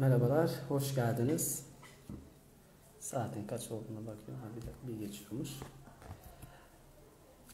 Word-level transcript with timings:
Merhabalar, 0.00 0.50
hoş 0.68 0.94
geldiniz. 0.94 1.62
Saatin 3.00 3.46
kaç 3.46 3.70
olduğuna 3.70 4.06
bakıyorum. 4.06 4.42
Ha, 4.42 4.48
bir, 4.56 4.92
bir 4.92 5.06
geçiyormuş. 5.06 5.48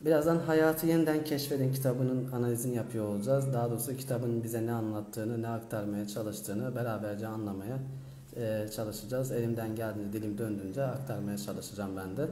Birazdan 0.01 0.39
Hayatı 0.39 0.87
Yeniden 0.87 1.25
Keşfedin 1.25 1.73
kitabının 1.73 2.33
analizini 2.33 2.77
yapıyor 2.77 3.05
olacağız. 3.05 3.53
Daha 3.53 3.71
doğrusu 3.71 3.97
kitabın 3.97 4.45
bize 4.45 4.67
ne 4.67 4.73
anlattığını, 4.73 5.43
ne 5.43 5.49
aktarmaya 5.49 6.09
çalıştığını 6.09 6.75
beraberce 6.75 7.27
anlamaya 7.27 7.79
e, 8.37 8.69
çalışacağız. 8.77 9.33
Elimden 9.33 9.75
geldiğince, 9.75 10.13
dilim 10.13 10.39
döndüğünce 10.39 10.83
aktarmaya 10.83 11.39
çalışacağım 11.39 11.97
ben 11.97 12.17
de. 12.17 12.29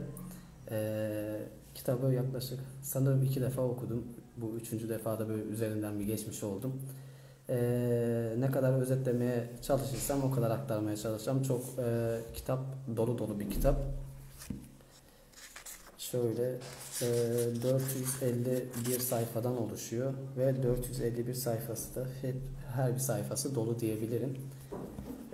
E, 0.71 1.41
kitabı 1.73 2.13
yaklaşık 2.13 2.59
sanırım 2.81 3.23
iki 3.23 3.41
defa 3.41 3.61
okudum. 3.61 4.03
Bu 4.37 4.55
üçüncü 4.55 4.89
defada 4.89 5.29
böyle 5.29 5.43
üzerinden 5.43 5.99
bir 5.99 6.05
geçmiş 6.05 6.43
oldum. 6.43 6.81
Ee, 7.49 8.33
ne 8.39 8.51
kadar 8.51 8.73
özetlemeye 8.73 9.49
çalışırsam 9.61 10.23
o 10.23 10.31
kadar 10.31 10.51
aktarmaya 10.51 10.97
çalışacağım. 10.97 11.43
Çok 11.43 11.63
e, 11.79 12.17
kitap 12.33 12.59
dolu 12.97 13.17
dolu 13.17 13.39
bir 13.39 13.49
kitap. 13.49 13.75
Şöyle 15.97 16.49
e, 17.01 17.07
451 17.63 18.99
sayfadan 18.99 19.57
oluşuyor 19.57 20.13
ve 20.37 20.63
451 20.63 21.33
sayfası 21.33 21.95
da 21.95 22.05
hep 22.21 22.35
her 22.75 22.93
bir 22.93 22.99
sayfası 22.99 23.55
dolu 23.55 23.79
diyebilirim. 23.79 24.37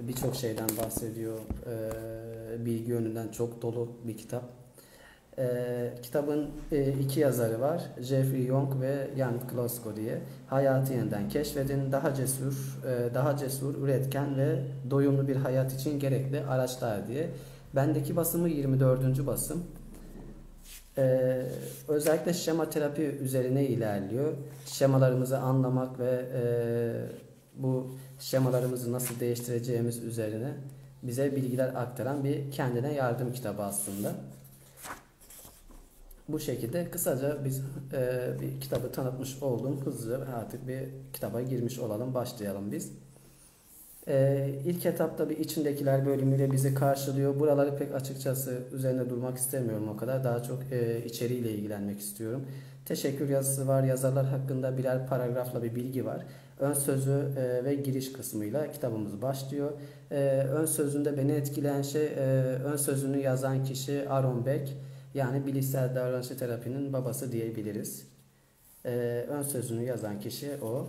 Birçok 0.01 0.35
şeyden 0.35 0.69
bahsediyor. 0.77 1.37
E, 1.67 2.65
bilgi 2.65 2.91
yönünden 2.91 3.27
çok 3.27 3.61
dolu 3.61 3.89
bir 4.03 4.17
kitap. 4.17 4.60
E, 5.37 5.93
kitabın 6.03 6.49
e, 6.71 6.91
iki 6.91 7.19
yazarı 7.19 7.61
var. 7.61 7.83
Jeffrey 7.99 8.45
Young 8.45 8.81
ve 8.81 9.07
Jan 9.17 9.47
Klosko 9.47 9.95
diye. 9.95 10.21
Hayatı 10.47 10.93
yeniden 10.93 11.29
keşfedin. 11.29 11.91
Daha 11.91 12.13
cesur, 12.13 12.79
e, 12.87 13.13
daha 13.13 13.37
cesur, 13.37 13.83
üretken 13.83 14.37
ve 14.37 14.59
doyumlu 14.89 15.27
bir 15.27 15.35
hayat 15.35 15.73
için 15.73 15.99
gerekli 15.99 16.45
araçlar 16.45 17.07
diye. 17.07 17.29
Bendeki 17.75 18.15
basımı 18.15 18.49
24. 18.49 19.27
basım. 19.27 19.63
Ee, 20.97 21.45
özellikle 21.87 22.33
şema 22.33 22.69
terapi 22.69 23.01
üzerine 23.01 23.65
ilerliyor. 23.65 24.33
Şemalarımızı 24.65 25.39
anlamak 25.39 25.99
ve 25.99 26.25
e, 26.33 26.43
bu 27.55 27.91
şemalarımızı 28.19 28.91
nasıl 28.91 29.19
değiştireceğimiz 29.19 30.03
üzerine 30.03 30.53
bize 31.03 31.35
bilgiler 31.35 31.67
aktaran 31.67 32.23
bir 32.23 32.51
kendine 32.51 32.93
yardım 32.93 33.33
kitabı 33.33 33.63
aslında. 33.63 34.11
Bu 36.31 36.39
şekilde 36.39 36.91
kısaca 36.91 37.45
biz 37.45 37.61
e, 37.93 38.29
bir 38.41 38.61
kitabı 38.61 38.91
tanıtmış 38.91 39.43
oldum. 39.43 39.81
Hızlıca 39.85 40.27
artık 40.35 40.67
bir 40.67 40.79
kitaba 41.13 41.41
girmiş 41.41 41.79
olalım. 41.79 42.13
Başlayalım 42.13 42.71
biz. 42.71 42.91
E, 44.07 44.49
ilk 44.65 44.85
etapta 44.85 45.29
bir 45.29 45.37
içindekiler 45.37 46.05
bölümüyle 46.05 46.51
bizi 46.51 46.73
karşılıyor. 46.73 47.39
Buraları 47.39 47.77
pek 47.77 47.95
açıkçası 47.95 48.59
üzerine 48.73 49.09
durmak 49.09 49.37
istemiyorum 49.37 49.89
o 49.89 49.97
kadar. 49.97 50.23
Daha 50.23 50.43
çok 50.43 50.59
e, 50.71 51.05
içeriğiyle 51.05 51.51
ilgilenmek 51.51 51.99
istiyorum. 51.99 52.45
Teşekkür 52.85 53.29
yazısı 53.29 53.67
var. 53.67 53.83
Yazarlar 53.83 54.25
hakkında 54.25 54.77
birer 54.77 55.07
paragrafla 55.07 55.63
bir 55.63 55.75
bilgi 55.75 56.05
var. 56.05 56.25
Ön 56.59 56.73
sözü 56.73 57.27
e, 57.37 57.63
ve 57.65 57.75
giriş 57.75 58.13
kısmıyla 58.13 58.71
kitabımız 58.71 59.21
başlıyor. 59.21 59.71
E, 60.11 60.45
ön 60.51 60.65
sözünde 60.65 61.17
beni 61.17 61.31
etkileyen 61.31 61.81
şey 61.81 62.05
e, 62.05 62.19
ön 62.63 62.77
sözünü 62.77 63.17
yazan 63.17 63.63
kişi 63.63 64.09
Aaron 64.09 64.45
Beck. 64.45 64.69
Yani 65.13 65.45
bilişsel 65.45 65.95
davranış 65.95 66.27
terapinin 66.27 66.93
babası 66.93 67.31
diyebiliriz. 67.31 68.07
Ee, 68.85 69.25
ön 69.29 69.41
sözünü 69.41 69.83
yazan 69.83 70.19
kişi 70.19 70.51
o. 70.61 70.87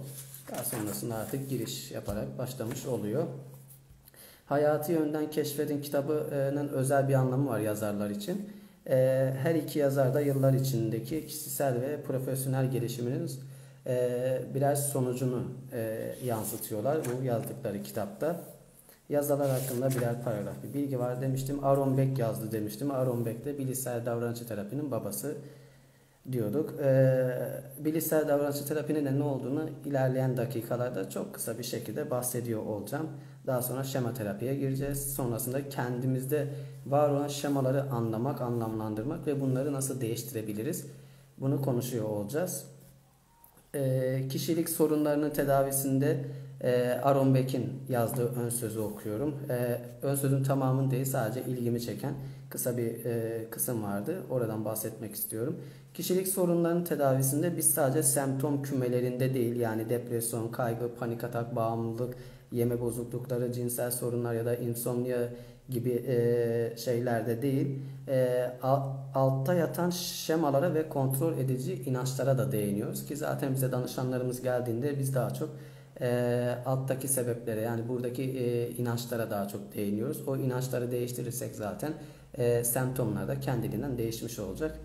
Daha 0.50 0.64
sonrasında 0.64 1.14
artık 1.14 1.50
giriş 1.50 1.90
yaparak 1.90 2.38
başlamış 2.38 2.86
oluyor. 2.86 3.26
Hayatı 4.46 4.92
Yönden 4.92 5.30
Keşfedin 5.30 5.82
kitabının 5.82 6.68
özel 6.68 7.08
bir 7.08 7.14
anlamı 7.14 7.48
var 7.48 7.60
yazarlar 7.60 8.10
için. 8.10 8.48
Ee, 8.88 9.34
her 9.42 9.54
iki 9.54 9.78
yazar 9.78 10.14
da 10.14 10.20
yıllar 10.20 10.52
içindeki 10.52 11.26
kişisel 11.26 11.80
ve 11.80 12.02
profesyonel 12.02 12.70
gelişiminin 12.70 13.30
e, 13.86 14.42
birer 14.54 14.74
sonucunu 14.74 15.44
e, 15.72 16.12
yansıtıyorlar 16.24 16.98
bu 17.04 17.24
yazdıkları 17.24 17.82
kitapta. 17.82 18.40
Yazarlar 19.12 19.50
hakkında 19.50 19.90
birer 19.90 20.22
paragraf 20.24 20.54
bir 20.62 20.74
bilgi 20.74 20.98
var 20.98 21.20
demiştim. 21.20 21.64
Aaron 21.64 21.98
Beck 21.98 22.18
yazdı 22.18 22.52
demiştim. 22.52 22.90
Aaron 22.90 23.26
Beck 23.26 23.44
de 23.44 23.58
bilişsel 23.58 24.06
davranışçı 24.06 24.46
terapinin 24.46 24.90
babası 24.90 25.36
diyorduk. 26.32 26.74
Ee, 26.80 27.38
bilişsel 27.78 28.28
davranışçı 28.28 28.66
terapinin 28.66 29.04
de 29.04 29.18
ne 29.18 29.22
olduğunu 29.22 29.70
ilerleyen 29.84 30.36
dakikalarda 30.36 31.10
çok 31.10 31.34
kısa 31.34 31.58
bir 31.58 31.64
şekilde 31.64 32.10
bahsediyor 32.10 32.62
olacağım. 32.66 33.08
Daha 33.46 33.62
sonra 33.62 33.84
şema 33.84 34.14
terapiye 34.14 34.54
gireceğiz. 34.54 35.14
Sonrasında 35.14 35.68
kendimizde 35.68 36.48
var 36.86 37.08
olan 37.08 37.28
şemaları 37.28 37.82
anlamak, 37.90 38.40
anlamlandırmak 38.40 39.26
ve 39.26 39.40
bunları 39.40 39.72
nasıl 39.72 40.00
değiştirebiliriz? 40.00 40.86
Bunu 41.38 41.62
konuşuyor 41.62 42.04
olacağız. 42.04 42.64
Ee, 43.74 44.28
kişilik 44.30 44.68
sorunlarının 44.68 45.30
tedavisinde 45.30 46.24
e, 46.62 47.00
Aaron 47.02 47.34
Beck'in 47.34 47.72
yazdığı 47.88 48.34
ön 48.34 48.48
sözü 48.48 48.80
okuyorum. 48.80 49.34
E, 49.50 49.80
ön 50.02 50.14
sözün 50.14 50.42
tamamını 50.42 50.90
değil 50.90 51.04
sadece 51.04 51.42
ilgimi 51.42 51.80
çeken 51.80 52.14
kısa 52.50 52.76
bir 52.76 53.04
e, 53.04 53.44
kısım 53.50 53.82
vardı. 53.82 54.22
Oradan 54.30 54.64
bahsetmek 54.64 55.14
istiyorum. 55.14 55.56
Kişilik 55.94 56.28
sorunlarının 56.28 56.84
tedavisinde 56.84 57.56
biz 57.56 57.74
sadece 57.74 58.02
semptom 58.02 58.62
kümelerinde 58.62 59.34
değil 59.34 59.56
yani 59.56 59.88
depresyon, 59.88 60.48
kaygı, 60.48 60.94
panik 60.94 61.24
atak, 61.24 61.56
bağımlılık, 61.56 62.14
yeme 62.52 62.80
bozuklukları, 62.80 63.52
cinsel 63.52 63.90
sorunlar 63.90 64.34
ya 64.34 64.46
da 64.46 64.56
insomnia 64.56 65.18
gibi 65.68 66.04
e, 66.06 66.76
şeylerde 66.76 67.42
değil 67.42 67.78
e, 68.08 68.50
altta 69.14 69.54
yatan 69.54 69.90
şemalara 69.90 70.74
ve 70.74 70.88
kontrol 70.88 71.38
edici 71.38 71.74
inançlara 71.74 72.38
da 72.38 72.52
değiniyoruz 72.52 73.06
ki 73.06 73.16
zaten 73.16 73.54
bize 73.54 73.72
danışanlarımız 73.72 74.42
geldiğinde 74.42 74.98
biz 74.98 75.14
daha 75.14 75.34
çok 75.34 75.50
e, 76.02 76.58
alttaki 76.66 77.08
sebeplere 77.08 77.60
yani 77.60 77.88
buradaki 77.88 78.22
e, 78.22 78.70
inançlara 78.70 79.30
daha 79.30 79.48
çok 79.48 79.74
değiniyoruz. 79.74 80.28
O 80.28 80.36
inançları 80.36 80.90
değiştirirsek 80.90 81.54
zaten 81.54 81.92
e, 82.38 82.64
semptomlar 82.64 83.28
da 83.28 83.40
kendiliğinden 83.40 83.98
değişmiş 83.98 84.38
olacak. 84.38 84.78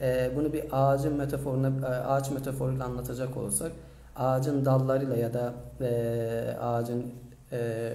E, 0.00 0.30
bunu 0.36 0.52
bir 0.52 0.64
ağacın 0.72 1.16
metaforuna 1.16 1.86
e, 1.86 1.90
ağaç 1.90 2.30
metaforuyla 2.30 2.84
anlatacak 2.84 3.36
olursak 3.36 3.72
ağacın 4.16 4.64
dallarıyla 4.64 5.16
ya 5.16 5.34
da 5.34 5.54
e, 5.80 6.56
ağacın 6.60 7.06
e, 7.52 7.92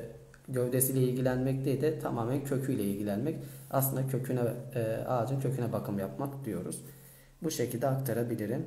gövdesiyle 0.48 1.00
ilgilenmek 1.02 1.66
değil 1.66 1.82
de 1.82 2.00
tamamen 2.00 2.44
köküyle 2.44 2.84
ilgilenmek. 2.84 3.36
Aslında 3.72 4.08
köküne 4.08 4.42
e, 4.76 5.06
ağacın 5.08 5.40
köküne 5.40 5.74
bakım 5.74 6.00
yapmak 6.00 6.46
diyoruz. 6.46 6.82
Bu 7.44 7.52
şekilde 7.52 7.88
aktarabilirim. 7.88 8.66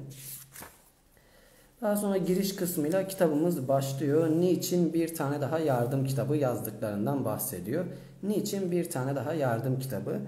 Daha 1.83 1.97
sonra 1.97 2.17
giriş 2.17 2.57
kısmıyla 2.57 3.09
kitabımız 3.09 3.69
başlıyor. 3.69 4.29
Niçin 4.31 4.93
bir 4.93 5.15
tane 5.15 5.41
daha 5.41 5.59
yardım 5.59 6.05
kitabı 6.05 6.37
yazdıklarından 6.37 7.25
bahsediyor. 7.25 7.85
Niçin 8.23 8.71
bir 8.71 8.91
tane 8.91 9.17
daha 9.17 9.35
yardım 9.35 9.79
kitabı? 9.79 10.21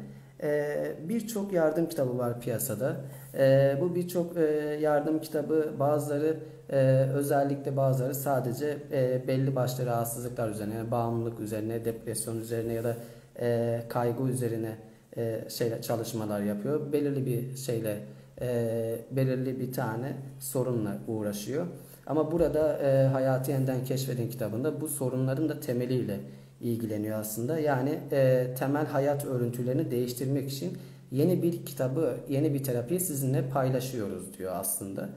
Ee, 0.42 0.96
birçok 1.08 1.52
yardım 1.52 1.88
kitabı 1.88 2.18
var 2.18 2.40
piyasada. 2.40 2.96
Ee, 3.34 3.78
bu 3.80 3.94
birçok 3.94 4.36
e, 4.36 4.40
yardım 4.80 5.20
kitabı 5.20 5.74
bazıları 5.78 6.36
e, 6.70 6.76
özellikle 7.14 7.76
bazıları 7.76 8.14
sadece 8.14 8.78
e, 8.92 9.28
belli 9.28 9.56
başlı 9.56 9.86
rahatsızlıklar 9.86 10.48
üzerine, 10.50 10.74
yani 10.74 10.90
bağımlılık 10.90 11.40
üzerine, 11.40 11.84
depresyon 11.84 12.40
üzerine 12.40 12.72
ya 12.72 12.84
da 12.84 12.96
e, 13.40 13.80
kaygı 13.88 14.28
üzerine 14.28 14.76
e, 15.16 15.44
şeyle 15.48 15.82
çalışmalar 15.82 16.40
yapıyor. 16.40 16.92
Belirli 16.92 17.26
bir 17.26 17.56
şeyle 17.56 17.96
e, 18.40 18.98
belirli 19.10 19.60
bir 19.60 19.72
tane 19.72 20.12
sorunla 20.40 20.98
uğraşıyor. 21.08 21.66
Ama 22.06 22.32
burada 22.32 22.78
e, 22.78 23.06
Hayatı 23.06 23.50
Yeniden 23.50 23.84
Keşfedin 23.84 24.28
kitabında 24.28 24.80
bu 24.80 24.88
sorunların 24.88 25.48
da 25.48 25.60
temeliyle 25.60 26.20
ilgileniyor 26.60 27.20
aslında. 27.20 27.58
Yani 27.58 27.98
e, 28.12 28.46
temel 28.58 28.86
hayat 28.86 29.24
örüntülerini 29.24 29.90
değiştirmek 29.90 30.52
için 30.52 30.78
yeni 31.10 31.42
bir 31.42 31.66
kitabı, 31.66 32.16
yeni 32.28 32.54
bir 32.54 32.64
terapiyi 32.64 33.00
sizinle 33.00 33.48
paylaşıyoruz 33.48 34.38
diyor 34.38 34.52
aslında. 34.56 35.08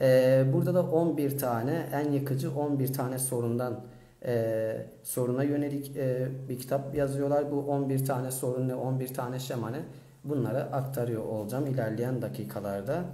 E, 0.00 0.44
burada 0.52 0.74
da 0.74 0.82
11 0.82 1.38
tane 1.38 1.86
en 1.92 2.12
yıkıcı 2.12 2.50
11 2.50 2.92
tane 2.92 3.18
sorundan 3.18 3.80
e, 4.26 4.86
soruna 5.02 5.42
yönelik 5.42 5.96
e, 5.96 6.28
bir 6.48 6.58
kitap 6.58 6.94
yazıyorlar. 6.94 7.52
Bu 7.52 7.56
11 7.60 8.06
tane 8.06 8.30
sorun 8.30 8.68
ne, 8.68 8.74
11 8.74 9.14
tane 9.14 9.38
şema 9.38 9.70
ne 9.70 9.80
bunları 10.24 10.62
aktarıyor 10.62 11.24
olacağım 11.24 11.66
ilerleyen 11.66 12.22
dakikalarda. 12.22 13.04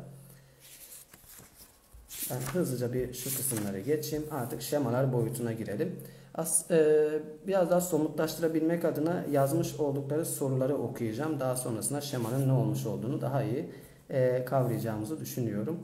Ben 2.31 2.41
hızlıca 2.59 2.93
bir 2.93 3.15
şu 3.15 3.37
kısımları 3.37 3.81
geçeyim. 3.81 4.25
Artık 4.31 4.63
şemalar 4.63 5.13
boyutuna 5.13 5.53
girelim. 5.53 6.01
As, 6.35 6.71
e, 6.71 7.09
biraz 7.47 7.71
daha 7.71 7.81
somutlaştırabilmek 7.81 8.85
adına 8.85 9.25
yazmış 9.31 9.81
oldukları 9.81 10.25
soruları 10.25 10.77
okuyacağım. 10.77 11.41
Daha 11.41 11.57
sonrasında 11.57 12.01
şemanın 12.01 12.49
ne 12.49 12.53
olmuş 12.53 12.87
olduğunu 12.87 13.21
daha 13.21 13.43
iyi 13.43 13.71
e, 14.11 14.45
kavrayacağımızı 14.45 15.21
düşünüyorum. 15.21 15.79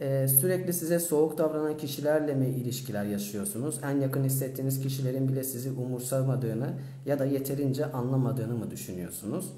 Ee, 0.00 0.28
sürekli 0.28 0.72
size 0.72 0.98
soğuk 0.98 1.38
davranan 1.38 1.76
kişilerle 1.76 2.34
mi 2.34 2.46
ilişkiler 2.46 3.04
yaşıyorsunuz? 3.04 3.80
En 3.84 4.00
yakın 4.00 4.24
hissettiğiniz 4.24 4.82
kişilerin 4.82 5.28
bile 5.28 5.44
sizi 5.44 5.70
umursamadığını 5.70 6.72
ya 7.06 7.18
da 7.18 7.24
yeterince 7.24 7.86
anlamadığını 7.86 8.54
mı 8.54 8.70
düşünüyorsunuz? 8.70 9.52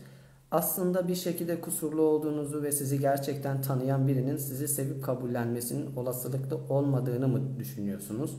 Aslında 0.53 1.09
bir 1.09 1.15
şekilde 1.15 1.61
kusurlu 1.61 2.03
olduğunuzu 2.03 2.63
ve 2.63 2.73
sizi 2.73 3.01
gerçekten 3.01 3.63
tanıyan 3.63 4.09
birinin 4.09 4.37
sizi 4.37 4.69
sevip 4.69 5.05
kabullenmesinin 5.05 5.97
olasılıklı 5.97 6.57
olmadığını 6.69 7.29
mı 7.29 7.59
düşünüyorsunuz? 7.59 8.37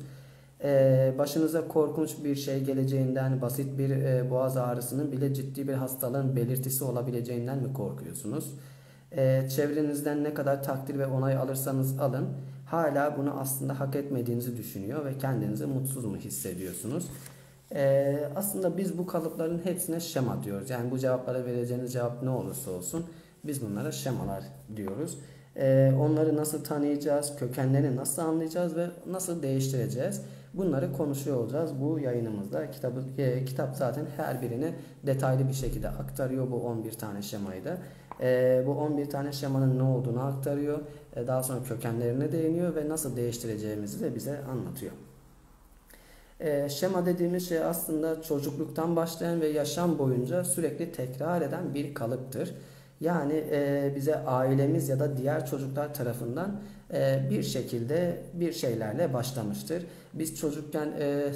Ee, 0.64 1.14
başınıza 1.18 1.68
korkunç 1.68 2.24
bir 2.24 2.36
şey 2.36 2.64
geleceğinden, 2.64 3.42
basit 3.42 3.78
bir 3.78 3.90
e, 3.90 4.30
boğaz 4.30 4.58
ağrısının 4.58 5.12
bile 5.12 5.34
ciddi 5.34 5.68
bir 5.68 5.74
hastalığın 5.74 6.36
belirtisi 6.36 6.84
olabileceğinden 6.84 7.58
mi 7.58 7.74
korkuyorsunuz? 7.74 8.54
Ee, 9.12 9.50
çevrenizden 9.56 10.24
ne 10.24 10.34
kadar 10.34 10.64
takdir 10.64 11.00
ve 11.00 11.06
onay 11.06 11.36
alırsanız 11.38 12.00
alın, 12.00 12.28
hala 12.66 13.18
bunu 13.18 13.40
aslında 13.40 13.80
hak 13.80 13.96
etmediğinizi 13.96 14.58
düşünüyor 14.58 15.06
ve 15.06 15.18
kendinizi 15.18 15.66
mutsuz 15.66 16.06
mu 16.06 16.18
hissediyorsunuz? 16.18 17.06
Ee, 17.76 18.30
aslında 18.36 18.78
biz 18.78 18.98
bu 18.98 19.08
kalıpların 19.08 19.66
hepsine 19.66 20.00
şema 20.00 20.44
diyoruz. 20.44 20.70
Yani 20.70 20.92
bu 20.92 21.00
cevaplara 21.00 21.46
vereceğiniz 21.46 21.94
cevap 21.94 22.24
ne 22.24 22.30
olursa 22.30 22.72
olsun 22.72 23.06
biz 23.44 23.62
bunlara 23.62 23.92
şemalar 23.92 24.44
diyoruz. 24.76 25.18
Ee, 25.56 25.94
onları 26.00 26.38
nasıl 26.38 26.64
tanıyacağız, 26.64 27.36
kökenlerini 27.36 27.96
nasıl 27.96 28.22
anlayacağız 28.22 28.76
ve 28.76 28.88
nasıl 29.08 29.44
değiştireceğiz? 29.44 30.22
Bunları 30.54 30.94
konuşuyor 30.94 31.38
olacağız 31.38 31.72
bu 31.82 32.00
yayınımızda. 32.00 32.72
Kitabı, 32.72 33.04
e, 33.18 33.46
kitap 33.46 33.76
zaten 33.76 34.06
her 34.18 34.42
birini 34.42 34.74
detaylı 35.06 35.48
bir 35.48 35.54
şekilde 35.54 35.90
aktarıyor 35.90 36.52
bu 36.52 36.56
11 36.56 36.92
tane 36.92 37.22
şemayı 37.22 37.66
da. 37.66 37.78
E, 38.22 38.64
bu 38.68 38.72
11 38.72 39.10
tane 39.10 39.32
şemanın 39.32 39.80
ne 39.80 39.84
olduğunu 39.84 40.24
aktarıyor. 40.24 40.80
E, 41.16 41.28
daha 41.28 41.44
sonra 41.44 41.64
kökenlerine 41.64 42.32
değiniyor 42.32 42.76
ve 42.76 42.90
nasıl 42.90 43.16
değiştireceğimizi 43.16 44.02
de 44.02 44.16
bize 44.16 44.40
anlatıyor. 44.44 44.92
E, 46.44 46.70
şema 46.70 47.06
dediğimiz 47.06 47.50
şey 47.50 47.64
aslında 47.64 48.22
çocukluktan 48.22 48.96
başlayan 48.96 49.42
ve 49.42 49.48
yaşam 49.48 50.00
boyunca 50.00 50.44
sürekli 50.44 50.92
tekrar 50.92 51.42
eden 51.42 51.74
bir 51.74 51.94
kalıptır. 51.94 52.56
Yani 53.02 53.34
e, 53.52 53.94
bize 53.96 54.16
ailemiz 54.16 54.90
ya 54.90 55.00
da 55.00 55.18
diğer 55.18 55.46
çocuklar 55.46 55.94
tarafından 55.94 56.62
e, 56.94 57.28
bir 57.30 57.44
şekilde 57.44 58.24
bir 58.34 58.54
şeylerle 58.54 59.14
başlamıştır. 59.14 59.86
Biz 60.14 60.40
çocukken 60.40 60.94
e, 61.00 61.32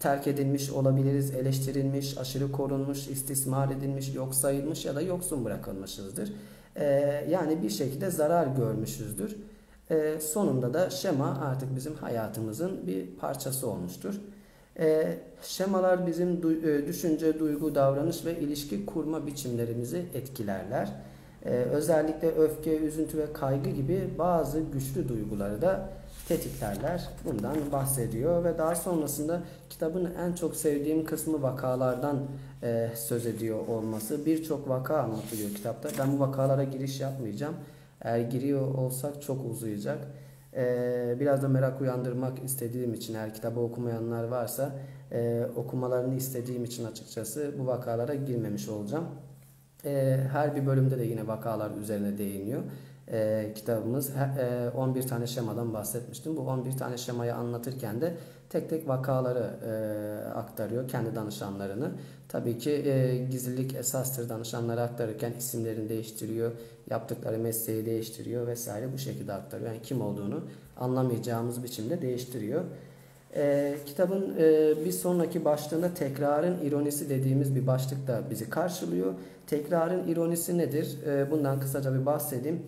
terk 0.00 0.26
edilmiş 0.26 0.70
olabiliriz, 0.70 1.30
eleştirilmiş, 1.30 2.18
aşırı 2.18 2.52
korunmuş, 2.52 3.08
istismar 3.08 3.70
edilmiş, 3.70 4.14
yok 4.14 4.34
sayılmış 4.34 4.84
ya 4.84 4.94
da 4.94 5.00
yoksun 5.00 5.44
bırakılmışızdır. 5.44 6.32
Yani 7.30 7.62
bir 7.62 7.70
şekilde 7.70 8.10
zarar 8.10 8.46
görmüşüzdür. 8.46 9.36
Sonunda 10.20 10.74
da 10.74 10.90
şema 10.90 11.40
artık 11.40 11.76
bizim 11.76 11.94
hayatımızın 11.94 12.86
bir 12.86 13.06
parçası 13.06 13.70
olmuştur. 13.70 14.20
E, 14.78 15.18
şemalar 15.42 16.06
bizim 16.06 16.42
du 16.42 16.52
e, 16.52 16.86
düşünce, 16.86 17.38
duygu, 17.38 17.74
davranış 17.74 18.24
ve 18.24 18.38
ilişki 18.38 18.86
kurma 18.86 19.26
biçimlerimizi 19.26 20.04
etkilerler. 20.14 20.92
E, 21.44 21.50
özellikle 21.50 22.28
öfke, 22.28 22.76
üzüntü 22.76 23.18
ve 23.18 23.32
kaygı 23.32 23.70
gibi 23.70 24.10
bazı 24.18 24.60
güçlü 24.60 25.08
duyguları 25.08 25.62
da 25.62 25.90
tetiklerler. 26.28 27.08
Bundan 27.24 27.56
bahsediyor 27.72 28.44
ve 28.44 28.58
daha 28.58 28.74
sonrasında 28.74 29.42
kitabın 29.70 30.10
en 30.20 30.32
çok 30.32 30.56
sevdiğim 30.56 31.04
kısmı 31.04 31.42
vakalardan 31.42 32.18
e, 32.62 32.90
söz 32.96 33.26
ediyor 33.26 33.66
olması. 33.68 34.26
Birçok 34.26 34.68
vaka 34.68 34.98
anlatılıyor 34.98 35.50
kitapta. 35.50 35.88
Ben 35.98 36.18
bu 36.18 36.20
vakalara 36.20 36.64
giriş 36.64 37.00
yapmayacağım. 37.00 37.54
Eğer 38.02 38.18
giriyor 38.18 38.74
olsak 38.74 39.22
çok 39.22 39.46
uzayacak. 39.50 39.98
Ee, 40.56 41.16
biraz 41.20 41.42
da 41.42 41.48
merak 41.48 41.80
uyandırmak 41.80 42.44
istediğim 42.44 42.94
için 42.94 43.14
eğer 43.14 43.34
kitabı 43.34 43.60
okumayanlar 43.60 44.24
varsa 44.24 44.72
e, 45.12 45.46
okumalarını 45.56 46.14
istediğim 46.14 46.64
için 46.64 46.84
açıkçası 46.84 47.54
bu 47.58 47.66
vakalara 47.66 48.14
girmemiş 48.14 48.68
olacağım. 48.68 49.04
E, 49.84 50.20
her 50.32 50.56
bir 50.56 50.66
bölümde 50.66 50.98
de 50.98 51.04
yine 51.04 51.26
vakalar 51.26 51.70
üzerine 51.70 52.18
değiniyor. 52.18 52.62
E, 53.08 53.52
kitabımız 53.54 54.10
e, 54.16 54.70
11 54.76 55.02
tane 55.02 55.26
şemadan 55.26 55.74
bahsetmiştim. 55.74 56.36
Bu 56.36 56.40
11 56.40 56.72
tane 56.72 56.96
şemayı 56.96 57.34
anlatırken 57.34 58.00
de 58.00 58.14
tek 58.50 58.70
tek 58.70 58.88
vakaları 58.88 59.50
e, 59.66 60.28
aktarıyor 60.28 60.88
kendi 60.88 61.14
danışanlarını. 61.14 61.90
Tabii 62.28 62.58
ki 62.58 62.70
e, 62.70 63.16
gizlilik 63.30 63.74
esastır 63.74 64.28
danışanlara 64.28 64.82
aktarırken 64.82 65.32
isimlerini 65.38 65.88
değiştiriyor, 65.88 66.52
yaptıkları 66.90 67.38
mesleği 67.38 67.86
değiştiriyor 67.86 68.46
vesaire 68.46 68.92
bu 68.92 68.98
şekilde 68.98 69.32
aktarıyor. 69.32 69.70
Yani 69.70 69.82
kim 69.82 70.00
olduğunu 70.00 70.44
anlamayacağımız 70.76 71.62
biçimde 71.62 72.02
değiştiriyor. 72.02 72.64
E, 73.36 73.74
kitabın 73.86 74.34
e, 74.38 74.74
bir 74.84 74.92
sonraki 74.92 75.44
başlığında 75.44 75.94
tekrarın 75.94 76.56
ironisi 76.64 77.10
dediğimiz 77.10 77.54
bir 77.54 77.66
başlık 77.66 78.06
da 78.06 78.22
bizi 78.30 78.50
karşılıyor. 78.50 79.14
Tekrarın 79.46 80.08
ironisi 80.08 80.58
nedir? 80.58 80.96
E, 81.06 81.30
bundan 81.30 81.60
kısaca 81.60 82.00
bir 82.00 82.06
bahsedeyim. 82.06 82.62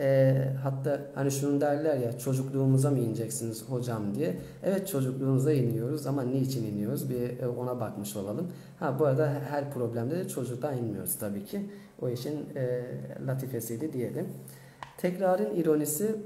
E, 0.00 0.34
hatta 0.62 1.00
hani 1.14 1.30
şunu 1.30 1.60
derler 1.60 1.96
ya 1.96 2.18
çocukluğumuza 2.18 2.90
mı 2.90 2.98
ineceksiniz 2.98 3.64
hocam 3.68 4.14
diye. 4.14 4.36
Evet 4.62 4.88
çocukluğumuza 4.88 5.52
iniyoruz 5.52 6.06
ama 6.06 6.22
niçin 6.22 6.66
iniyoruz 6.66 7.10
bir 7.10 7.38
e, 7.38 7.48
ona 7.48 7.80
bakmış 7.80 8.16
olalım. 8.16 8.52
Ha 8.78 8.98
bu 8.98 9.06
arada 9.06 9.32
her 9.50 9.70
problemde 9.70 10.16
de 10.16 10.28
çocuktan 10.28 10.78
inmiyoruz 10.78 11.14
tabii 11.18 11.44
ki. 11.44 11.70
O 12.02 12.08
işin 12.08 12.46
e, 12.56 12.84
latifesiydi 13.26 13.92
diyelim. 13.92 14.28
Tekrarın 14.98 15.54
ironisi 15.54 16.16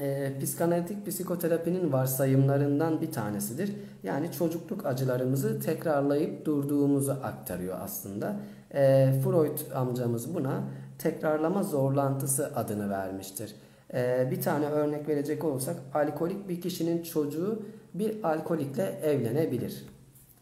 e, 0.00 0.32
psikanalitik 0.40 1.06
psikoterapinin 1.06 1.92
varsayımlarından 1.92 3.00
bir 3.00 3.12
tanesidir. 3.12 3.72
Yani 4.02 4.32
çocukluk 4.32 4.86
acılarımızı 4.86 5.60
tekrarlayıp 5.60 6.46
durduğumuzu 6.46 7.12
aktarıyor 7.12 7.76
aslında. 7.80 8.36
E, 8.74 9.12
Freud 9.24 9.58
amcamız 9.74 10.34
buna 10.34 10.62
tekrarlama 10.98 11.62
zorlantısı 11.62 12.56
adını 12.56 12.90
vermiştir. 12.90 13.54
E, 13.94 14.28
bir 14.30 14.42
tane 14.42 14.66
örnek 14.66 15.08
verecek 15.08 15.44
olursak 15.44 15.76
alkolik 15.94 16.48
bir 16.48 16.60
kişinin 16.60 17.02
çocuğu 17.02 17.62
bir 17.94 18.24
alkolikle 18.24 19.00
evlenebilir. 19.02 19.84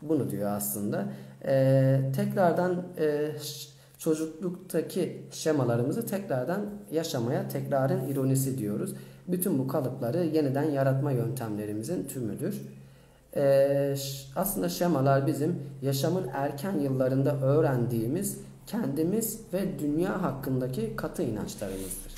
Bunu 0.02 0.30
diyor 0.30 0.50
aslında. 0.50 1.08
E, 1.44 2.00
tekrardan 2.16 2.84
e, 2.98 3.30
çocukluktaki 3.98 5.22
şemalarımızı 5.30 6.06
tekrardan 6.06 6.60
yaşamaya 6.92 7.48
tekrarın 7.48 8.08
ironisi 8.08 8.58
diyoruz. 8.58 8.94
Bütün 9.28 9.58
bu 9.58 9.68
kalıpları 9.68 10.24
yeniden 10.24 10.70
yaratma 10.70 11.12
yöntemlerimizin 11.12 12.04
tümüdür. 12.04 12.62
Ee, 13.36 13.94
aslında 14.36 14.68
şemalar 14.68 15.26
bizim 15.26 15.62
yaşamın 15.82 16.28
erken 16.34 16.78
yıllarında 16.78 17.40
öğrendiğimiz 17.40 18.40
kendimiz 18.66 19.40
ve 19.52 19.78
dünya 19.78 20.22
hakkındaki 20.22 20.96
katı 20.96 21.22
inançlarımızdır. 21.22 22.12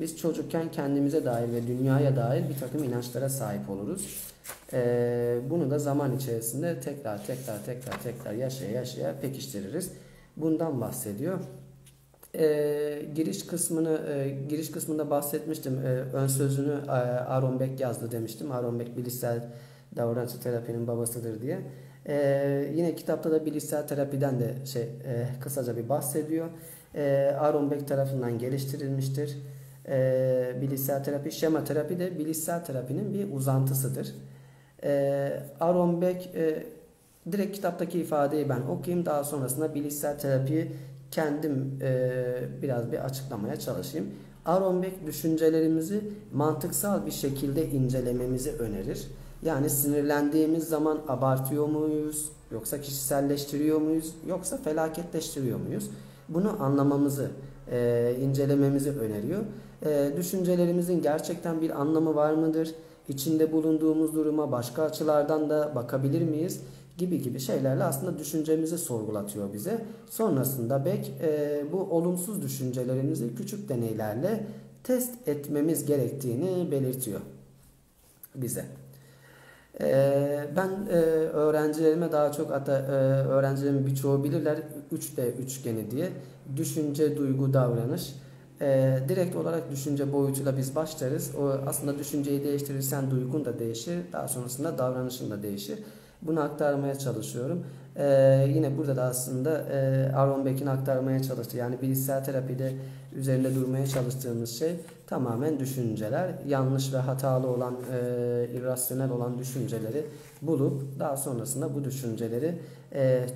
Biz 0.00 0.16
çocukken 0.16 0.70
kendimize 0.70 1.24
dair 1.24 1.52
ve 1.52 1.66
dünyaya 1.66 2.16
dair 2.16 2.48
bir 2.48 2.58
takım 2.60 2.84
inançlara 2.84 3.28
sahip 3.28 3.70
oluruz. 3.70 4.32
Ee, 4.72 5.38
bunu 5.50 5.70
da 5.70 5.78
zaman 5.78 6.16
içerisinde 6.16 6.80
tekrar 6.80 7.26
tekrar 7.26 7.64
tekrar 7.64 8.02
tekrar 8.02 8.32
yaşaya 8.32 8.70
yaşaya 8.70 9.20
pekiştiririz. 9.20 9.92
Bundan 10.36 10.80
bahsediyor. 10.80 11.38
E, 12.34 13.06
giriş 13.14 13.46
kısmını 13.46 14.00
e, 14.08 14.36
giriş 14.48 14.70
kısmında 14.70 15.10
bahsetmiştim. 15.10 15.78
E, 15.78 15.88
ön 16.12 16.26
sözünü 16.26 16.72
e, 16.86 16.90
Aaron 16.90 17.60
Beck 17.60 17.80
yazdı 17.80 18.10
demiştim. 18.12 18.52
Aaron 18.52 18.80
Beck 18.80 18.96
bilişsel 18.96 19.48
davranış 19.96 20.32
terapinin 20.32 20.86
babasıdır 20.86 21.42
diye. 21.42 21.60
E, 22.08 22.70
yine 22.74 22.94
kitapta 22.94 23.30
da 23.30 23.46
bilişsel 23.46 23.86
terapiden 23.86 24.40
de 24.40 24.66
şey 24.66 24.82
e, 24.82 25.26
kısaca 25.40 25.76
bir 25.76 25.88
bahsediyor. 25.88 26.48
E, 26.94 27.34
Aaron 27.40 27.70
Beck 27.70 27.88
tarafından 27.88 28.38
geliştirilmiştir. 28.38 29.38
E, 29.88 30.56
bilişsel 30.60 31.04
terapi, 31.04 31.32
şema 31.32 31.64
terapi 31.64 31.98
de 31.98 32.18
bilişsel 32.18 32.64
terapinin 32.64 33.14
bir 33.14 33.32
uzantısıdır. 33.32 34.14
E, 34.84 35.42
Aaron 35.60 36.02
Beck 36.02 36.26
e, 36.34 36.66
direkt 37.32 37.56
kitaptaki 37.56 38.00
ifadeyi 38.00 38.48
ben 38.48 38.60
okuyayım. 38.60 39.06
Daha 39.06 39.24
sonrasında 39.24 39.74
bilişsel 39.74 40.18
terapiyi 40.18 40.72
kendim 41.10 41.78
e, 41.82 42.10
biraz 42.62 42.92
bir 42.92 42.98
açıklamaya 42.98 43.56
çalışayım. 43.56 44.06
Aaron 44.44 44.82
Beck 44.82 45.06
düşüncelerimizi 45.06 46.00
mantıksal 46.32 47.06
bir 47.06 47.10
şekilde 47.10 47.66
incelememizi 47.66 48.52
önerir. 48.52 49.06
Yani 49.42 49.70
sinirlendiğimiz 49.70 50.68
zaman 50.68 51.00
abartıyor 51.08 51.66
muyuz? 51.66 52.28
Yoksa 52.50 52.80
kişiselleştiriyor 52.80 53.80
muyuz? 53.80 54.14
Yoksa 54.28 54.56
felaketleştiriyor 54.56 55.60
muyuz? 55.60 55.90
Bunu 56.28 56.62
anlamamızı, 56.62 57.30
e, 57.70 58.14
incelememizi 58.20 58.90
öneriyor. 58.90 59.42
E, 59.86 60.12
düşüncelerimizin 60.16 61.02
gerçekten 61.02 61.60
bir 61.60 61.80
anlamı 61.80 62.14
var 62.14 62.32
mıdır? 62.32 62.74
İçinde 63.08 63.52
bulunduğumuz 63.52 64.14
duruma 64.14 64.52
başka 64.52 64.82
açılardan 64.82 65.50
da 65.50 65.72
bakabilir 65.74 66.22
miyiz? 66.22 66.60
gibi 66.98 67.22
gibi 67.22 67.40
şeylerle 67.40 67.84
aslında 67.84 68.18
düşüncemizi 68.18 68.78
sorgulatıyor 68.78 69.52
bize. 69.52 69.84
Sonrasında 70.10 70.84
Beck 70.84 71.10
e, 71.22 71.64
bu 71.72 71.78
olumsuz 71.78 72.42
düşüncelerimizi 72.42 73.34
küçük 73.34 73.68
deneylerle 73.68 74.46
test 74.84 75.28
etmemiz 75.28 75.86
gerektiğini 75.86 76.70
belirtiyor 76.70 77.20
bize. 78.34 78.64
Ee, 79.80 80.44
ben 80.56 80.70
e, 80.90 80.96
öğrencilerime 81.32 82.12
daha 82.12 82.32
çok 82.32 82.50
hatta 82.50 82.78
e, 82.78 82.92
öğrencilerimin 83.28 83.86
birçoğu 83.86 84.24
bilirler 84.24 84.58
3D 84.92 85.32
üçgeni 85.32 85.90
diye 85.90 86.08
düşünce, 86.56 87.16
duygu, 87.16 87.52
davranış. 87.52 88.14
Ee, 88.60 88.98
direkt 89.08 89.36
olarak 89.36 89.70
düşünce 89.70 90.12
boyutuyla 90.12 90.56
biz 90.56 90.76
başlarız. 90.76 91.34
O 91.34 91.48
aslında 91.66 91.98
düşünceyi 91.98 92.44
değiştirirsen 92.44 93.10
duygun 93.10 93.44
da 93.44 93.58
değişir. 93.58 93.98
Daha 94.12 94.28
sonrasında 94.28 94.78
davranışın 94.78 95.30
da 95.30 95.42
değişir. 95.42 95.78
Bunu 96.22 96.40
aktarmaya 96.40 96.98
çalışıyorum. 96.98 97.64
Ee, 97.96 98.46
yine 98.54 98.78
burada 98.78 98.96
da 98.96 99.02
aslında 99.02 99.58
e, 99.58 100.12
Aaron 100.16 100.44
Beck'in 100.44 100.66
aktarmaya 100.66 101.22
çalıştığı 101.22 101.56
yani 101.56 101.82
bilişsel 101.82 102.24
terapide 102.24 102.72
üzerinde 103.16 103.54
durmaya 103.54 103.86
çalıştığımız 103.86 104.58
şey 104.58 104.76
tamamen 105.12 105.58
düşünceler. 105.58 106.34
Yanlış 106.46 106.92
ve 106.92 106.96
hatalı 106.96 107.46
olan, 107.46 107.74
e, 107.74 108.48
irrasyonel 108.54 109.10
olan 109.10 109.38
düşünceleri 109.38 110.06
bulup 110.42 110.82
daha 110.98 111.16
sonrasında 111.16 111.74
bu 111.74 111.84
düşünceleri 111.84 112.58
e, 112.92 113.26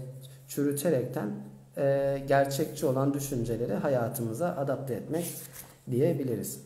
çürüterekten 0.49 1.31
e, 1.77 2.19
gerçekçi 2.29 2.87
olan 2.87 3.15
düşünceleri 3.15 3.75
hayatımıza 3.75 4.49
adapte 4.49 4.95
etmek 4.95 5.35
diyebiliriz. 5.91 6.61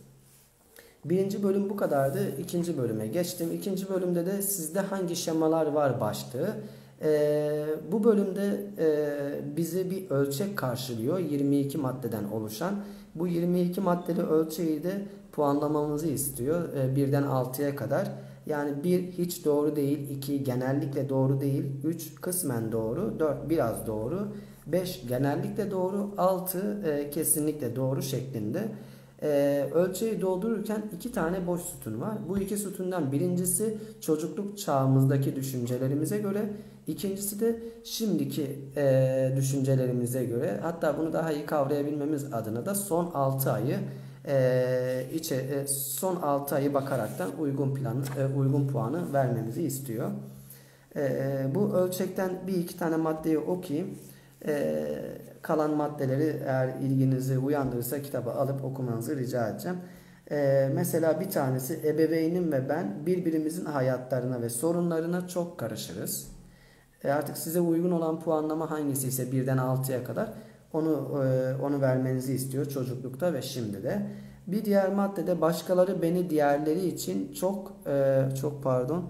Birinci 1.04 1.42
bölüm 1.42 1.70
bu 1.70 1.76
kadardı. 1.76 2.36
İkinci 2.38 2.78
bölüme 2.78 3.06
geçtim. 3.06 3.52
İkinci 3.52 3.88
bölümde 3.88 4.26
de 4.26 4.42
sizde 4.42 4.80
hangi 4.80 5.16
şemalar 5.16 5.66
var 5.66 6.00
başlığı. 6.00 6.56
E, 7.02 7.64
bu 7.92 8.04
bölümde 8.04 8.60
e, 8.78 9.56
bize 9.56 9.90
bir 9.90 10.10
ölçek 10.10 10.58
karşılıyor. 10.58 11.18
22 11.18 11.78
maddeden 11.78 12.24
oluşan. 12.24 12.74
Bu 13.14 13.26
22 13.26 13.80
maddeli 13.80 14.22
ölçeği 14.22 14.82
de 14.82 15.02
puanlamamızı 15.32 16.06
istiyor. 16.06 16.74
E, 16.74 16.96
birden 16.96 17.22
6'ya 17.22 17.76
kadar. 17.76 18.10
Yani 18.46 18.84
1 18.84 19.12
hiç 19.12 19.44
doğru 19.44 19.76
değil, 19.76 20.10
2 20.10 20.44
genellikle 20.44 21.08
doğru 21.08 21.40
değil, 21.40 21.64
3 21.84 22.14
kısmen 22.14 22.72
doğru, 22.72 23.18
4 23.18 23.50
biraz 23.50 23.86
doğru, 23.86 24.28
5 24.66 25.06
genellikle 25.08 25.70
doğru, 25.70 26.10
6 26.18 26.82
e, 26.86 27.10
kesinlikle 27.10 27.76
doğru 27.76 28.02
şeklinde. 28.02 28.68
E, 29.22 29.68
ölçeği 29.74 30.20
doldururken 30.20 30.82
iki 30.96 31.12
tane 31.12 31.46
boş 31.46 31.60
sütun 31.60 32.00
var. 32.00 32.14
Bu 32.28 32.38
iki 32.38 32.56
sütundan 32.56 33.12
birincisi 33.12 33.78
çocukluk 34.00 34.58
çağımızdaki 34.58 35.36
düşüncelerimize 35.36 36.18
göre, 36.18 36.50
ikincisi 36.86 37.40
de 37.40 37.60
şimdiki 37.84 38.58
e, 38.76 39.32
düşüncelerimize 39.36 40.24
göre. 40.24 40.58
Hatta 40.62 40.98
bunu 40.98 41.12
daha 41.12 41.32
iyi 41.32 41.46
kavrayabilmemiz 41.46 42.32
adına 42.32 42.66
da 42.66 42.74
son 42.74 43.10
6 43.14 43.52
ayı 43.52 43.78
e, 44.28 45.06
içe, 45.14 45.34
e, 45.34 45.66
son 45.66 46.16
6 46.16 46.54
ayı 46.54 46.74
bakaraktan 46.74 47.30
uygun 47.38 47.74
plan 47.74 48.04
e, 48.18 48.38
uygun 48.38 48.68
puanı 48.68 49.12
vermemizi 49.12 49.62
istiyor. 49.62 50.10
E, 50.96 51.46
bu 51.54 51.74
ölçekten 51.74 52.30
bir 52.46 52.54
iki 52.56 52.78
tane 52.78 52.96
maddeyi 52.96 53.38
okuyayım. 53.38 53.98
E, 54.46 54.86
kalan 55.42 55.76
maddeleri 55.76 56.42
eğer 56.46 56.68
ilginizi 56.68 57.38
uyandırırsa 57.38 58.02
kitabı 58.02 58.32
alıp 58.32 58.64
okumanızı 58.64 59.16
rica 59.16 59.48
edeceğim. 59.48 59.78
E, 60.30 60.70
mesela 60.74 61.20
bir 61.20 61.30
tanesi 61.30 61.80
ebeveynim 61.84 62.52
ve 62.52 62.68
ben 62.68 63.06
birbirimizin 63.06 63.64
hayatlarına 63.64 64.42
ve 64.42 64.48
sorunlarına 64.48 65.28
çok 65.28 65.58
karışırız. 65.58 66.28
E, 67.04 67.10
artık 67.10 67.36
size 67.36 67.60
uygun 67.60 67.90
olan 67.90 68.20
puanlama 68.20 68.70
hangisi 68.70 69.08
ise 69.08 69.32
birden 69.32 69.58
6'ya 69.58 70.04
kadar 70.04 70.32
onu 70.72 71.22
e, 71.24 71.54
onu 71.62 71.80
vermenizi 71.80 72.34
istiyor 72.34 72.66
çocuklukta 72.66 73.32
ve 73.34 73.42
şimdi 73.42 73.82
de. 73.82 74.06
Bir 74.46 74.64
diğer 74.64 74.92
maddede 74.92 75.40
başkaları 75.40 76.02
beni 76.02 76.30
diğerleri 76.30 76.86
için 76.86 77.32
çok 77.32 77.72
e, 77.86 78.24
çok 78.40 78.62
pardon 78.62 79.04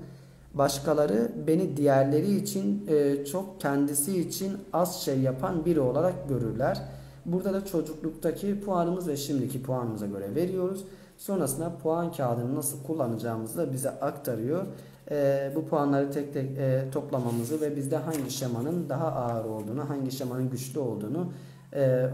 başkaları 0.55 1.33
beni 1.47 1.77
diğerleri 1.77 2.37
için 2.37 2.87
e, 2.89 3.25
çok 3.25 3.61
kendisi 3.61 4.21
için 4.21 4.57
az 4.73 5.03
şey 5.03 5.21
yapan 5.21 5.65
biri 5.65 5.81
olarak 5.81 6.29
görürler. 6.29 6.83
Burada 7.27 7.53
da 7.53 7.65
çocukluktaki 7.65 8.61
puanımız 8.61 9.09
ve 9.09 9.17
şimdiki 9.17 9.63
puanımıza 9.63 10.07
göre 10.07 10.35
veriyoruz. 10.35 10.85
Sonrasında 11.19 11.73
puan 11.83 12.13
kağıdını 12.13 12.55
nasıl 12.55 12.83
kullanacağımızı 12.83 13.59
da 13.59 13.73
bize 13.73 13.91
aktarıyor. 13.91 14.67
E, 15.11 15.53
bu 15.55 15.67
puanları 15.67 16.11
tek 16.11 16.33
tek 16.35 16.59
e, 16.59 16.85
toplamamızı 16.93 17.61
ve 17.61 17.77
bizde 17.77 17.97
hangi 17.97 18.31
şemanın 18.31 18.89
daha 18.89 19.07
ağır 19.07 19.45
olduğunu, 19.45 19.89
hangi 19.89 20.11
şemanın 20.11 20.51
güçlü 20.51 20.81
olduğunu 20.81 21.33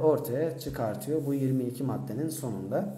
ortaya 0.03 0.59
çıkartıyor 0.59 1.27
bu 1.27 1.35
22 1.35 1.85
maddenin 1.85 2.29
sonunda. 2.29 2.95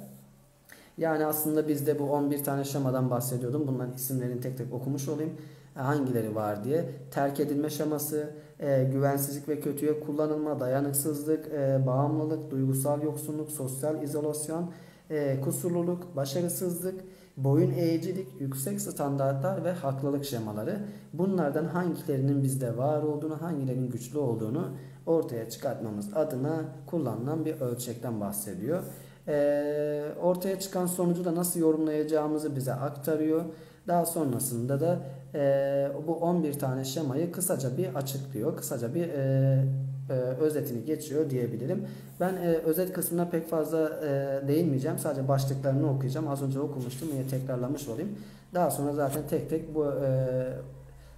Yani 0.98 1.26
aslında 1.26 1.68
bizde 1.68 1.98
bu 1.98 2.12
11 2.12 2.44
tane 2.44 2.64
şemadan 2.64 3.10
bahsediyordum. 3.10 3.64
Bunların 3.66 3.94
isimlerini 3.94 4.40
tek 4.40 4.58
tek 4.58 4.72
okumuş 4.72 5.08
olayım. 5.08 5.32
E, 5.76 5.80
hangileri 5.80 6.34
var 6.34 6.64
diye. 6.64 6.84
Terk 7.10 7.40
edilme 7.40 7.70
şeması, 7.70 8.30
e, 8.60 8.84
güvensizlik 8.92 9.48
ve 9.48 9.60
kötüye 9.60 10.00
kullanılma, 10.00 10.60
dayanıksızlık, 10.60 11.46
e, 11.46 11.86
bağımlılık, 11.86 12.50
duygusal 12.50 13.02
yoksunluk, 13.02 13.50
sosyal 13.50 14.02
izolasyon, 14.02 14.70
e, 15.10 15.40
kusurluluk, 15.40 16.16
başarısızlık, 16.16 17.00
boyun 17.36 17.70
eğicilik, 17.70 18.28
yüksek 18.40 18.80
standartlar 18.80 19.64
ve 19.64 19.72
haklılık 19.72 20.24
şemaları. 20.24 20.78
Bunlardan 21.12 21.64
hangilerinin 21.64 22.42
bizde 22.42 22.76
var 22.76 23.02
olduğunu, 23.02 23.42
hangilerinin 23.42 23.90
güçlü 23.90 24.18
olduğunu 24.18 24.68
ortaya 25.06 25.50
çıkartmamız 25.50 26.16
adına 26.16 26.64
kullanılan 26.86 27.44
bir 27.44 27.60
ölçekten 27.60 28.20
bahsediyor. 28.20 28.82
Ee, 29.28 30.04
ortaya 30.22 30.60
çıkan 30.60 30.86
sonucu 30.86 31.24
da 31.24 31.34
nasıl 31.34 31.60
yorumlayacağımızı 31.60 32.56
bize 32.56 32.72
aktarıyor. 32.72 33.44
Daha 33.88 34.06
sonrasında 34.06 34.80
da 34.80 34.98
e, 35.34 35.88
bu 36.06 36.14
11 36.16 36.58
tane 36.58 36.84
şemayı 36.84 37.32
kısaca 37.32 37.76
bir 37.76 37.94
açıklıyor. 37.94 38.56
Kısaca 38.56 38.94
bir 38.94 39.08
e, 39.08 39.64
e, 40.10 40.12
özetini 40.14 40.84
geçiyor 40.84 41.30
diyebilirim. 41.30 41.86
Ben 42.20 42.34
e, 42.36 42.48
özet 42.48 42.92
kısmına 42.92 43.28
pek 43.28 43.48
fazla 43.50 44.02
değinmeyeceğim. 44.48 44.98
Sadece 44.98 45.28
başlıklarını 45.28 45.90
okuyacağım. 45.90 46.28
Az 46.28 46.42
önce 46.42 46.60
okumuştum. 46.60 47.08
Yine 47.12 47.26
tekrarlamış 47.26 47.88
olayım. 47.88 48.10
Daha 48.54 48.70
sonra 48.70 48.92
zaten 48.92 49.22
tek 49.30 49.50
tek 49.50 49.74
bu 49.74 49.86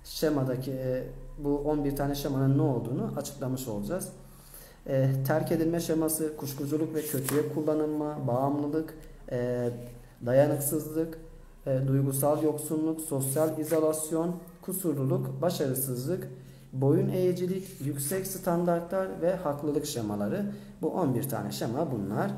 şemadaki 0.04 0.72
e, 0.72 1.04
bu 1.38 1.58
11 1.58 1.96
tane 1.96 2.14
şemanın 2.14 2.58
ne 2.58 2.62
olduğunu 2.62 3.12
açıklamış 3.16 3.68
olacağız. 3.68 4.08
E, 4.90 5.08
terk 5.26 5.52
edilme 5.52 5.80
şeması, 5.80 6.36
kuşkuculuk 6.36 6.94
ve 6.94 7.02
kötüye 7.02 7.42
kullanılma, 7.54 8.26
bağımlılık, 8.26 8.94
e, 9.32 9.70
dayanıksızlık, 10.26 11.18
e, 11.66 11.80
duygusal 11.86 12.42
yoksunluk, 12.42 13.00
sosyal 13.00 13.58
izolasyon, 13.58 14.36
kusurluluk, 14.62 15.42
başarısızlık, 15.42 16.28
boyun 16.72 17.08
eğicilik, 17.08 17.80
yüksek 17.84 18.26
standartlar 18.26 19.08
ve 19.22 19.34
haklılık 19.34 19.86
şemaları. 19.86 20.46
Bu 20.82 20.90
11 20.90 21.28
tane 21.28 21.52
şema 21.52 21.92
bunlar. 21.92 22.30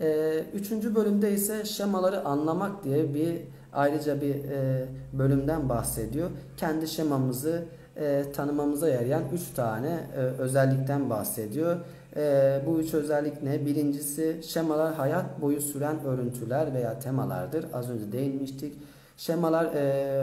E, 0.00 0.38
üçüncü 0.54 0.94
bölümde 0.94 1.32
ise 1.32 1.64
şemaları 1.64 2.24
anlamak 2.24 2.84
diye 2.84 3.14
bir 3.14 3.40
ayrıca 3.72 4.20
bir 4.20 4.34
e, 4.34 4.86
bölümden 5.12 5.68
bahsediyor. 5.68 6.30
Kendi 6.56 6.88
şemamızı 6.88 7.64
e, 7.96 8.24
tanımamıza 8.36 8.88
yarayan 8.88 9.22
3 9.32 9.40
tane 9.56 10.00
e, 10.16 10.18
özellikten 10.18 11.10
bahsediyor. 11.10 11.76
E, 12.16 12.60
bu 12.66 12.80
üç 12.80 12.94
özellik 12.94 13.42
ne? 13.42 13.66
Birincisi 13.66 14.40
şemalar 14.46 14.94
hayat 14.94 15.40
boyu 15.42 15.60
süren 15.60 16.04
örüntüler 16.04 16.74
veya 16.74 16.98
temalardır. 16.98 17.66
Az 17.72 17.90
önce 17.90 18.12
değinmiştik. 18.12 18.72
Şemalar 19.16 19.64
e, 19.64 20.14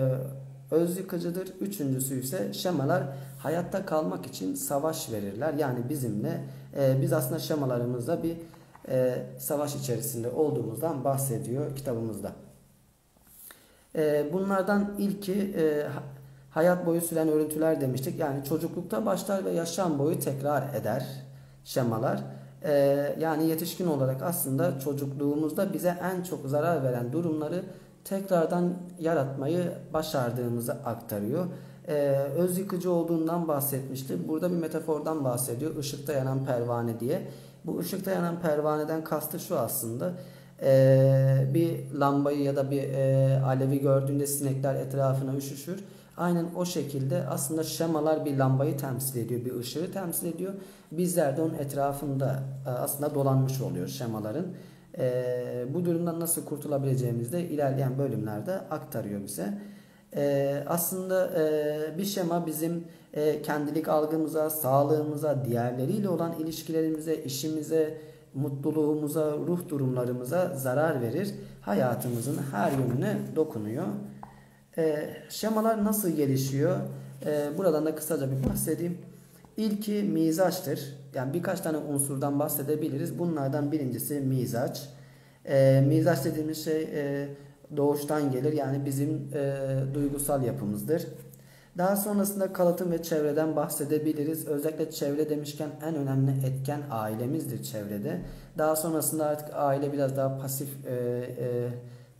öz 0.71 0.97
yıkıcıdır. 0.97 1.47
Üçüncüsü 1.61 2.19
ise 2.19 2.53
şemalar 2.53 3.03
hayatta 3.39 3.85
kalmak 3.85 4.25
için 4.25 4.55
savaş 4.55 5.11
verirler. 5.11 5.53
Yani 5.53 5.79
bizimle 5.89 6.41
e, 6.77 7.01
biz 7.01 7.13
aslında 7.13 7.39
şemalarımızda 7.39 8.23
bir 8.23 8.37
e, 8.89 9.25
savaş 9.37 9.75
içerisinde 9.75 10.29
olduğumuzdan 10.29 11.03
bahsediyor 11.03 11.75
kitabımızda. 11.75 12.31
E, 13.95 14.25
bunlardan 14.33 14.95
ilki 14.97 15.33
e, 15.33 15.87
hayat 16.51 16.85
boyu 16.85 17.01
süren 17.01 17.27
örüntüler 17.27 17.81
demiştik. 17.81 18.19
Yani 18.19 18.43
çocuklukta 18.43 19.05
başlar 19.05 19.45
ve 19.45 19.51
yaşam 19.51 19.99
boyu 19.99 20.19
tekrar 20.19 20.73
eder 20.73 21.05
şemalar. 21.63 22.23
Ee, 22.63 23.15
yani 23.19 23.47
yetişkin 23.47 23.87
olarak 23.87 24.21
aslında 24.21 24.79
çocukluğumuzda 24.79 25.73
bize 25.73 25.97
en 26.03 26.23
çok 26.23 26.39
zarar 26.45 26.83
veren 26.83 27.13
durumları 27.13 27.63
tekrardan 28.03 28.73
yaratmayı 28.99 29.71
başardığımızı 29.93 30.73
aktarıyor. 30.73 31.45
Ee, 31.87 31.93
öz 32.37 32.57
yıkıcı 32.57 32.91
olduğundan 32.91 33.47
bahsetmişti. 33.47 34.27
Burada 34.27 34.51
bir 34.51 34.57
metafordan 34.57 35.23
bahsediyor. 35.23 35.75
Işıkta 35.77 36.13
yanan 36.13 36.45
pervane 36.45 36.99
diye. 36.99 37.21
Bu 37.65 37.79
ışıkta 37.79 38.11
yanan 38.11 38.41
pervaneden 38.41 39.03
kastı 39.03 39.39
şu 39.39 39.59
aslında. 39.59 40.11
Ee, 40.61 41.47
bir 41.53 41.99
lambayı 41.99 42.41
ya 42.41 42.55
da 42.55 42.71
bir 42.71 42.83
e, 42.83 43.41
alevi 43.45 43.79
gördüğünde 43.79 44.27
sinekler 44.27 44.75
etrafına 44.75 45.35
üşüşür 45.35 45.83
Aynen 46.17 46.45
o 46.55 46.65
şekilde 46.65 47.27
aslında 47.27 47.63
şemalar 47.63 48.25
bir 48.25 48.37
lambayı 48.37 48.77
temsil 48.77 49.19
ediyor, 49.19 49.45
bir 49.45 49.55
ışığı 49.55 49.91
temsil 49.93 50.27
ediyor. 50.27 50.53
Bizler 50.91 51.37
de 51.37 51.41
onun 51.41 51.53
etrafında 51.53 52.43
e, 52.67 52.69
aslında 52.69 53.15
dolanmış 53.15 53.61
oluyor 53.61 53.87
şemaların. 53.87 54.45
E, 54.97 55.65
bu 55.73 55.85
durumdan 55.85 56.19
nasıl 56.19 56.45
kurtulabileceğimizi 56.45 57.31
de 57.31 57.49
ilerleyen 57.49 57.97
bölümlerde 57.97 58.53
aktarıyor 58.53 59.23
bize. 59.23 59.57
E, 60.15 60.63
aslında 60.67 61.31
bir 61.97 62.05
şema 62.05 62.45
bizim 62.45 62.83
kendilik 63.43 63.87
algımıza, 63.87 64.49
sağlığımıza, 64.49 65.45
diğerleriyle 65.45 66.09
olan 66.09 66.33
ilişkilerimize, 66.39 67.15
işimize, 67.15 67.97
mutluluğumuza, 68.33 69.31
ruh 69.47 69.69
durumlarımıza 69.69 70.55
zarar 70.55 71.01
verir. 71.01 71.33
Hayatımızın 71.61 72.37
her 72.51 72.71
yönüne 72.71 73.17
dokunuyor. 73.35 73.85
E, 74.81 75.09
şemalar 75.29 75.85
nasıl 75.85 76.09
gelişiyor? 76.09 76.77
E, 77.25 77.57
buradan 77.57 77.85
da 77.85 77.95
kısaca 77.95 78.27
bir 78.31 78.49
bahsedeyim. 78.49 78.97
İlki 79.57 80.03
mizaçtır. 80.03 80.95
Yani 81.15 81.33
birkaç 81.33 81.61
tane 81.61 81.77
unsurdan 81.77 82.39
bahsedebiliriz. 82.39 83.19
Bunlardan 83.19 83.71
birincisi 83.71 84.19
mizaç. 84.19 84.89
E, 85.45 85.83
mizaç 85.87 86.25
dediğimiz 86.25 86.65
şey 86.65 86.81
e, 86.81 87.27
doğuştan 87.77 88.31
gelir. 88.31 88.53
Yani 88.53 88.85
bizim 88.85 89.29
e, 89.33 89.55
duygusal 89.93 90.43
yapımızdır. 90.43 91.07
Daha 91.77 91.95
sonrasında 91.95 92.53
kalıtım 92.53 92.91
ve 92.91 93.03
çevreden 93.03 93.55
bahsedebiliriz. 93.55 94.47
Özellikle 94.47 94.91
çevre 94.91 95.29
demişken 95.29 95.69
en 95.85 95.95
önemli 95.95 96.31
etken 96.47 96.81
ailemizdir 96.91 97.63
çevrede. 97.63 98.21
Daha 98.57 98.75
sonrasında 98.75 99.25
artık 99.25 99.49
aile 99.53 99.93
biraz 99.93 100.17
daha 100.17 100.37
pasif 100.37 100.69
e, 100.85 100.93
e, 100.93 101.69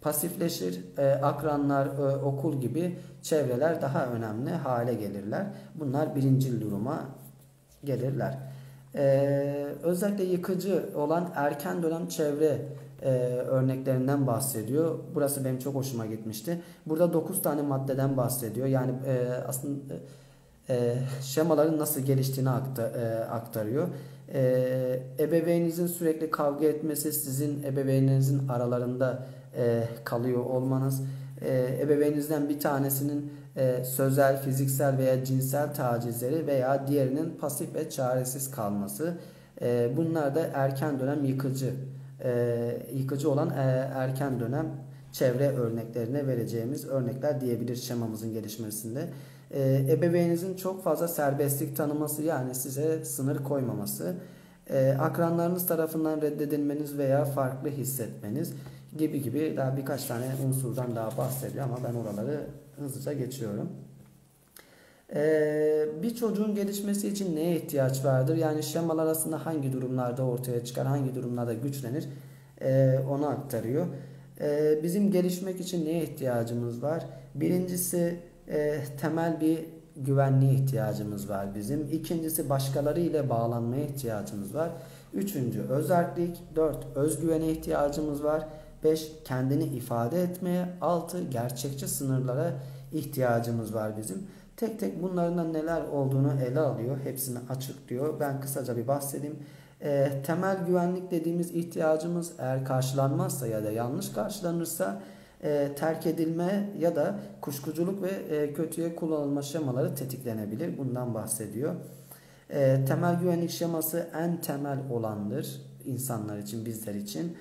pasifleşir. 0.01 0.81
E, 0.98 1.12
akranlar, 1.12 1.86
e, 1.86 2.15
okul 2.15 2.62
gibi 2.62 2.98
çevreler 3.22 3.81
daha 3.81 4.05
önemli 4.05 4.50
hale 4.50 4.93
gelirler. 4.93 5.46
Bunlar 5.75 6.15
birincil 6.15 6.62
duruma 6.62 7.05
gelirler. 7.84 8.38
E, 8.96 9.03
özellikle 9.84 10.24
yıkıcı 10.24 10.89
olan 10.96 11.31
erken 11.36 11.84
dönem 11.84 12.08
çevre 12.08 12.62
e, 13.01 13.10
örneklerinden 13.48 14.27
bahsediyor. 14.27 15.00
Burası 15.15 15.46
benim 15.46 15.60
çok 15.60 15.75
hoşuma 15.75 16.05
gitmişti. 16.05 16.62
Burada 16.86 17.13
9 17.13 17.41
tane 17.41 17.62
maddeden 17.62 18.17
bahsediyor. 18.17 18.67
Yani 18.67 18.91
e, 19.08 19.29
aslında 19.48 19.93
e, 20.70 20.98
şemaların 21.22 21.77
nasıl 21.77 22.01
geliştiğini 22.01 22.50
e, 22.50 22.51
aktarıyor. 23.24 23.88
E, 24.34 25.03
ebeveyninizin 25.20 25.88
sürekli 25.88 26.31
kavga 26.31 26.65
etmesi, 26.65 27.12
sizin 27.12 27.63
ebeveyninizin 27.63 28.48
aralarında 28.48 29.25
e, 29.55 29.84
kalıyor 30.03 30.46
olmanız, 30.46 31.01
e, 31.41 31.79
ebeveyninizden 31.81 32.50
bir 32.50 32.60
tanesinin 32.60 33.34
e, 33.55 33.84
sözel, 33.84 34.41
fiziksel 34.41 34.98
veya 34.98 35.25
cinsel 35.25 35.74
tacizleri 35.74 36.48
veya 36.48 36.88
diğerinin 36.88 37.38
pasif 37.41 37.75
ve 37.75 37.89
çaresiz 37.89 38.51
kalması. 38.51 39.17
E, 39.62 39.89
bunlar 39.98 40.36
da 40.36 40.50
erken 40.53 41.00
dönem 41.00 41.25
yıkıcı 41.25 41.74
e, 42.24 42.88
yıkıcı 42.93 43.31
olan 43.31 43.50
e, 43.50 43.91
erken 43.96 44.39
dönem 44.39 44.67
çevre 45.12 45.50
örneklerine 45.50 46.27
vereceğimiz 46.27 46.88
örnekler 46.88 47.41
diyebilir 47.41 47.75
şemamızın 47.75 48.34
gelişmesinde. 48.34 49.08
E, 49.51 49.86
ebeveyninizin 49.89 50.55
çok 50.55 50.84
fazla 50.84 51.08
serbestlik 51.08 51.77
tanıması 51.77 52.24
yani 52.24 52.55
size 52.55 53.05
sınır 53.05 53.43
koymaması, 53.43 54.15
e, 54.70 54.96
akranlarınız 55.00 55.67
tarafından 55.67 56.22
reddedilmeniz 56.22 56.98
veya 56.98 57.25
farklı 57.25 57.70
hissetmeniz 57.70 58.53
gibi 58.98 59.22
gibi 59.22 59.54
daha 59.58 59.77
birkaç 59.77 60.06
tane 60.06 60.25
unsurdan 60.48 60.96
daha 60.96 61.18
bahsediyor 61.18 61.66
ama 61.66 61.77
ben 61.84 61.94
oraları 61.94 62.48
hızlıca 62.77 63.14
geçiyorum. 63.14 63.70
Ee, 65.16 65.86
bir 66.04 66.16
çocuğun 66.16 66.56
gelişmesi 66.56 67.08
için 67.08 67.36
neye 67.36 67.56
ihtiyaç 67.56 68.06
vardır? 68.06 68.36
Yani 68.36 68.64
şemalar 68.64 69.06
arasında 69.06 69.46
hangi 69.46 69.74
durumlarda 69.74 70.24
ortaya 70.24 70.66
çıkar, 70.66 70.88
hangi 70.88 71.16
durumlarda 71.16 71.54
güçlenir 71.54 72.08
ee, 72.62 73.00
onu 73.10 73.27
aktarıyor. 73.27 73.88
Ee, 74.42 74.80
bizim 74.84 75.12
gelişmek 75.12 75.60
için 75.60 75.86
neye 75.86 76.04
ihtiyacımız 76.04 76.84
var? 76.84 77.06
Birincisi 77.36 78.20
e, 78.48 78.80
temel 79.01 79.42
bir 79.42 79.60
güvenliğe 79.96 80.54
ihtiyacımız 80.54 81.30
var 81.30 81.56
bizim. 81.56 81.88
İkincisi 81.92 82.50
başkaları 82.50 83.00
ile 83.00 83.30
bağlanmaya 83.30 83.86
ihtiyacımız 83.86 84.56
var. 84.56 84.70
Üçüncü 85.14 85.62
özerklik. 85.62 86.38
Dört 86.56 86.86
özgüvene 86.96 87.51
ihtiyacımız 87.51 88.24
var. 88.24 88.48
Beş 88.83 89.11
kendini 89.25 89.63
ifade 89.63 90.24
etmeye. 90.24 90.65
Altı 90.81 91.24
gerçekçi 91.24 91.87
sınırlara 91.87 92.53
ihtiyacımız 92.91 93.74
var 93.74 93.98
bizim. 93.98 94.27
Tek 94.57 94.79
tek 94.79 95.03
bunların 95.03 95.53
neler 95.53 95.81
olduğunu 95.81 96.33
ele 96.48 96.59
alıyor. 96.59 96.98
Hepsini 97.03 97.39
açıklıyor. 97.50 98.20
Ben 98.20 98.41
kısaca 98.41 98.77
bir 98.77 98.87
bahsedeyim. 98.87 99.39
E, 99.81 100.11
temel 100.25 100.57
güvenlik 100.67 101.11
dediğimiz 101.11 101.51
ihtiyacımız 101.51 102.31
eğer 102.39 102.65
karşılanmazsa 102.65 103.48
ya 103.48 103.63
da 103.63 103.72
yanlış 103.72 104.09
karşılanırsa 104.09 105.01
e, 105.44 105.70
terk 105.75 106.05
edilme 106.05 106.70
ya 106.79 106.96
da 106.96 107.20
kuşkuculuk 107.41 108.03
ve 108.03 108.35
e, 108.35 108.53
kötüye 108.53 108.96
kullanılma 108.96 109.41
şemaları 109.41 109.96
tetiklenebilir. 109.96 110.77
Bundan 110.77 111.13
bahsediyor. 111.13 111.75
E, 112.50 112.85
temel 112.87 113.20
güvenlik 113.20 113.50
şeması 113.50 114.07
en 114.15 114.41
temel 114.41 114.79
olandır 114.89 115.61
insanlar 115.85 116.37
için, 116.37 116.65
bizler 116.65 116.96
için 116.96 117.37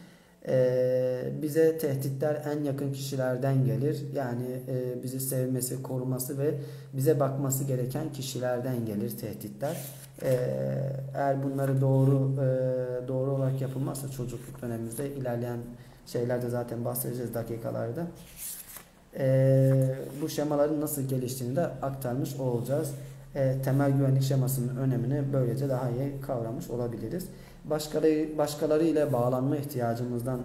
e, 0.49 1.23
bize 1.43 1.79
tehditler 1.79 2.43
en 2.53 2.65
yakın 2.65 2.93
kişilerden 2.93 3.65
gelir. 3.65 3.99
Yani 4.15 4.47
e, 4.69 5.03
bizi 5.03 5.21
sevmesi, 5.21 5.83
koruması 5.83 6.39
ve 6.39 6.55
bize 6.93 7.21
bakması 7.21 7.65
gereken 7.65 8.13
kişilerden 8.13 8.87
gelir 8.87 9.19
tehditler. 9.19 9.77
E, 10.23 10.39
eğer 11.15 11.43
bunları 11.43 11.81
doğru 11.81 12.33
e, 12.41 13.09
doğru 13.09 13.31
olarak 13.31 13.61
yapılmazsa 13.61 14.11
çocukluk 14.11 14.63
dönemimizde 14.63 15.11
ilerleyen 15.11 15.59
şeylerde 16.07 16.49
zaten 16.49 16.85
bahsedeceğiz 16.85 17.35
dakikalarda. 17.35 18.07
E, 19.19 19.95
bu 20.23 20.29
şemaların 20.29 20.81
nasıl 20.81 21.03
geliştiğini 21.03 21.57
de 21.57 21.63
aktarmış 21.63 22.37
olacağız. 22.37 22.91
Temel 23.65 23.91
güvenlik 23.91 24.23
şemasının 24.23 24.77
önemini 24.77 25.33
böylece 25.33 25.69
daha 25.69 25.91
iyi 25.91 26.21
kavramış 26.21 26.71
olabiliriz 26.71 27.27
başkaları, 27.65 28.39
başkaları 28.39 28.85
ile 28.85 29.13
bağlanma 29.13 29.57
ihtiyacımızdan 29.57 30.41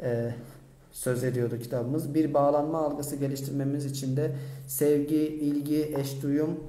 e, 0.00 0.34
söz 0.92 1.24
ediyordu 1.24 1.58
kitabımız. 1.58 2.14
Bir 2.14 2.34
bağlanma 2.34 2.78
algısı 2.78 3.16
geliştirmemiz 3.16 3.86
için 3.86 4.16
de 4.16 4.32
sevgi, 4.66 5.16
ilgi, 5.16 5.94
eşduyum 5.98 6.60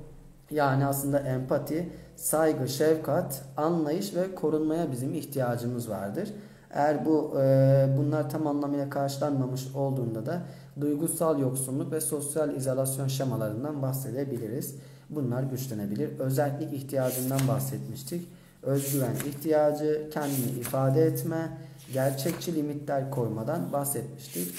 yani 0.52 0.86
aslında 0.86 1.19
empati, 1.19 1.89
saygı, 2.15 2.67
şefkat, 2.67 3.41
anlayış 3.58 4.15
ve 4.15 4.36
korunmaya 4.36 4.91
bizim 4.91 5.13
ihtiyacımız 5.13 5.89
vardır. 5.89 6.30
Eğer 6.72 7.06
bu 7.06 7.34
e, 7.39 7.88
bunlar 7.98 8.30
tam 8.30 8.48
anlamıyla 8.48 8.89
karşılanmamış 8.89 9.67
olduğunda 9.76 10.26
da 10.26 10.41
duygusal 10.82 11.39
yoksunluk 11.39 11.91
ve 11.91 12.02
sosyal 12.02 12.56
izolasyon 12.56 13.08
şemalarından 13.08 13.82
bahsedebiliriz. 13.82 14.76
Bunlar 15.10 15.43
güçlenebilir. 15.43 16.19
Özellik 16.19 16.74
ihtiyacından 16.74 17.39
bahsetmiştik 17.48 18.28
özgüven 18.63 19.15
ihtiyacı, 19.28 20.10
kendini 20.13 20.60
ifade 20.60 21.02
etme, 21.02 21.58
gerçekçi 21.93 22.56
limitler 22.56 23.12
koymadan 23.12 23.73
bahsetmiştik. 23.73 24.54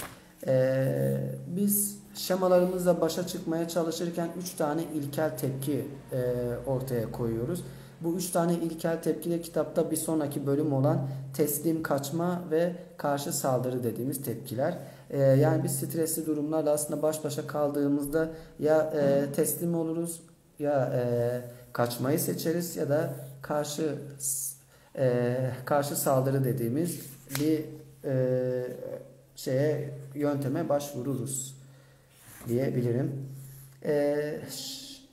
Ee, 0.46 1.16
biz 1.46 1.98
şemalarımızla 2.14 3.00
başa 3.00 3.26
çıkmaya 3.26 3.68
çalışırken 3.68 4.28
3 4.38 4.50
tane 4.50 4.82
ilkel 4.94 5.38
tepki 5.38 5.88
e, 6.12 6.22
ortaya 6.66 7.12
koyuyoruz. 7.12 7.64
Bu 8.00 8.16
üç 8.16 8.30
tane 8.30 8.54
ilkel 8.54 9.02
tepki 9.02 9.30
de 9.30 9.40
kitapta 9.40 9.90
bir 9.90 9.96
sonraki 9.96 10.46
bölüm 10.46 10.72
olan 10.72 11.08
teslim 11.36 11.82
kaçma 11.82 12.42
ve 12.50 12.72
karşı 12.96 13.32
saldırı 13.32 13.84
dediğimiz 13.84 14.22
tepkiler. 14.22 14.78
Ee, 15.10 15.20
yani 15.20 15.64
biz 15.64 15.72
stresli 15.72 16.26
durumlarla 16.26 16.70
aslında 16.70 17.02
baş 17.02 17.24
başa 17.24 17.46
kaldığımızda 17.46 18.28
ya 18.58 18.92
e, 18.94 19.32
teslim 19.32 19.74
oluruz 19.74 20.22
ya 20.58 20.92
e, 20.94 21.40
kaçmayı 21.72 22.18
seçeriz 22.18 22.76
ya 22.76 22.88
da 22.88 23.14
karşı 23.44 23.98
e, 24.96 25.36
karşı 25.64 25.96
saldırı 25.96 26.44
dediğimiz 26.44 27.00
bir 27.40 27.64
e, 28.04 28.76
şeye 29.36 29.90
yönteme 30.14 30.68
başvururuz 30.68 31.56
diyebilirim. 32.48 33.28
E, 33.84 34.40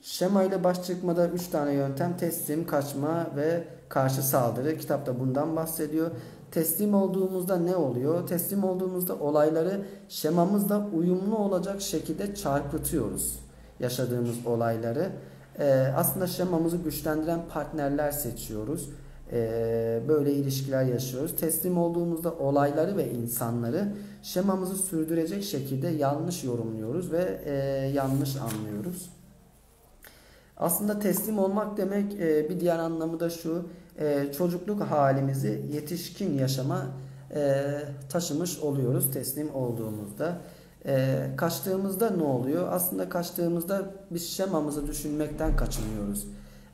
şema 0.02 0.42
ile 0.42 0.64
baş 0.64 0.86
çıkmada 0.86 1.28
3 1.28 1.46
tane 1.46 1.72
yöntem 1.72 2.16
teslim, 2.16 2.66
kaçma 2.66 3.30
ve 3.36 3.64
karşı 3.88 4.22
saldırı. 4.22 4.78
Kitapta 4.78 5.20
bundan 5.20 5.56
bahsediyor. 5.56 6.10
Teslim 6.50 6.94
olduğumuzda 6.94 7.56
ne 7.56 7.76
oluyor? 7.76 8.26
Teslim 8.26 8.64
olduğumuzda 8.64 9.14
olayları 9.14 9.84
şemamızla 10.08 10.86
uyumlu 10.94 11.38
olacak 11.38 11.80
şekilde 11.80 12.34
çarpıtıyoruz. 12.34 13.38
Yaşadığımız 13.80 14.46
olayları 14.46 15.12
e, 15.58 15.72
aslında 15.96 16.26
şemamızı 16.26 16.76
güçlendiren 16.76 17.40
partnerler 17.48 18.10
seçiyoruz. 18.10 18.88
E, 19.32 20.00
böyle 20.08 20.32
ilişkiler 20.32 20.84
yaşıyoruz. 20.84 21.36
Teslim 21.36 21.78
olduğumuzda 21.78 22.32
olayları 22.32 22.96
ve 22.96 23.10
insanları 23.10 23.92
şemamızı 24.22 24.76
sürdürecek 24.76 25.44
şekilde 25.44 25.88
yanlış 25.88 26.44
yorumluyoruz 26.44 27.12
ve 27.12 27.40
e, 27.44 27.52
yanlış 27.94 28.36
anlıyoruz. 28.36 29.10
Aslında 30.56 30.98
teslim 30.98 31.38
olmak 31.38 31.76
demek 31.76 32.14
e, 32.14 32.50
bir 32.50 32.60
diğer 32.60 32.78
anlamı 32.78 33.20
da 33.20 33.30
şu. 33.30 33.66
E, 33.98 34.32
çocukluk 34.38 34.80
halimizi 34.82 35.62
yetişkin 35.72 36.38
yaşama 36.38 36.86
taşımış 38.08 38.58
oluyoruz 38.58 39.12
teslim 39.12 39.54
olduğumuzda. 39.54 40.38
E, 40.86 41.28
kaçtığımızda 41.36 42.10
ne 42.10 42.22
oluyor? 42.22 42.68
Aslında 42.72 43.08
kaçtığımızda 43.08 43.82
biz 44.10 44.30
şemamızı 44.30 44.86
düşünmekten 44.86 45.56
kaçınıyoruz. 45.56 46.26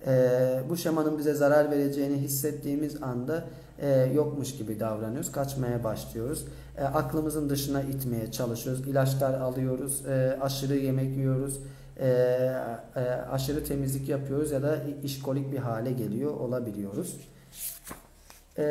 E, 0.06 0.60
bu 0.68 0.76
şemanın 0.76 1.18
bize 1.18 1.34
zarar 1.34 1.70
vereceğini 1.70 2.16
hissettiğimiz 2.16 3.02
anda 3.02 3.44
e, 3.78 3.88
yokmuş 4.14 4.56
gibi 4.56 4.80
davranıyoruz. 4.80 5.32
Kaçmaya 5.32 5.84
başlıyoruz. 5.84 6.44
E, 6.78 6.84
aklımızın 6.84 7.50
dışına 7.50 7.82
itmeye 7.82 8.32
çalışıyoruz. 8.32 8.88
İlaçlar 8.88 9.40
alıyoruz. 9.40 10.06
E, 10.06 10.38
aşırı 10.40 10.76
yemek 10.76 11.16
yiyoruz. 11.16 11.60
E, 12.00 12.08
e, 12.96 13.00
aşırı 13.30 13.64
temizlik 13.64 14.08
yapıyoruz 14.08 14.50
ya 14.50 14.62
da 14.62 14.76
işkolik 15.02 15.52
bir 15.52 15.58
hale 15.58 15.92
geliyor 15.92 16.30
olabiliyoruz. 16.30 17.16
E, 18.58 18.64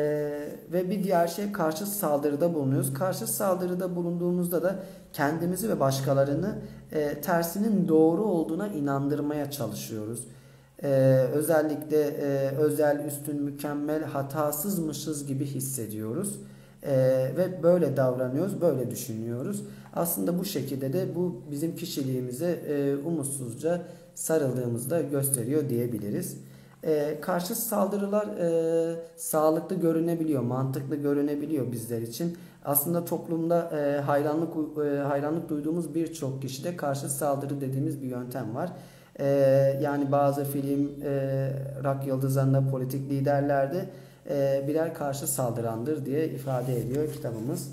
ve 0.72 0.90
bir 0.90 1.04
diğer 1.04 1.28
şey 1.28 1.52
karşı 1.52 1.86
saldırıda 1.86 2.54
bulunuyoruz. 2.54 2.94
Karşı 2.94 3.26
saldırıda 3.26 3.96
bulunduğumuzda 3.96 4.62
da 4.62 4.76
kendimizi 5.12 5.68
ve 5.68 5.80
başkalarını 5.80 6.58
e, 6.92 7.20
tersinin 7.20 7.88
doğru 7.88 8.24
olduğuna 8.24 8.68
inandırmaya 8.68 9.50
çalışıyoruz. 9.50 10.24
Ee, 10.82 10.88
özellikle 11.32 12.02
e, 12.02 12.56
özel, 12.56 13.04
üstün, 13.04 13.42
mükemmel, 13.42 14.04
hatasızmışız 14.04 15.26
gibi 15.26 15.44
hissediyoruz. 15.44 16.40
Ee, 16.82 17.32
ve 17.36 17.62
böyle 17.62 17.96
davranıyoruz, 17.96 18.60
böyle 18.60 18.90
düşünüyoruz. 18.90 19.62
Aslında 19.94 20.38
bu 20.38 20.44
şekilde 20.44 20.92
de 20.92 21.14
bu 21.14 21.42
bizim 21.50 21.76
kişiliğimize 21.76 22.50
e, 22.50 22.96
umutsuzca 22.96 23.82
sarıldığımızda 24.14 25.00
gösteriyor 25.00 25.68
diyebiliriz. 25.68 26.36
E, 26.84 27.18
karşı 27.20 27.54
saldırılar 27.54 28.26
e, 28.26 28.96
sağlıklı 29.16 29.76
görünebiliyor, 29.76 30.42
mantıklı 30.42 30.96
görünebiliyor 30.96 31.72
bizler 31.72 32.02
için. 32.02 32.38
Aslında 32.64 33.04
toplumda 33.04 33.70
e, 33.78 34.00
hayranlık 34.00 34.54
e, 34.86 34.98
hayranlık 34.98 35.48
duyduğumuz 35.48 35.94
birçok 35.94 36.42
kişide 36.42 36.76
karşı 36.76 37.08
saldırı 37.08 37.60
dediğimiz 37.60 38.02
bir 38.02 38.06
yöntem 38.06 38.54
var. 38.54 38.72
E, 39.20 39.26
yani 39.82 40.12
bazı 40.12 40.44
film, 40.44 40.90
e, 41.04 41.50
rock 41.84 42.06
yıldızlarında, 42.06 42.70
politik 42.70 43.10
liderlerde 43.10 43.84
e, 44.30 44.64
birer 44.68 44.94
karşı 44.94 45.26
saldırandır 45.26 46.06
diye 46.06 46.28
ifade 46.28 46.78
ediyor 46.78 47.12
kitabımız. 47.12 47.72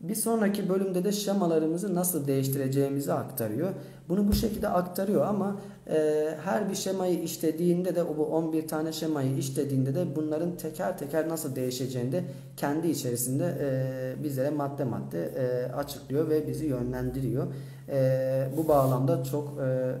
Bir 0.00 0.14
sonraki 0.14 0.68
bölümde 0.68 1.04
de 1.04 1.12
şemalarımızı 1.12 1.94
nasıl 1.94 2.26
değiştireceğimizi 2.26 3.12
aktarıyor. 3.12 3.70
Bunu 4.10 4.28
bu 4.28 4.32
şekilde 4.32 4.68
aktarıyor 4.68 5.26
ama 5.26 5.56
e, 5.90 6.28
her 6.44 6.70
bir 6.70 6.74
şemayı 6.74 7.22
işlediğinde 7.22 7.96
de 7.96 8.18
bu 8.18 8.26
11 8.26 8.68
tane 8.68 8.92
şemayı 8.92 9.36
işlediğinde 9.36 9.94
de 9.94 10.16
bunların 10.16 10.56
teker 10.56 10.98
teker 10.98 11.28
nasıl 11.28 11.56
değişeceğini 11.56 12.12
de 12.12 12.24
kendi 12.56 12.88
içerisinde 12.88 13.58
e, 13.60 14.24
bizlere 14.24 14.50
madde 14.50 14.84
madde 14.84 15.24
e, 15.24 15.72
açıklıyor 15.72 16.30
ve 16.30 16.48
bizi 16.48 16.66
yönlendiriyor. 16.66 17.46
E, 17.88 18.48
bu 18.56 18.68
bağlamda 18.68 19.24
çok 19.24 19.58
e, 19.60 19.94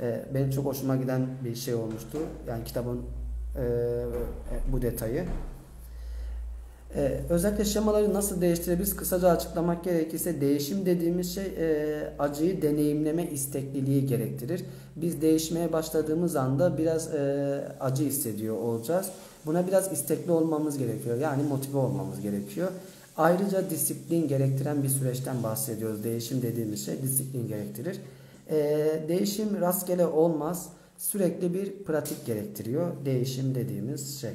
e, 0.00 0.24
benim 0.34 0.50
çok 0.50 0.64
hoşuma 0.64 0.96
giden 0.96 1.26
bir 1.44 1.54
şey 1.54 1.74
olmuştu. 1.74 2.18
Yani 2.48 2.64
kitabın 2.64 3.00
e, 3.56 3.64
bu 4.72 4.82
detayı. 4.82 5.24
Ee, 6.96 7.20
özellikle 7.30 7.64
şemaları 7.64 8.14
nasıl 8.14 8.40
değiştirebiliriz? 8.40 8.96
Kısaca 8.96 9.28
açıklamak 9.28 9.84
gerekirse 9.84 10.40
değişim 10.40 10.86
dediğimiz 10.86 11.34
şey 11.34 11.44
e, 11.44 12.14
acıyı 12.18 12.62
deneyimleme 12.62 13.30
istekliliği 13.30 14.06
gerektirir. 14.06 14.64
Biz 14.96 15.22
değişmeye 15.22 15.72
başladığımız 15.72 16.36
anda 16.36 16.78
biraz 16.78 17.14
e, 17.14 17.64
acı 17.80 18.04
hissediyor 18.04 18.56
olacağız. 18.56 19.06
Buna 19.46 19.66
biraz 19.66 19.92
istekli 19.92 20.32
olmamız 20.32 20.78
gerekiyor. 20.78 21.18
Yani 21.18 21.42
motive 21.42 21.78
olmamız 21.78 22.20
gerekiyor. 22.20 22.68
Ayrıca 23.16 23.70
disiplin 23.70 24.28
gerektiren 24.28 24.82
bir 24.82 24.88
süreçten 24.88 25.42
bahsediyoruz. 25.42 26.04
Değişim 26.04 26.42
dediğimiz 26.42 26.86
şey 26.86 27.02
disiplin 27.02 27.48
gerektirir. 27.48 27.98
E, 28.50 28.56
değişim 29.08 29.60
rastgele 29.60 30.06
olmaz. 30.06 30.68
Sürekli 30.98 31.54
bir 31.54 31.84
pratik 31.84 32.26
gerektiriyor. 32.26 32.86
Değişim 33.04 33.54
dediğimiz 33.54 34.20
şey. 34.20 34.30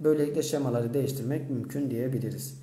Böylelikle 0.00 0.42
şemaları 0.42 0.94
değiştirmek 0.94 1.50
mümkün 1.50 1.90
diyebiliriz. 1.90 2.54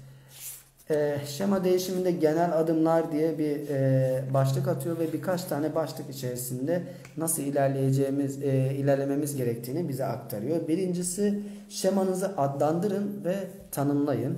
E, 0.89 1.17
şema 1.28 1.63
değişiminde 1.63 2.12
genel 2.12 2.60
adımlar 2.60 3.12
diye 3.12 3.38
bir 3.38 3.69
e, 3.69 4.23
başlık 4.34 4.67
atıyor 4.67 5.00
ve 5.00 5.13
birkaç 5.13 5.43
tane 5.43 5.76
başlık 5.76 6.10
içerisinde 6.10 6.84
nasıl 7.17 7.41
ilerleyeceğimiz, 7.41 8.43
e, 8.43 8.76
ilerlememiz 8.76 9.36
gerektiğini 9.36 9.89
bize 9.89 10.06
aktarıyor. 10.06 10.67
Birincisi 10.67 11.39
şemanızı 11.69 12.38
adlandırın 12.38 13.26
ve 13.26 13.36
tanımlayın. 13.71 14.38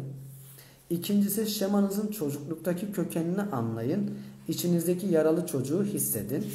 İkincisi 0.89 1.47
şemanızın 1.47 2.07
çocukluktaki 2.07 2.91
kökenini 2.91 3.41
anlayın. 3.41 4.17
İçinizdeki 4.47 5.07
yaralı 5.07 5.45
çocuğu 5.45 5.83
hissedin. 5.83 6.45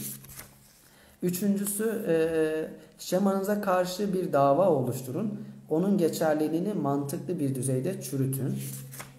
Üçüncüsü 1.23 2.05
e, 2.09 2.15
şemanıza 2.99 3.61
karşı 3.61 4.13
bir 4.13 4.33
dava 4.33 4.69
oluşturun 4.69 5.39
onun 5.71 5.99
geçerliliğini 5.99 6.75
mantıklı 6.75 7.39
bir 7.39 7.55
düzeyde 7.55 8.01
çürütün. 8.01 8.59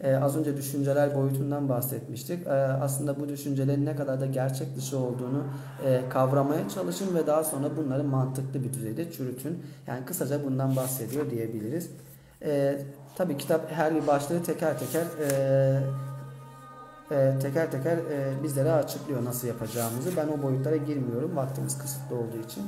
Ee, 0.01 0.15
az 0.15 0.37
önce 0.37 0.57
düşünceler 0.57 1.15
boyutundan 1.15 1.69
bahsetmiştik. 1.69 2.47
Ee, 2.47 2.51
aslında 2.51 3.19
bu 3.19 3.29
düşüncelerin 3.29 3.85
ne 3.85 3.95
kadar 3.95 4.21
da 4.21 4.25
gerçek 4.25 4.75
dışı 4.75 4.97
olduğunu 4.97 5.43
e, 5.85 6.01
kavramaya 6.09 6.69
çalışın 6.69 7.15
ve 7.15 7.27
daha 7.27 7.43
sonra 7.43 7.77
bunları 7.77 8.03
mantıklı 8.03 8.63
bir 8.63 8.73
düzeyde 8.73 9.11
çürütün. 9.11 9.63
Yani 9.87 10.05
kısaca 10.05 10.43
bundan 10.45 10.75
bahsediyor 10.75 11.31
diyebiliriz. 11.31 11.89
Ee, 12.41 12.81
tabii 13.15 13.37
kitap 13.37 13.71
her 13.71 13.95
bir 13.95 14.07
başlığı 14.07 14.43
teker 14.43 14.79
teker 14.79 15.05
e, 15.21 15.79
e, 17.11 17.39
teker 17.41 17.71
teker 17.71 17.97
e, 17.97 18.43
bizlere 18.43 18.71
açıklıyor 18.71 19.25
nasıl 19.25 19.47
yapacağımızı. 19.47 20.09
Ben 20.17 20.27
o 20.27 20.43
boyutlara 20.43 20.75
girmiyorum 20.75 21.35
vaktimiz 21.35 21.77
kısıtlı 21.77 22.15
olduğu 22.15 22.45
için. 22.45 22.63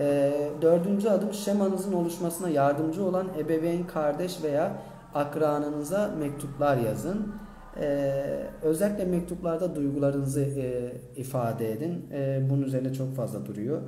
E, 0.00 0.32
dördüncü 0.62 1.08
adım 1.08 1.32
şemanızın 1.32 1.92
oluşmasına 1.92 2.48
yardımcı 2.48 3.04
olan 3.04 3.26
ebeveyn, 3.38 3.86
kardeş 3.86 4.42
veya 4.42 4.72
akranınıza 5.14 6.10
mektuplar 6.18 6.76
yazın. 6.76 7.34
Ee, 7.80 8.46
özellikle 8.62 9.04
mektuplarda 9.04 9.76
duygularınızı 9.76 10.40
e, 10.40 10.92
ifade 11.16 11.72
edin. 11.72 12.06
E, 12.12 12.50
bunun 12.50 12.62
üzerine 12.62 12.94
çok 12.94 13.16
fazla 13.16 13.46
duruyor. 13.46 13.82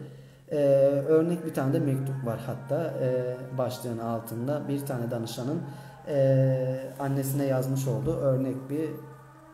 E, 0.50 0.56
örnek 1.08 1.46
bir 1.46 1.54
tane 1.54 1.72
de 1.72 1.78
mektup 1.78 2.26
var 2.26 2.40
hatta 2.46 2.94
e, 3.02 3.36
başlığın 3.58 3.98
altında 3.98 4.68
bir 4.68 4.86
tane 4.86 5.10
danışanın 5.10 5.60
e, 6.08 6.80
annesine 7.00 7.44
yazmış 7.44 7.88
olduğu 7.88 8.16
örnek 8.16 8.56
bir 8.70 8.90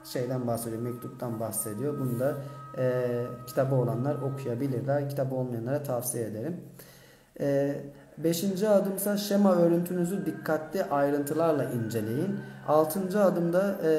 şeyden 0.05 0.47
bahsediyor, 0.47 0.83
mektuptan 0.83 1.41
bahsediyor. 1.41 2.01
Bunu 2.01 2.21
da 2.21 2.35
e, 2.79 3.27
kitabı 3.47 3.75
olanlar 3.75 4.15
okuyabilirler. 4.15 5.11
Kitabı 5.11 5.35
olmayanlara 5.35 5.83
tavsiye 5.83 6.25
ederim. 6.25 6.57
E, 7.41 7.77
beşinci 8.19 8.69
adımsa 8.69 9.17
şema 9.17 9.55
örüntünüzü 9.55 10.27
dikkatli 10.27 10.85
ayrıntılarla 10.85 11.65
inceleyin. 11.65 12.37
Altıncı 12.69 13.21
adımda 13.21 13.77
e, 13.85 13.91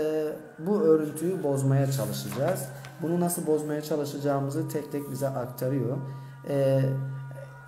bu 0.60 0.82
örüntüyü 0.82 1.44
bozmaya 1.44 1.92
çalışacağız. 1.92 2.66
Bunu 3.02 3.20
nasıl 3.20 3.48
bozmaya 3.48 3.82
çalışacağımızı 3.82 4.70
tek 4.70 4.92
tek 4.92 5.12
bize 5.12 5.28
aktarıyor. 5.28 5.98
E, 6.50 6.82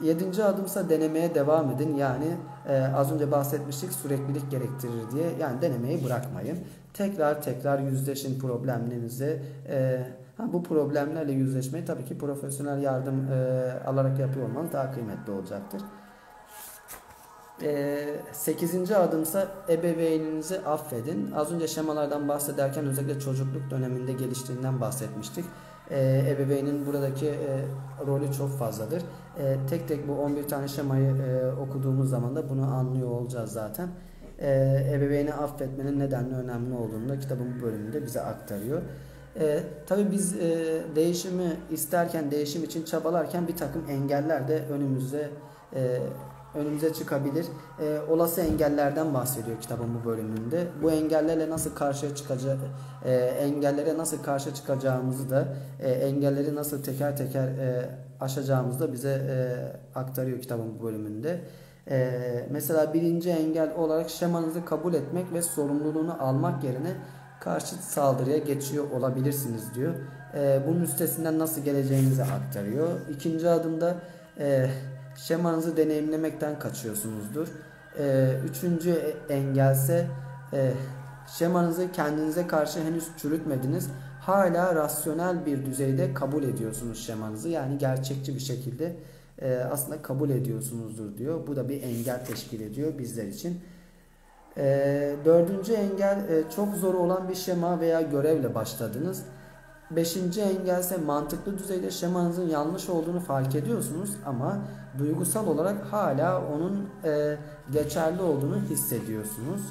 Yedinci 0.02 0.44
adımsa 0.44 0.90
denemeye 0.90 1.36
devam 1.36 1.72
edin. 1.72 1.96
Yani 1.96 2.38
e, 2.68 2.82
az 2.82 3.12
önce 3.12 3.32
bahsetmiştik 3.32 3.92
süreklilik 3.94 4.52
gerektirir 4.52 5.12
diye. 5.12 5.26
Yani 5.40 5.62
denemeyi 5.62 6.06
bırakmayın. 6.06 6.58
Tekrar 6.94 7.42
tekrar 7.42 7.80
yüzleşin 7.80 8.40
problemlerinize. 8.40 9.42
E, 9.70 10.08
ha, 10.38 10.54
bu 10.54 10.64
problemlerle 10.64 11.32
yüzleşmeyi 11.32 11.86
tabii 11.86 12.06
ki 12.06 12.18
profesyonel 12.18 12.82
yardım 12.82 13.32
e, 13.32 13.72
alarak 13.88 14.20
yapıyor 14.20 14.50
olmanız 14.50 14.74
daha 14.74 14.92
kıymetli 14.92 15.32
olacaktır. 15.32 15.82
E, 17.64 18.00
sekizinci 18.32 18.96
adımsa 18.96 19.48
ebeveyninizi 19.70 20.60
affedin. 20.60 21.32
Az 21.32 21.52
önce 21.52 21.68
şemalardan 21.68 22.28
bahsederken 22.28 22.86
özellikle 22.86 23.20
çocukluk 23.20 23.72
döneminde 23.72 24.14
geliştiğinden 24.14 24.82
bahsetmiştik. 24.82 25.46
E, 25.90 26.24
ebeveynin 26.30 26.86
buradaki 26.86 27.28
e, 27.28 27.66
rolü 28.08 28.34
çok 28.34 28.50
fazladır. 28.50 29.04
E, 29.39 29.58
tek 29.69 29.88
tek 29.88 30.08
bu 30.08 30.13
11 30.13 30.47
tane 30.47 30.67
şemayı 30.67 31.15
e, 31.15 31.52
okuduğumuz 31.52 32.10
zaman 32.10 32.36
da 32.36 32.50
bunu 32.50 32.65
anlıyor 32.65 33.10
olacağız 33.10 33.52
zaten. 33.52 33.89
E, 34.39 34.50
ebeveyni 34.93 35.34
affetmenin 35.34 36.00
nedenli 36.00 36.36
önemli 36.36 36.73
olduğunu 36.76 37.10
da 37.10 37.19
kitabın 37.19 37.60
bu 37.60 37.63
bölümünde 37.63 38.04
bize 38.04 38.21
aktarıyor. 38.21 38.82
E, 39.39 39.60
tabii 39.88 40.12
biz 40.12 40.36
e, 40.36 40.82
değişimi 40.95 41.58
isterken, 41.71 42.32
değişim 42.32 42.63
için 42.63 42.86
çabalarken 42.86 43.47
bir 43.47 43.56
takım 43.56 43.84
engeller 43.89 44.47
de 44.47 44.63
önümüze 44.69 45.30
e, 45.76 46.00
önümüze 46.56 46.93
çıkabilir. 46.93 47.45
E, 47.80 48.00
olası 48.10 48.41
engellerden 48.41 49.13
bahsediyor 49.13 49.62
kitabın 49.62 49.88
bu 50.02 50.10
bölümünde. 50.10 50.67
Bu 50.84 50.91
engellerle 50.91 51.50
nasıl 51.50 51.76
karşıya 51.76 52.15
çıkacak, 52.15 52.58
e, 53.06 53.13
engellere 53.15 53.97
nasıl 53.97 54.23
karşı 54.23 54.54
çıkacağımızı 54.54 55.30
da, 55.30 55.47
e, 55.80 55.91
engelleri 55.91 56.56
nasıl 56.56 56.84
teker 56.84 57.17
teker 57.17 57.47
e, 57.47 57.89
aşacağımızı 58.22 58.80
da 58.80 58.94
bize 58.94 59.10
e, 59.30 59.36
aktarıyor 60.00 60.42
kitabın 60.42 60.80
bu 60.80 60.84
bölümünde. 60.84 61.42
E, 61.90 62.48
mesela 62.52 62.94
birinci 62.94 63.30
engel 63.30 63.76
olarak 63.76 64.10
şemanızı 64.10 64.66
kabul 64.66 64.94
etmek 64.94 65.34
ve 65.34 65.42
sorumluluğunu 65.42 66.24
almak 66.24 66.64
yerine 66.64 66.94
karşıt 67.40 67.80
saldırıya 67.80 68.38
geçiyor 68.38 68.92
olabilirsiniz 68.92 69.76
diyor. 69.76 69.94
E, 70.34 70.60
bunun 70.68 70.82
üstesinden 70.82 71.40
nasıl 71.40 71.62
geleceğinizi 71.62 72.24
aktarıyor. 72.24 72.90
İkinci 73.10 73.50
adımda 73.50 73.96
e, 74.40 74.70
şemanızı 75.16 75.78
deneyimlemekten 75.78 76.60
kaçıyorsunuzdur. 76.60 77.48
E, 78.00 78.34
üçüncü 78.50 79.16
engelse 79.30 80.08
e, 80.54 80.72
şemanızı 81.28 81.92
kendinize 81.92 82.48
karşı 82.48 82.80
henüz 82.80 83.08
çürütmediniz. 83.18 83.90
Hala 84.28 84.76
rasyonel 84.76 85.46
bir 85.46 85.66
düzeyde 85.66 86.13
kabul 86.13 86.44
ediyorsunuz 86.44 87.06
şemanızı. 87.06 87.50
Yani 87.50 87.78
gerçekçi 87.78 88.36
bir 88.36 88.40
şekilde 88.40 88.96
e, 89.42 89.56
aslında 89.56 90.02
kabul 90.02 90.30
ediyorsunuzdur 90.30 91.18
diyor. 91.18 91.48
Bu 91.48 91.56
da 91.56 91.70
bir 91.70 91.84
engel 91.84 92.26
teşkil 92.26 92.62
ediyor 92.62 92.98
bizler 92.98 93.28
için. 93.28 93.62
E, 94.58 95.16
dördüncü 95.26 95.74
engel 95.74 96.18
e, 96.30 96.44
çok 96.56 96.76
zor 96.76 96.94
olan 96.94 97.30
bir 97.30 97.36
şema 97.36 97.80
veya 97.80 98.02
görevle 98.02 98.56
başladınız. 98.56 99.24
Beşinci 99.92 100.42
engel 100.42 100.80
ise 100.80 100.98
mantıklı 100.98 101.58
düzeyde 101.58 101.92
şemanızın 101.92 102.50
yanlış 102.50 102.90
olduğunu 102.90 103.20
fark 103.20 103.56
ediyorsunuz 103.56 104.10
ama 104.26 104.58
duygusal 104.98 105.48
olarak 105.48 105.86
hala 105.86 106.42
onun 106.48 106.90
e, 107.04 107.38
geçerli 107.72 108.22
olduğunu 108.22 108.60
hissediyorsunuz. 108.70 109.62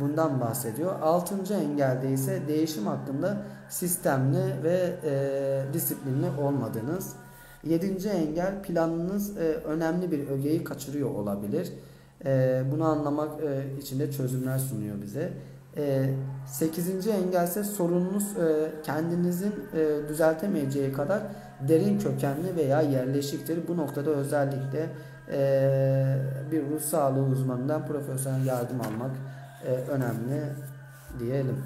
Bundan 0.00 0.40
bahsediyor. 0.40 1.00
Altıncı 1.00 1.54
engelde 1.54 2.10
ise 2.10 2.48
değişim 2.48 2.86
hakkında 2.86 3.42
sistemli 3.68 4.62
ve 4.62 4.94
e, 5.04 5.72
disiplinli 5.72 6.26
olmadığınız. 6.40 7.12
Yedinci 7.64 8.08
engel 8.08 8.62
planınız 8.62 9.36
e, 9.36 9.40
önemli 9.40 10.10
bir 10.12 10.28
ögeyi 10.28 10.64
kaçırıyor 10.64 11.10
olabilir. 11.10 11.72
E, 12.24 12.62
bunu 12.72 12.84
anlamak 12.84 13.30
e, 13.42 13.78
için 13.78 14.00
de 14.00 14.12
çözümler 14.12 14.58
sunuyor 14.58 15.02
bize. 15.02 15.32
E, 15.76 16.10
sekizinci 16.46 17.10
engel 17.10 17.44
ise 17.44 17.64
sorununuz 17.64 18.36
e, 18.36 18.72
kendinizin 18.82 19.54
e, 19.74 20.08
düzeltemeyeceği 20.08 20.92
kadar 20.92 21.22
derin 21.68 21.98
kökenli 21.98 22.56
veya 22.56 22.80
yerleşiktir. 22.80 23.68
Bu 23.68 23.76
noktada 23.76 24.10
özellikle 24.10 24.88
e, 25.32 26.18
bir 26.52 26.62
ruh 26.70 26.80
sağlığı 26.80 27.22
uzmanından 27.22 27.86
profesyonel 27.86 28.46
yardım 28.46 28.80
almak 28.80 29.10
e, 29.66 29.90
önemli 29.90 30.42
diyelim. 31.18 31.64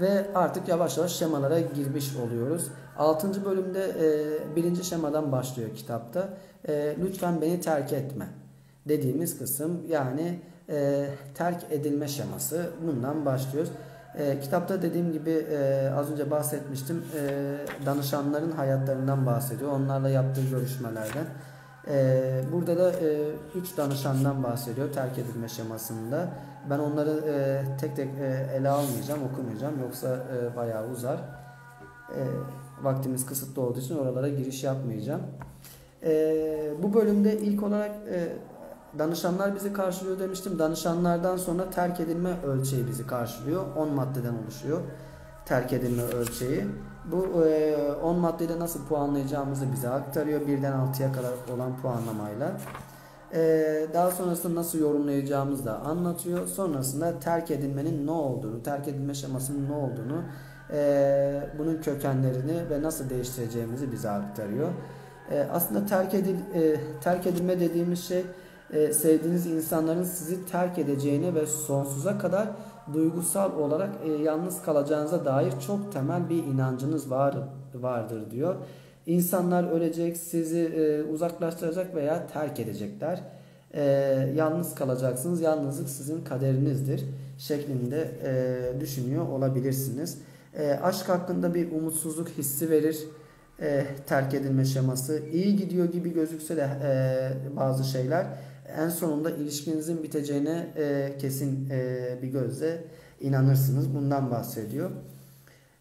Ve 0.00 0.26
artık 0.34 0.68
yavaş 0.68 0.98
yavaş 0.98 1.12
şemalara 1.12 1.60
girmiş 1.60 2.16
oluyoruz. 2.16 2.68
6. 2.98 3.44
bölümde 3.44 3.84
e, 3.84 4.56
birinci 4.56 4.84
şemadan 4.84 5.32
başlıyor 5.32 5.74
kitapta. 5.74 6.28
E, 6.68 6.96
lütfen 7.02 7.40
beni 7.40 7.60
terk 7.60 7.92
etme 7.92 8.28
dediğimiz 8.88 9.38
kısım 9.38 9.82
yani 9.88 10.40
terk 11.34 11.64
edilme 11.70 12.08
şeması 12.08 12.70
bundan 12.86 13.26
başlıyoruz. 13.26 13.72
E, 14.18 14.40
kitapta 14.40 14.82
dediğim 14.82 15.12
gibi 15.12 15.30
e, 15.30 15.90
az 15.96 16.10
önce 16.10 16.30
bahsetmiştim 16.30 17.04
e, 17.18 17.86
danışanların 17.86 18.50
hayatlarından 18.50 19.26
bahsediyor. 19.26 19.72
Onlarla 19.72 20.08
yaptığı 20.08 20.42
görüşmelerden. 20.50 21.26
E, 21.88 22.40
burada 22.52 22.78
da 22.78 22.92
3 23.54 23.72
e, 23.72 23.76
danışandan 23.76 24.42
bahsediyor 24.42 24.92
terk 24.92 25.18
edilme 25.18 25.48
şemasında. 25.48 26.28
Ben 26.70 26.78
onları 26.78 27.10
e, 27.10 27.64
tek 27.80 27.96
tek 27.96 28.08
e, 28.20 28.56
ele 28.56 28.68
almayacağım, 28.68 29.20
okumayacağım. 29.32 29.80
Yoksa 29.80 30.08
e, 30.16 30.56
bayağı 30.56 30.88
uzar. 30.88 31.16
E, 32.16 32.20
vaktimiz 32.82 33.26
kısıtlı 33.26 33.62
olduğu 33.62 33.80
için 33.80 33.98
oralara 33.98 34.28
giriş 34.28 34.64
yapmayacağım. 34.64 35.22
E, 36.02 36.72
bu 36.82 36.94
bölümde 36.94 37.38
ilk 37.38 37.62
olarak 37.62 37.90
e, 37.90 38.28
danışanlar 38.98 39.54
bizi 39.54 39.72
karşılıyor 39.72 40.18
demiştim. 40.18 40.58
Danışanlardan 40.58 41.36
sonra 41.36 41.70
terk 41.70 42.00
edilme 42.00 42.30
ölçeği 42.46 42.86
bizi 42.86 43.06
karşılıyor. 43.06 43.76
10 43.76 43.88
maddeden 43.88 44.34
oluşuyor 44.44 44.80
terk 45.46 45.72
edilme 45.72 46.02
ölçeği. 46.02 46.66
Bu 47.04 47.16
10 48.02 48.14
e, 48.14 48.18
maddeyle 48.18 48.58
nasıl 48.58 48.86
puanlayacağımızı 48.86 49.72
bize 49.72 49.88
aktarıyor. 49.88 50.46
Birden 50.46 50.72
6'ya 50.72 51.12
kadar 51.12 51.32
olan 51.54 51.76
puanlamayla. 51.82 52.52
Ee, 53.34 53.86
daha 53.94 54.10
sonrasında 54.10 54.60
nasıl 54.60 54.78
yorumlayacağımızı 54.78 55.64
da 55.64 55.78
anlatıyor. 55.80 56.46
Sonrasında 56.46 57.18
terk 57.20 57.50
edilmenin 57.50 58.06
ne 58.06 58.10
olduğunu, 58.10 58.62
terk 58.62 58.88
edilme 58.88 59.14
şemasının 59.14 59.70
ne 59.70 59.74
olduğunu, 59.74 60.22
e, 60.72 61.50
bunun 61.58 61.82
kökenlerini 61.82 62.70
ve 62.70 62.82
nasıl 62.82 63.10
değiştireceğimizi 63.10 63.92
bize 63.92 64.10
aktarıyor. 64.10 64.68
E, 65.30 65.46
aslında 65.52 65.86
terk, 65.86 66.14
edil, 66.14 66.36
e, 66.54 66.76
terk 67.00 67.26
edilme 67.26 67.60
dediğimiz 67.60 68.04
şey 68.04 68.24
e, 68.72 68.92
sevdiğiniz 68.92 69.46
insanların 69.46 70.04
sizi 70.04 70.46
terk 70.46 70.78
edeceğini 70.78 71.34
ve 71.34 71.46
sonsuza 71.46 72.18
kadar 72.18 72.48
duygusal 72.92 73.52
olarak 73.58 73.90
e, 74.04 74.08
yalnız 74.08 74.62
kalacağınıza 74.62 75.24
dair 75.24 75.52
çok 75.66 75.92
temel 75.92 76.28
bir 76.28 76.44
inancınız 76.44 77.10
var 77.10 77.34
vardır 77.74 78.30
diyor. 78.30 78.54
İnsanlar 79.06 79.70
ölecek, 79.70 80.16
sizi 80.16 80.58
e, 80.58 81.02
uzaklaştıracak 81.02 81.94
veya 81.94 82.26
terk 82.26 82.60
edecekler. 82.60 83.22
E, 83.74 83.82
yalnız 84.36 84.74
kalacaksınız. 84.74 85.40
Yalnızlık 85.40 85.88
sizin 85.88 86.24
kaderinizdir 86.24 87.04
şeklinde 87.38 88.10
e, 88.24 88.80
düşünüyor 88.80 89.28
olabilirsiniz. 89.28 90.18
E, 90.58 90.72
aşk 90.72 91.08
hakkında 91.08 91.54
bir 91.54 91.72
umutsuzluk 91.72 92.28
hissi 92.28 92.70
verir. 92.70 92.98
E, 93.60 93.86
terk 94.06 94.34
edilme 94.34 94.64
şeması. 94.64 95.22
iyi 95.32 95.56
gidiyor 95.56 95.92
gibi 95.92 96.12
gözükse 96.12 96.56
de 96.56 96.68
e, 96.84 97.56
bazı 97.56 97.84
şeyler 97.84 98.26
en 98.78 98.88
sonunda 98.88 99.30
ilişkinizin 99.30 100.02
biteceğine 100.02 100.66
e, 100.76 101.12
kesin 101.18 101.70
e, 101.70 102.18
bir 102.22 102.28
gözle 102.28 102.84
inanırsınız. 103.20 103.94
Bundan 103.94 104.30
bahsediyor. 104.30 104.90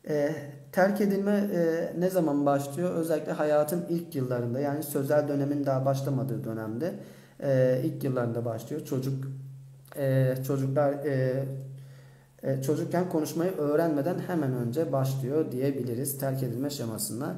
E, 0.08 0.36
terk 0.72 1.02
edilme 1.02 1.50
e, 1.54 1.94
ne 2.00 2.10
zaman 2.10 2.46
başlıyor? 2.46 2.94
Özellikle 2.96 3.32
hayatın 3.32 3.86
ilk 3.90 4.16
yıllarında 4.16 4.60
yani 4.60 4.84
sözel 4.84 5.28
dönemin 5.28 5.66
daha 5.66 5.86
başlamadığı 5.86 6.44
dönemde 6.44 6.94
e, 7.44 7.82
ilk 7.84 8.04
yıllarında 8.04 8.46
başlıyor. 8.46 8.86
Çocuk 8.86 9.28
e, 9.98 10.34
çocuklar 10.48 10.94
e, 10.94 11.46
e, 12.44 12.62
çocukken 12.62 13.10
konuşmayı 13.10 13.52
öğrenmeden 13.52 14.20
hemen 14.28 14.54
önce 14.54 14.92
başlıyor 14.92 15.52
diyebiliriz 15.52 16.18
terk 16.18 16.44
edilme 16.44 16.70
şemasına. 16.70 17.36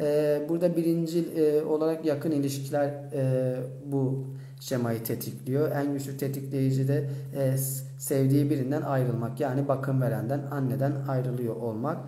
E, 0.00 0.40
burada 0.48 0.76
birinci 0.76 1.18
e, 1.18 1.62
olarak 1.62 2.04
yakın 2.04 2.30
ilişkiler 2.30 2.88
e, 3.12 3.56
bu 3.86 4.24
şemayı 4.60 5.04
tetikliyor. 5.04 5.70
En 5.70 5.92
güçlü 5.92 6.16
tetikleyici 6.16 6.88
de 6.88 7.10
e, 7.36 7.56
sevdiği 7.98 8.50
birinden 8.50 8.82
ayrılmak. 8.82 9.40
Yani 9.40 9.68
bakım 9.68 10.00
verenden, 10.00 10.40
anneden 10.50 10.92
ayrılıyor 11.08 11.56
olmak. 11.56 11.98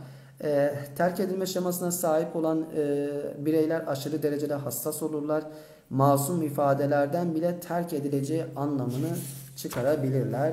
E, 0.44 0.74
terk 0.96 1.20
edilme 1.20 1.46
şemasına 1.46 1.90
sahip 1.90 2.36
olan 2.36 2.66
e, 2.76 3.08
bireyler 3.38 3.84
aşırı 3.86 4.22
derecede 4.22 4.54
hassas 4.54 5.02
olurlar. 5.02 5.44
Masum 5.90 6.42
ifadelerden 6.42 7.34
bile 7.34 7.60
terk 7.60 7.92
edileceği 7.92 8.44
anlamını 8.56 9.16
çıkarabilirler. 9.56 10.52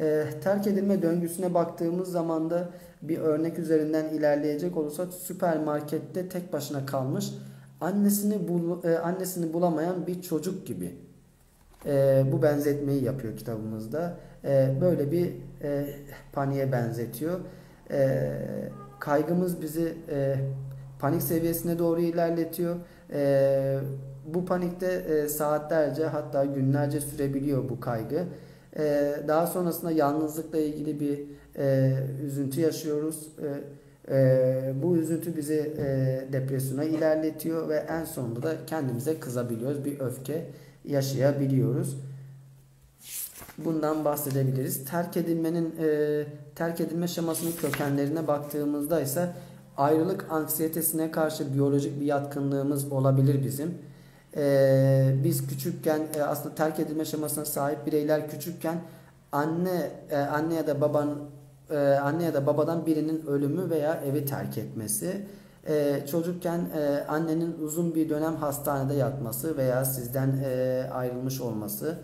E, 0.00 0.24
terk 0.42 0.66
edilme 0.66 1.02
döngüsüne 1.02 1.54
baktığımız 1.54 2.12
zaman 2.12 2.50
da 2.50 2.68
bir 3.02 3.18
örnek 3.18 3.58
üzerinden 3.58 4.04
ilerleyecek 4.04 4.76
olursak 4.76 5.14
süpermarkette 5.14 6.28
tek 6.28 6.52
başına 6.52 6.86
kalmış 6.86 7.32
annesini 7.80 8.48
bul, 8.48 8.84
e, 8.84 8.98
annesini 8.98 9.52
bulamayan 9.52 10.06
bir 10.06 10.22
çocuk 10.22 10.66
gibi 10.66 10.96
e, 11.86 12.24
bu 12.32 12.42
benzetmeyi 12.42 13.04
yapıyor 13.04 13.36
kitabımızda. 13.36 14.16
E, 14.44 14.74
böyle 14.80 15.12
bir 15.12 15.32
e, 15.62 15.86
paniğe 16.32 16.72
benzetiyor. 16.72 17.40
E, 17.90 18.30
kaygımız 18.98 19.62
bizi 19.62 19.94
e, 20.10 20.36
panik 20.98 21.22
seviyesine 21.22 21.78
doğru 21.78 22.00
ilerletiyor. 22.00 22.76
E, 23.12 23.78
bu 24.34 24.46
panikte 24.46 24.86
e, 24.86 25.28
saatlerce 25.28 26.06
hatta 26.06 26.44
günlerce 26.44 27.00
sürebiliyor 27.00 27.68
bu 27.68 27.80
kaygı. 27.80 28.24
E, 28.78 29.14
daha 29.28 29.46
sonrasında 29.46 29.90
yalnızlıkla 29.90 30.58
ilgili 30.58 31.00
bir 31.00 31.20
e, 31.58 31.94
üzüntü 32.26 32.60
yaşıyoruz. 32.60 33.28
E, 33.42 33.48
e, 34.14 34.74
bu 34.82 34.96
üzüntü 34.96 35.36
bizi 35.36 35.72
e, 35.78 36.24
depresyona 36.32 36.84
ilerletiyor 36.84 37.68
ve 37.68 37.76
en 37.76 38.04
sonunda 38.04 38.42
da 38.42 38.54
kendimize 38.66 39.20
kızabiliyoruz. 39.20 39.84
Bir 39.84 40.00
öfke 40.00 40.46
yaşayabiliyoruz. 40.84 41.96
Bundan 43.58 44.04
bahsedebiliriz. 44.04 44.84
Terk 44.84 45.16
edilmenin 45.16 45.74
e, 45.80 46.24
terk 46.54 46.80
edilme 46.80 47.08
şemasının 47.08 47.52
kökenlerine 47.52 48.26
baktığımızda 48.26 49.00
ise 49.00 49.32
ayrılık 49.76 50.26
anksiyetesine 50.30 51.10
karşı 51.10 51.54
biyolojik 51.54 52.00
bir 52.00 52.06
yatkınlığımız 52.06 52.92
olabilir 52.92 53.44
bizim. 53.44 53.78
E, 54.36 55.14
biz 55.24 55.46
küçükken 55.46 56.00
e, 56.16 56.22
aslında 56.22 56.54
terk 56.54 56.80
edilme 56.80 57.04
şemasına 57.04 57.44
sahip 57.44 57.86
bireyler 57.86 58.30
küçükken 58.30 58.78
anne 59.32 59.90
e, 60.10 60.16
anne 60.16 60.54
ya 60.54 60.66
da 60.66 60.80
baban 60.80 61.18
e, 61.70 61.76
anne 61.78 62.24
ya 62.24 62.34
da 62.34 62.46
babadan 62.46 62.86
birinin 62.86 63.26
ölümü 63.26 63.70
veya 63.70 63.94
evi 63.94 64.26
terk 64.26 64.58
etmesi 64.58 65.26
e, 65.68 66.06
çocukken 66.10 66.60
e, 66.76 67.04
annenin 67.08 67.56
uzun 67.62 67.94
bir 67.94 68.08
dönem 68.08 68.36
hastanede 68.36 68.94
yatması 68.94 69.56
veya 69.56 69.84
sizden 69.84 70.40
e, 70.44 70.82
ayrılmış 70.92 71.40
olması, 71.40 71.98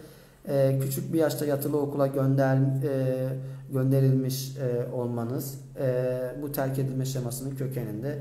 e, 0.49 0.79
küçük 0.83 1.13
bir 1.13 1.19
yaşta 1.19 1.47
yatılı 1.47 1.79
okula 1.79 2.07
gönder 2.07 2.57
e, 2.57 3.29
gönderilmiş 3.73 4.57
e, 4.57 4.93
olmanız 4.93 5.61
e, 5.81 6.19
bu 6.43 6.53
terk 6.53 6.79
edilme 6.79 7.05
şemasının 7.05 7.57
kökeninde 7.57 8.19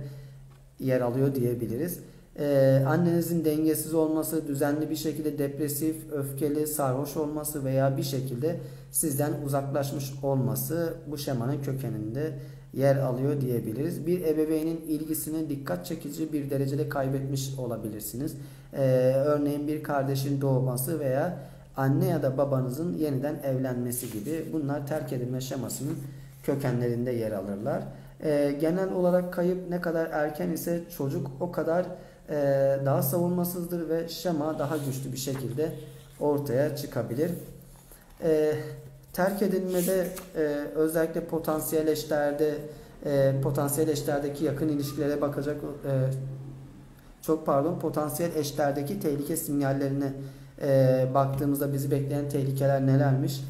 yer 0.80 1.02
alıyor 1.02 1.36
diyebiliriz. 1.36 2.00
Ee, 2.40 2.84
annenizin 2.88 3.46
dengesiz 3.46 3.94
olması, 3.94 4.48
düzenli 4.48 4.90
bir 4.90 4.96
şekilde 4.96 5.38
depresif, 5.38 5.96
öfkeli, 6.12 6.68
sarhoş 6.68 7.18
olması 7.18 7.66
veya 7.66 7.98
bir 7.98 8.04
şekilde 8.04 8.60
sizden 8.92 9.34
uzaklaşmış 9.46 10.14
olması 10.24 10.94
bu 11.08 11.18
şemanın 11.18 11.62
kökeninde 11.62 12.34
yer 12.74 12.96
alıyor 12.96 13.42
diyebiliriz. 13.42 14.08
Bir 14.08 14.22
ebeveynin 14.22 14.82
ilgisini 14.88 15.50
dikkat 15.50 15.86
çekici 15.86 16.34
bir 16.34 16.50
derecede 16.50 16.90
kaybetmiş 16.90 17.60
olabilirsiniz. 17.60 18.36
Ee, 18.74 18.82
örneğin 19.16 19.68
bir 19.68 19.84
kardeşin 19.84 20.42
doğması 20.42 21.00
veya 21.00 21.40
anne 21.78 22.08
ya 22.08 22.24
da 22.24 22.38
babanızın 22.38 22.98
yeniden 22.98 23.36
evlenmesi 23.44 24.12
gibi 24.12 24.46
bunlar 24.54 24.88
terk 24.88 25.14
edilme 25.14 25.42
şemasının 25.42 25.98
kökenlerinde 26.44 27.12
yer 27.12 27.32
alırlar. 27.32 27.84
Ee, 28.24 28.58
genel 28.62 28.92
olarak 28.92 29.34
kayıp 29.34 29.70
ne 29.70 29.82
kadar 29.82 30.10
erken 30.12 30.50
ise 30.50 30.84
çocuk 30.98 31.32
o 31.40 31.52
kadar 31.52 31.86
e, 32.30 32.36
daha 32.86 33.02
savunmasızdır 33.02 33.90
ve 33.90 34.10
şema 34.10 34.60
daha 34.60 34.78
güçlü 34.78 35.12
bir 35.12 35.18
şekilde 35.18 35.72
ortaya 36.20 36.76
çıkabilir. 36.76 37.32
E, 38.24 38.54
terk 39.14 39.42
edilmede 39.42 40.08
e, 40.36 40.42
özellikle 40.76 41.26
potansiyel 41.26 41.88
eşlerde 41.88 42.56
e, 43.06 43.34
potansiyel 43.44 43.88
eşlerdeki 43.88 44.46
yakın 44.46 44.70
ilişkilere 44.70 45.22
bakacak 45.22 45.58
e, 45.86 45.92
çok 47.22 47.46
pardon 47.46 47.80
potansiyel 47.80 48.36
eşlerdeki 48.36 49.00
tehlike 49.00 49.38
sinyallerine 49.38 50.14
e, 50.62 51.08
baktığımızda 51.14 51.74
bizi 51.74 51.92
bekleyen 51.92 52.30
tehlikeler 52.30 52.88
nelermiş? 52.88 53.42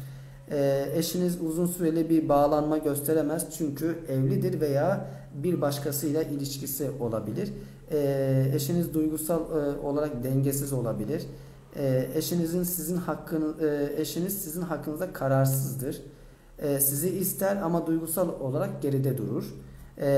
E, 0.50 0.88
eşiniz 0.94 1.40
uzun 1.40 1.66
süreli 1.66 2.10
bir 2.10 2.28
bağlanma 2.28 2.78
gösteremez 2.78 3.46
çünkü 3.58 3.98
evlidir 4.08 4.60
veya 4.60 5.06
bir 5.34 5.60
başkasıyla 5.60 6.22
ilişkisi 6.22 6.90
olabilir. 7.00 7.52
E, 7.92 8.50
eşiniz 8.54 8.94
duygusal 8.94 9.40
e, 9.40 9.80
olarak 9.86 10.24
dengesiz 10.24 10.72
olabilir. 10.72 11.22
E, 11.76 12.08
eşinizin 12.14 12.62
sizin 12.62 12.96
hakkını 12.96 13.54
e, 13.66 14.00
eşiniz 14.00 14.42
sizin 14.42 14.62
hakkınızda 14.62 15.12
kararsızdır. 15.12 16.02
E, 16.58 16.80
sizi 16.80 17.08
ister 17.08 17.56
ama 17.56 17.86
duygusal 17.86 18.28
olarak 18.40 18.82
geride 18.82 19.18
durur. 19.18 19.44
E, 19.98 20.08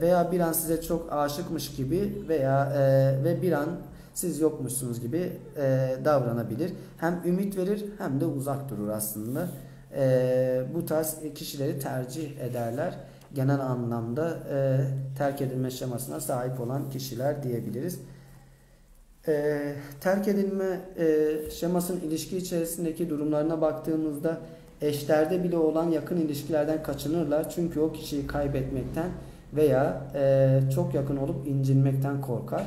veya 0.00 0.32
bir 0.32 0.40
an 0.40 0.52
size 0.52 0.82
çok 0.82 1.12
aşıkmış 1.12 1.74
gibi 1.74 2.24
veya 2.28 2.72
e, 2.76 3.24
ve 3.24 3.42
bir 3.42 3.52
an 3.52 3.68
siz 4.14 4.40
yokmuşsunuz 4.40 5.00
gibi 5.00 5.32
e, 5.56 5.96
davranabilir. 6.04 6.72
Hem 6.98 7.22
ümit 7.24 7.56
verir 7.56 7.84
hem 7.98 8.20
de 8.20 8.24
uzak 8.26 8.68
durur 8.68 8.88
aslında. 8.88 9.48
E, 9.96 10.62
bu 10.74 10.86
tarz 10.86 11.16
kişileri 11.34 11.78
tercih 11.78 12.40
ederler 12.40 12.94
genel 13.34 13.60
anlamda 13.60 14.38
e, 14.50 14.80
terk 15.18 15.40
edilme 15.40 15.70
şemasına 15.70 16.20
sahip 16.20 16.60
olan 16.60 16.90
kişiler 16.90 17.42
diyebiliriz. 17.42 18.00
E, 19.28 19.74
terk 20.00 20.28
edilme 20.28 20.80
e, 20.98 21.36
şemasının 21.50 22.00
ilişki 22.00 22.36
içerisindeki 22.36 23.10
durumlarına 23.10 23.60
baktığımızda 23.60 24.40
eşlerde 24.80 25.44
bile 25.44 25.56
olan 25.56 25.90
yakın 25.90 26.16
ilişkilerden 26.16 26.82
kaçınırlar. 26.82 27.50
Çünkü 27.50 27.80
o 27.80 27.92
kişiyi 27.92 28.26
kaybetmekten 28.26 29.10
veya 29.52 30.02
e, 30.14 30.60
çok 30.74 30.94
yakın 30.94 31.16
olup 31.16 31.46
incinmekten 31.46 32.20
korkar. 32.20 32.66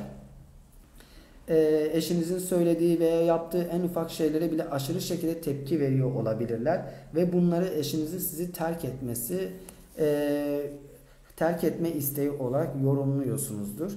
E, 1.50 1.90
eşinizin 1.94 2.40
söylediği 2.40 3.00
veya 3.00 3.22
yaptığı 3.22 3.64
en 3.64 3.82
ufak 3.82 4.12
şeylere 4.12 4.52
bile 4.52 4.70
aşırı 4.70 5.02
şekilde 5.02 5.42
tepki 5.42 5.80
veriyor 5.80 6.16
olabilirler. 6.16 6.86
Ve 7.16 7.34
bunları 7.34 7.68
eşinizin 7.68 8.20
sizi 8.20 8.52
terk 8.52 8.86
etmesi 8.86 9.52
e, 10.00 10.72
terk 11.36 11.64
etme 11.64 11.90
isteği 11.90 12.32
olarak 12.32 12.70
yorumluyorsunuzdur. 12.84 13.92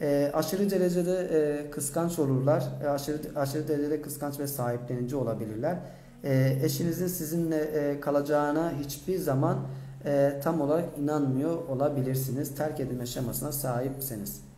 E, 0.00 0.30
aşırı 0.34 0.70
derecede 0.70 1.28
e, 1.32 1.70
kıskanç 1.70 2.18
olurlar. 2.18 2.64
E, 2.84 2.88
aşırı, 2.88 3.18
aşırı 3.36 3.68
derecede 3.68 4.02
kıskanç 4.02 4.38
ve 4.40 4.46
sahiplenici 4.46 5.16
olabilirler. 5.16 5.78
E, 6.24 6.58
eşinizin 6.62 7.06
sizinle 7.06 7.60
e, 7.60 8.00
kalacağına 8.00 8.72
hiçbir 8.80 9.18
zaman 9.18 9.58
e, 10.04 10.40
tam 10.42 10.60
olarak 10.60 10.84
inanmıyor 10.98 11.68
olabilirsiniz. 11.68 12.54
Terk 12.54 12.80
edilme 12.80 13.06
şemasına 13.06 13.52
sahipseniz. 13.52 14.51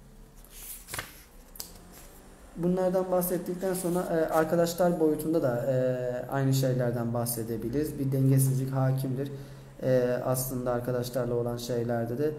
Bunlardan 2.56 3.10
bahsettikten 3.10 3.74
sonra 3.74 4.00
e, 4.00 4.32
arkadaşlar 4.32 5.00
boyutunda 5.00 5.42
da 5.42 5.66
e, 5.66 5.76
aynı 6.30 6.54
şeylerden 6.54 7.14
bahsedebiliriz. 7.14 7.98
Bir 7.98 8.12
dengesizlik 8.12 8.72
hakimdir 8.72 9.32
e, 9.82 10.20
aslında 10.24 10.72
arkadaşlarla 10.72 11.34
olan 11.34 11.56
şeylerde 11.56 12.18
de 12.18 12.30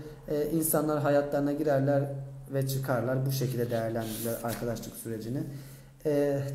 insanlar 0.54 1.01
hayatlarına 1.01 1.51
girerler 1.51 2.04
ve 2.54 2.67
çıkarlar. 2.67 3.25
Bu 3.25 3.32
şekilde 3.32 3.71
değerlendirirler 3.71 4.36
arkadaşlık 4.43 4.95
sürecini. 4.95 5.43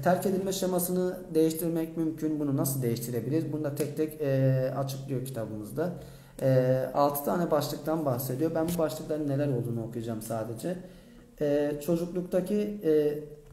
Terk 0.05 0.27
edilme 0.27 0.53
şemasını 0.53 1.17
değiştirmek 1.35 1.97
mümkün. 1.97 2.41
Bunu 2.41 2.57
nasıl 2.57 2.83
değiştirebiliriz? 2.83 3.53
Bunu 3.53 3.65
da 3.65 3.75
tek 3.75 3.97
tek 3.97 4.21
e, 4.21 4.73
açıklıyor 4.77 5.25
kitabımızda. 5.25 5.93
E, 6.43 6.79
6 6.95 7.25
tane 7.25 7.51
başlıktan 7.51 8.05
bahsediyor. 8.05 8.51
Ben 8.55 8.67
bu 8.75 8.79
başlıkların 8.79 9.29
neler 9.29 9.49
olduğunu 9.49 9.85
okuyacağım 9.85 10.23
sadece. 10.23 10.77
Çocukluktaki 11.81 12.81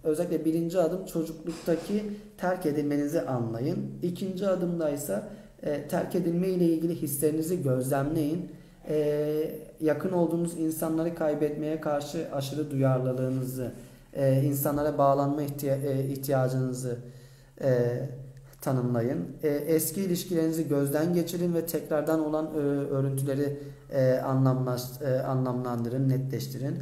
özellikle 0.07 0.45
birinci 0.45 0.79
adım 0.79 1.05
çocukluktaki 1.05 2.03
terk 2.37 2.65
edilmenizi 2.65 3.21
anlayın. 3.21 3.77
İkinci 4.01 4.47
adımda 4.47 4.89
ise 4.89 5.23
e, 5.63 5.87
terk 5.87 6.15
edilme 6.15 6.47
ile 6.47 6.65
ilgili 6.65 6.95
hislerinizi 6.95 7.63
gözlemleyin. 7.63 8.51
E, 8.89 9.51
yakın 9.81 10.11
olduğunuz 10.11 10.59
insanları 10.59 11.15
kaybetmeye 11.15 11.81
karşı 11.81 12.27
aşırı 12.33 12.71
duyarlılığınızı, 12.71 13.71
e, 14.13 14.43
insanlara 14.43 14.97
bağlanma 14.97 15.43
ihtiya- 15.43 15.85
e, 15.85 16.07
ihtiyacınızı 16.07 16.97
e, 17.61 17.69
tanımlayın. 18.61 19.27
E, 19.43 19.47
eski 19.47 20.01
ilişkilerinizi 20.01 20.67
gözden 20.67 21.13
geçirin 21.13 21.53
ve 21.53 21.65
tekrardan 21.65 22.25
olan 22.25 22.45
e, 22.45 22.57
örüntüleri 22.59 23.59
e, 23.91 24.01
e, 25.01 25.09
anlamlandırın, 25.19 26.09
netleştirin. 26.09 26.75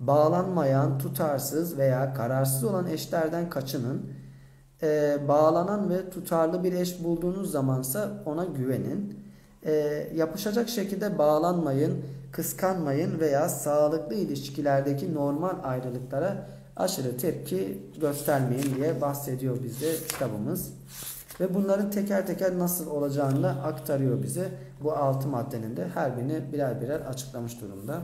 Bağlanmayan, 0.00 0.98
tutarsız 0.98 1.78
veya 1.78 2.14
kararsız 2.14 2.64
olan 2.64 2.86
eşlerden 2.86 3.50
kaçının 3.50 4.10
e, 4.82 5.18
bağlanan 5.28 5.90
ve 5.90 6.10
tutarlı 6.10 6.64
bir 6.64 6.72
eş 6.72 7.04
bulduğunuz 7.04 7.50
zamansa 7.50 8.10
ona 8.26 8.44
güvenin. 8.44 9.24
E, 9.66 9.72
yapışacak 10.14 10.68
şekilde 10.68 11.18
bağlanmayın, 11.18 12.04
kıskanmayın 12.32 13.20
veya 13.20 13.48
sağlıklı 13.48 14.14
ilişkilerdeki 14.14 15.14
normal 15.14 15.54
ayrılıklara 15.62 16.48
aşırı 16.76 17.16
tepki 17.16 17.82
göstermeyin 18.00 18.74
diye 18.76 19.00
bahsediyor 19.00 19.62
bize 19.62 19.96
kitabımız. 20.08 20.72
Ve 21.40 21.54
bunların 21.54 21.90
teker 21.90 22.26
teker 22.26 22.58
nasıl 22.58 22.90
olacağını 22.90 23.42
da 23.42 23.48
aktarıyor 23.48 24.22
bize. 24.22 24.48
Bu 24.82 24.92
altı 24.92 25.28
maddenin 25.28 25.76
de 25.76 25.88
her 25.88 26.16
birini 26.16 26.52
birer 26.52 26.80
birer 26.80 27.00
açıklamış 27.00 27.60
durumda. 27.60 28.00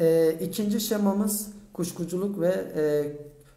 E, 0.00 0.36
ikinci 0.40 0.80
şemamız 0.80 1.48
kuşkuculuk 1.72 2.40
ve 2.40 2.64
e, 2.76 3.12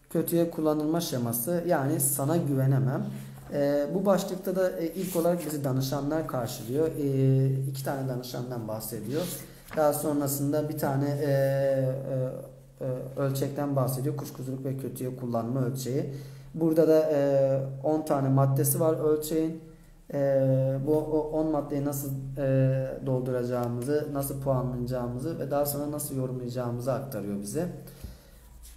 kötüye 0.09 0.51
kullanılma 0.51 1.01
şeması 1.01 1.63
yani 1.67 1.99
sana 1.99 2.37
güvenemem. 2.37 3.05
E, 3.53 3.85
bu 3.93 4.05
başlıkta 4.05 4.55
da 4.55 4.79
e, 4.79 4.87
ilk 4.87 5.15
olarak 5.15 5.45
bizi 5.45 5.63
danışanlar 5.63 6.27
karşılıyor. 6.27 6.87
E, 6.87 7.69
iki 7.69 7.83
tane 7.83 8.09
danışandan 8.09 8.67
bahsediyor. 8.67 9.21
Daha 9.77 9.93
sonrasında 9.93 10.69
bir 10.69 10.77
tane 10.77 11.09
e, 11.09 11.25
e, 11.25 12.85
e 12.85 13.19
ölçekten 13.19 13.75
bahsediyor. 13.75 14.17
Kuşkuculuk 14.17 14.65
ve 14.65 14.77
kötüye 14.77 15.15
kullanma 15.15 15.65
ölçeği. 15.65 16.13
Burada 16.53 16.87
da 16.87 17.09
10 17.83 18.01
e, 18.01 18.05
tane 18.05 18.29
maddesi 18.29 18.79
var 18.79 19.13
ölçeğin. 19.13 19.61
E, 20.13 20.79
bu 20.87 20.97
10 20.97 21.51
maddeyi 21.51 21.85
nasıl 21.85 22.11
e, 22.37 23.05
dolduracağımızı, 23.05 24.07
nasıl 24.13 24.41
puanlayacağımızı 24.41 25.39
ve 25.39 25.51
daha 25.51 25.65
sonra 25.65 25.91
nasıl 25.91 26.15
yorumlayacağımızı 26.15 26.93
aktarıyor 26.93 27.41
bize. 27.41 27.67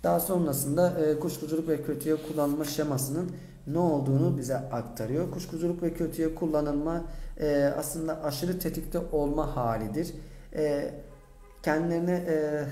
Daha 0.03 0.21
sonrasında 0.21 1.01
e, 1.01 1.21
kuşkuculuk 1.21 1.69
ve 1.69 1.83
kötüye 1.83 2.17
kullanılma 2.17 2.65
şemasının 2.65 3.31
ne 3.67 3.79
olduğunu 3.79 4.39
bize 4.39 4.57
aktarıyor. 4.57 5.31
Kuşkuculuk 5.31 5.83
ve 5.83 5.95
kötüye 5.95 6.35
kullanılma 6.35 7.05
e, 7.41 7.73
aslında 7.79 8.23
aşırı 8.23 8.59
tetikte 8.59 8.99
olma 9.13 9.57
halidir. 9.57 10.15
E, 10.55 10.95
kendilerini 11.63 12.11
e, 12.11 12.65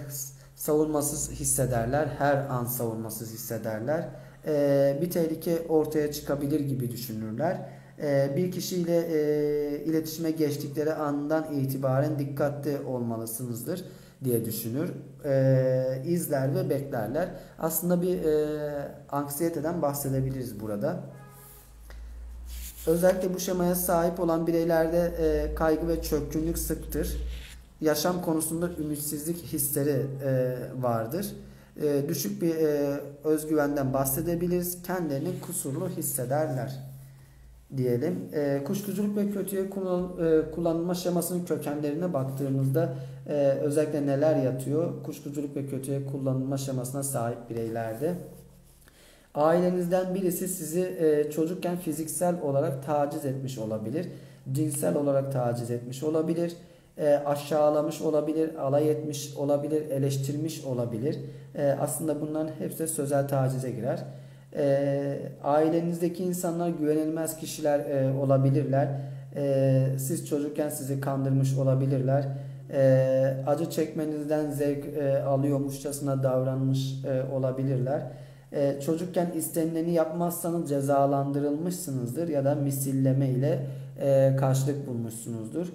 savunmasız 0.56 1.30
hissederler. 1.30 2.06
Her 2.18 2.36
an 2.36 2.64
savunmasız 2.64 3.32
hissederler. 3.32 4.08
E, 4.46 4.98
bir 5.02 5.10
tehlike 5.10 5.66
ortaya 5.68 6.12
çıkabilir 6.12 6.60
gibi 6.60 6.90
düşünürler. 6.90 7.81
E, 8.02 8.32
bir 8.36 8.52
kişiyle 8.52 8.96
e, 8.96 9.84
iletişime 9.84 10.30
geçtikleri 10.30 10.94
andan 10.94 11.52
itibaren 11.52 12.18
dikkatli 12.18 12.80
olmalısınızdır 12.80 13.84
diye 14.24 14.44
düşünür, 14.44 14.90
e, 15.24 16.02
izler 16.06 16.54
ve 16.54 16.70
beklerler. 16.70 17.28
Aslında 17.58 18.02
bir 18.02 18.24
e, 18.24 18.88
anksiyeteden 19.08 19.82
bahsedebiliriz 19.82 20.60
burada. 20.60 21.00
Özellikle 22.86 23.34
bu 23.34 23.40
şemaya 23.40 23.74
sahip 23.74 24.20
olan 24.20 24.46
bireylerde 24.46 25.12
e, 25.18 25.54
kaygı 25.54 25.88
ve 25.88 26.02
çökkünlük 26.02 26.58
sıktır. 26.58 27.16
Yaşam 27.80 28.22
konusunda 28.22 28.70
ümitsizlik 28.78 29.44
hisleri 29.44 30.06
vardır. 30.80 31.26
Düşük 32.08 32.42
bir 32.42 32.54
özgüvenden 33.24 33.92
bahsedebiliriz. 33.92 34.82
Kendilerini 34.82 35.40
kusurlu 35.40 35.88
hissederler 35.88 36.91
diyelim. 37.76 38.28
E, 38.32 38.64
kuşkuculuk 38.64 39.16
ve 39.16 39.30
kötüye 39.30 39.70
kullan, 39.70 40.02
e, 40.02 40.50
kullanılma 40.50 40.94
şemasının 40.94 41.44
kökenlerine 41.44 42.12
baktığımızda 42.12 42.94
e, 43.28 43.32
özellikle 43.34 44.06
neler 44.06 44.36
yatıyor? 44.36 45.02
Kuşkuculuk 45.02 45.56
ve 45.56 45.66
kötüye 45.66 46.06
kullanılma 46.06 46.58
şemasına 46.58 47.02
sahip 47.02 47.50
bireylerde. 47.50 48.14
Ailenizden 49.34 50.14
birisi 50.14 50.48
sizi 50.48 50.80
e, 50.80 51.30
çocukken 51.30 51.76
fiziksel 51.76 52.40
olarak 52.42 52.86
taciz 52.86 53.24
etmiş 53.24 53.58
olabilir. 53.58 54.08
Cinsel 54.52 54.96
olarak 54.96 55.32
taciz 55.32 55.70
etmiş 55.70 56.02
olabilir. 56.02 56.52
E, 56.98 57.14
aşağılamış 57.14 58.00
olabilir, 58.00 58.54
alay 58.54 58.90
etmiş 58.90 59.36
olabilir, 59.36 59.90
eleştirmiş 59.90 60.64
olabilir. 60.64 61.18
E, 61.54 61.76
aslında 61.80 62.20
bunların 62.20 62.50
hepsi 62.58 62.88
sözel 62.88 63.28
tacize 63.28 63.70
girer. 63.70 64.04
E, 64.56 65.18
ailenizdeki 65.44 66.24
insanlar 66.24 66.68
güvenilmez 66.68 67.36
kişiler 67.36 67.78
e, 67.80 68.12
olabilirler. 68.12 68.88
E, 69.36 69.84
siz 69.98 70.28
çocukken 70.28 70.68
sizi 70.68 71.00
kandırmış 71.00 71.58
olabilirler. 71.58 72.28
E, 72.72 73.34
acı 73.46 73.70
çekmenizden 73.70 74.50
zevk 74.50 74.84
e, 74.84 75.22
alıyormuşçasına 75.22 76.22
davranmış 76.22 77.04
e, 77.04 77.34
olabilirler. 77.34 78.02
E, 78.52 78.80
çocukken 78.80 79.26
istenileni 79.34 79.92
yapmazsanız 79.92 80.68
cezalandırılmışsınızdır 80.68 82.28
ya 82.28 82.44
da 82.44 82.54
misilleme 82.54 83.28
ile 83.28 83.66
e, 84.00 84.36
karşılık 84.36 84.86
bulmuşsunuzdur. 84.86 85.66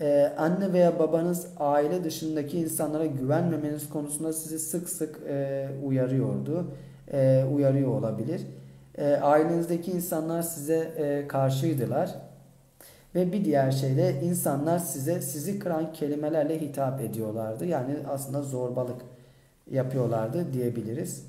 Ee, 0.00 0.32
anne 0.38 0.72
veya 0.72 0.98
babanız 0.98 1.46
aile 1.56 2.04
dışındaki 2.04 2.58
insanlara 2.58 3.06
güvenmemeniz 3.06 3.88
konusunda 3.88 4.32
sizi 4.32 4.58
sık 4.58 4.88
sık 4.88 5.20
e, 5.28 5.68
uyarıyordu 5.84 6.66
e, 7.12 7.44
uyarıyor 7.54 7.88
olabilir. 7.88 8.40
E, 8.98 9.14
ailenizdeki 9.14 9.90
insanlar 9.90 10.42
size 10.42 10.92
e, 10.96 11.28
karşıydılar. 11.28 12.14
Ve 13.14 13.32
bir 13.32 13.44
diğer 13.44 13.70
şey 13.70 13.96
de 13.96 14.20
insanlar 14.22 14.78
size 14.78 15.20
sizi 15.20 15.58
kıran 15.58 15.92
kelimelerle 15.92 16.60
hitap 16.60 17.00
ediyorlardı. 17.00 17.66
Yani 17.66 17.96
aslında 18.08 18.42
zorbalık 18.42 19.02
yapıyorlardı 19.70 20.52
diyebiliriz. 20.52 21.24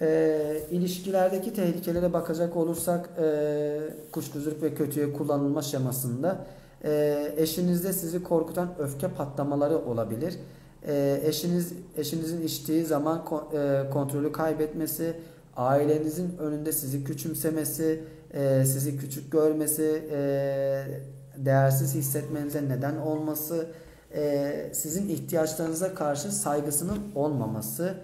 E, 0.00 0.60
ilişkilerdeki 0.70 1.54
tehlikelere 1.54 2.12
bakacak 2.12 2.56
olursak 2.56 3.10
e, 3.22 3.78
kuşkuculuk 4.12 4.62
ve 4.62 4.74
kötüye 4.74 5.12
kullanılma 5.12 5.62
şemasında 5.62 6.38
e, 6.84 7.32
eşinizde 7.36 7.92
sizi 7.92 8.22
korkutan 8.22 8.68
öfke 8.78 9.08
patlamaları 9.08 9.78
olabilir 9.78 10.38
e, 10.88 11.20
eşiniz 11.24 11.72
eşinizin 11.96 12.42
içtiği 12.42 12.84
zaman 12.84 13.18
e, 13.18 13.90
kontrolü 13.90 14.32
kaybetmesi, 14.32 15.16
ailenizin 15.56 16.38
önünde 16.38 16.72
sizi 16.72 17.04
küçümsemesi, 17.04 18.00
e, 18.34 18.64
sizi 18.64 18.98
küçük 18.98 19.32
görmesi, 19.32 20.02
e, 20.12 20.20
değersiz 21.36 21.94
hissetmenize 21.94 22.68
neden 22.68 22.96
olması, 22.96 23.66
sizin 24.72 25.08
ihtiyaçlarınıza 25.08 25.94
karşı 25.94 26.32
saygısının 26.32 26.98
olmaması, 27.14 27.94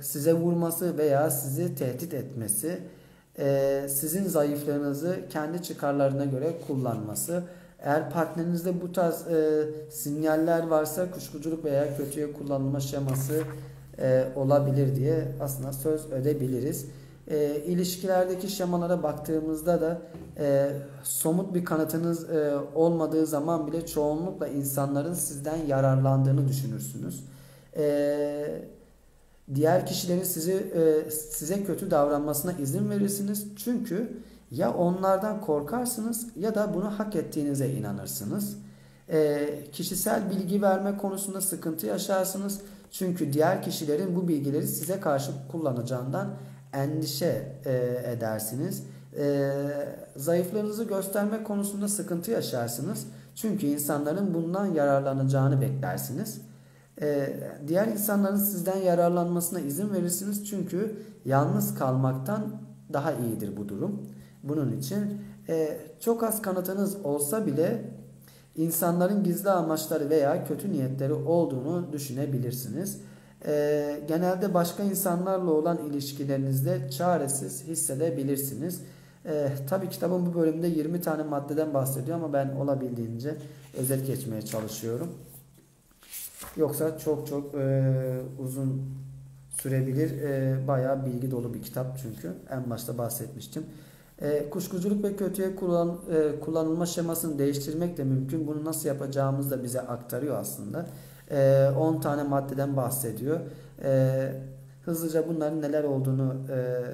size 0.00 0.32
vurması 0.32 0.98
veya 0.98 1.30
sizi 1.30 1.74
tehdit 1.74 2.14
etmesi, 2.14 2.78
sizin 3.88 4.28
zayıflığınızı 4.28 5.16
kendi 5.30 5.62
çıkarlarına 5.62 6.24
göre 6.24 6.52
kullanması, 6.66 7.42
eğer 7.82 8.10
partnerinizde 8.10 8.80
bu 8.80 8.92
tarz 8.92 9.26
e, 9.26 9.68
sinyaller 9.90 10.66
varsa 10.66 11.10
kuşkuculuk 11.10 11.64
veya 11.64 11.96
kötüye 11.96 12.32
kullanılma 12.32 12.80
şeması 12.80 13.42
e, 13.98 14.24
olabilir 14.36 14.96
diye 14.96 15.28
aslında 15.40 15.72
söz 15.72 16.12
ödebiliriz. 16.12 16.86
E, 17.28 17.62
ilişkilerdeki 17.66 18.48
şemalara 18.48 19.02
baktığımızda 19.02 19.80
da 19.80 20.02
e, 20.38 20.70
somut 21.02 21.54
bir 21.54 21.64
kanıtınız 21.64 22.30
e, 22.30 22.54
olmadığı 22.74 23.26
zaman 23.26 23.66
bile 23.66 23.86
çoğunlukla 23.86 24.48
insanların 24.48 25.14
sizden 25.14 25.66
yararlandığını 25.66 26.48
düşünürsünüz. 26.48 27.24
E, 27.76 28.62
diğer 29.54 29.86
kişilerin 29.86 30.22
sizi 30.22 30.52
e, 30.52 31.10
size 31.10 31.64
kötü 31.64 31.90
davranmasına 31.90 32.52
izin 32.52 32.90
verirsiniz. 32.90 33.46
Çünkü 33.56 34.12
ya 34.50 34.74
onlardan 34.74 35.40
korkarsınız 35.40 36.26
ya 36.36 36.54
da 36.54 36.74
bunu 36.74 36.98
hak 36.98 37.16
ettiğinize 37.16 37.70
inanırsınız. 37.70 38.56
E, 39.08 39.48
kişisel 39.72 40.30
bilgi 40.30 40.62
verme 40.62 40.96
konusunda 40.96 41.40
sıkıntı 41.40 41.86
yaşarsınız. 41.86 42.60
Çünkü 42.90 43.32
diğer 43.32 43.62
kişilerin 43.62 44.16
bu 44.16 44.28
bilgileri 44.28 44.66
size 44.66 45.00
karşı 45.00 45.32
kullanacağından 45.52 46.28
endişe 46.72 47.60
e, 47.64 48.02
edersiniz. 48.12 48.82
E, 49.18 49.52
zayıflarınızı 50.16 50.84
gösterme 50.84 51.42
konusunda 51.42 51.88
sıkıntı 51.88 52.30
yaşarsınız. 52.30 53.06
Çünkü 53.34 53.66
insanların 53.66 54.34
bundan 54.34 54.66
yararlanacağını 54.66 55.60
beklersiniz. 55.60 56.40
E, 57.02 57.36
diğer 57.68 57.86
insanların 57.86 58.36
sizden 58.36 58.76
yararlanmasına 58.76 59.60
izin 59.60 59.92
verirsiniz. 59.92 60.48
Çünkü 60.48 61.02
yalnız 61.24 61.74
kalmaktan 61.74 62.42
daha 62.92 63.12
iyidir 63.12 63.56
bu 63.56 63.68
durum. 63.68 64.06
Bunun 64.42 64.78
için 64.78 65.20
e, 65.48 65.78
çok 66.00 66.22
az 66.22 66.42
kanıtınız 66.42 66.96
olsa 67.04 67.46
bile 67.46 67.84
insanların 68.56 69.24
gizli 69.24 69.50
amaçları 69.50 70.10
veya 70.10 70.44
kötü 70.44 70.72
niyetleri 70.72 71.12
olduğunu 71.12 71.92
düşünebilirsiniz. 71.92 73.00
E, 73.46 74.00
genelde 74.08 74.54
başka 74.54 74.82
insanlarla 74.82 75.50
olan 75.50 75.78
ilişkilerinizde 75.78 76.90
çaresiz 76.90 77.64
hissedebilirsiniz. 77.64 78.82
E, 79.24 79.48
Tabi 79.68 79.88
kitabın 79.88 80.26
bu 80.26 80.34
bölümünde 80.34 80.66
20 80.68 81.00
tane 81.00 81.22
maddeden 81.22 81.74
bahsediyor 81.74 82.16
ama 82.16 82.32
ben 82.32 82.48
olabildiğince 82.48 83.36
özet 83.78 84.06
geçmeye 84.06 84.42
çalışıyorum. 84.42 85.08
Yoksa 86.56 86.98
çok 86.98 87.26
çok 87.26 87.54
e, 87.54 88.20
uzun 88.38 88.82
sürebilir. 89.62 90.22
E, 90.22 90.58
bayağı 90.68 91.06
bilgi 91.06 91.30
dolu 91.30 91.54
bir 91.54 91.62
kitap 91.62 91.98
çünkü. 92.02 92.32
En 92.50 92.70
başta 92.70 92.98
bahsetmiştim. 92.98 93.64
E, 94.20 94.50
kuşkuculuk 94.50 95.04
ve 95.04 95.16
kötüye 95.16 95.56
kullan, 95.56 95.98
e, 96.10 96.40
kullanılma 96.40 96.86
şemasını 96.86 97.38
değiştirmek 97.38 97.96
de 97.96 98.04
mümkün. 98.04 98.46
Bunu 98.46 98.64
nasıl 98.64 98.88
yapacağımızı 98.88 99.50
da 99.50 99.62
bize 99.62 99.80
aktarıyor 99.80 100.36
aslında. 100.36 100.86
E, 101.30 101.68
10 101.78 102.00
tane 102.00 102.22
maddeden 102.22 102.76
bahsediyor. 102.76 103.40
E, 103.84 104.32
hızlıca 104.84 105.28
bunların 105.28 105.62
neler 105.62 105.84
olduğunu 105.84 106.36
e, 106.50 106.84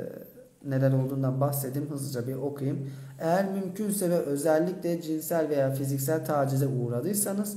neler 0.64 0.92
olduğundan 0.92 1.40
bahsedeyim. 1.40 1.90
Hızlıca 1.90 2.26
bir 2.26 2.34
okuyayım. 2.34 2.90
Eğer 3.18 3.52
mümkünse 3.52 4.10
ve 4.10 4.18
özellikle 4.18 5.02
cinsel 5.02 5.48
veya 5.48 5.70
fiziksel 5.70 6.24
tacize 6.24 6.66
uğradıysanız 6.66 7.56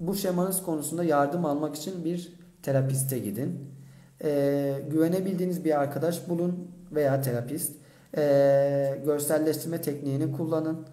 bu 0.00 0.14
şemanız 0.14 0.62
konusunda 0.62 1.04
yardım 1.04 1.44
almak 1.44 1.76
için 1.76 2.04
bir 2.04 2.32
terapiste 2.62 3.18
gidin. 3.18 3.60
E, 4.24 4.82
güvenebildiğiniz 4.90 5.64
bir 5.64 5.80
arkadaş 5.80 6.28
bulun 6.28 6.70
veya 6.92 7.20
terapist 7.22 7.72
e, 8.16 9.00
görselleştirme 9.04 9.80
tekniğini 9.80 10.32
kullanın. 10.32 10.86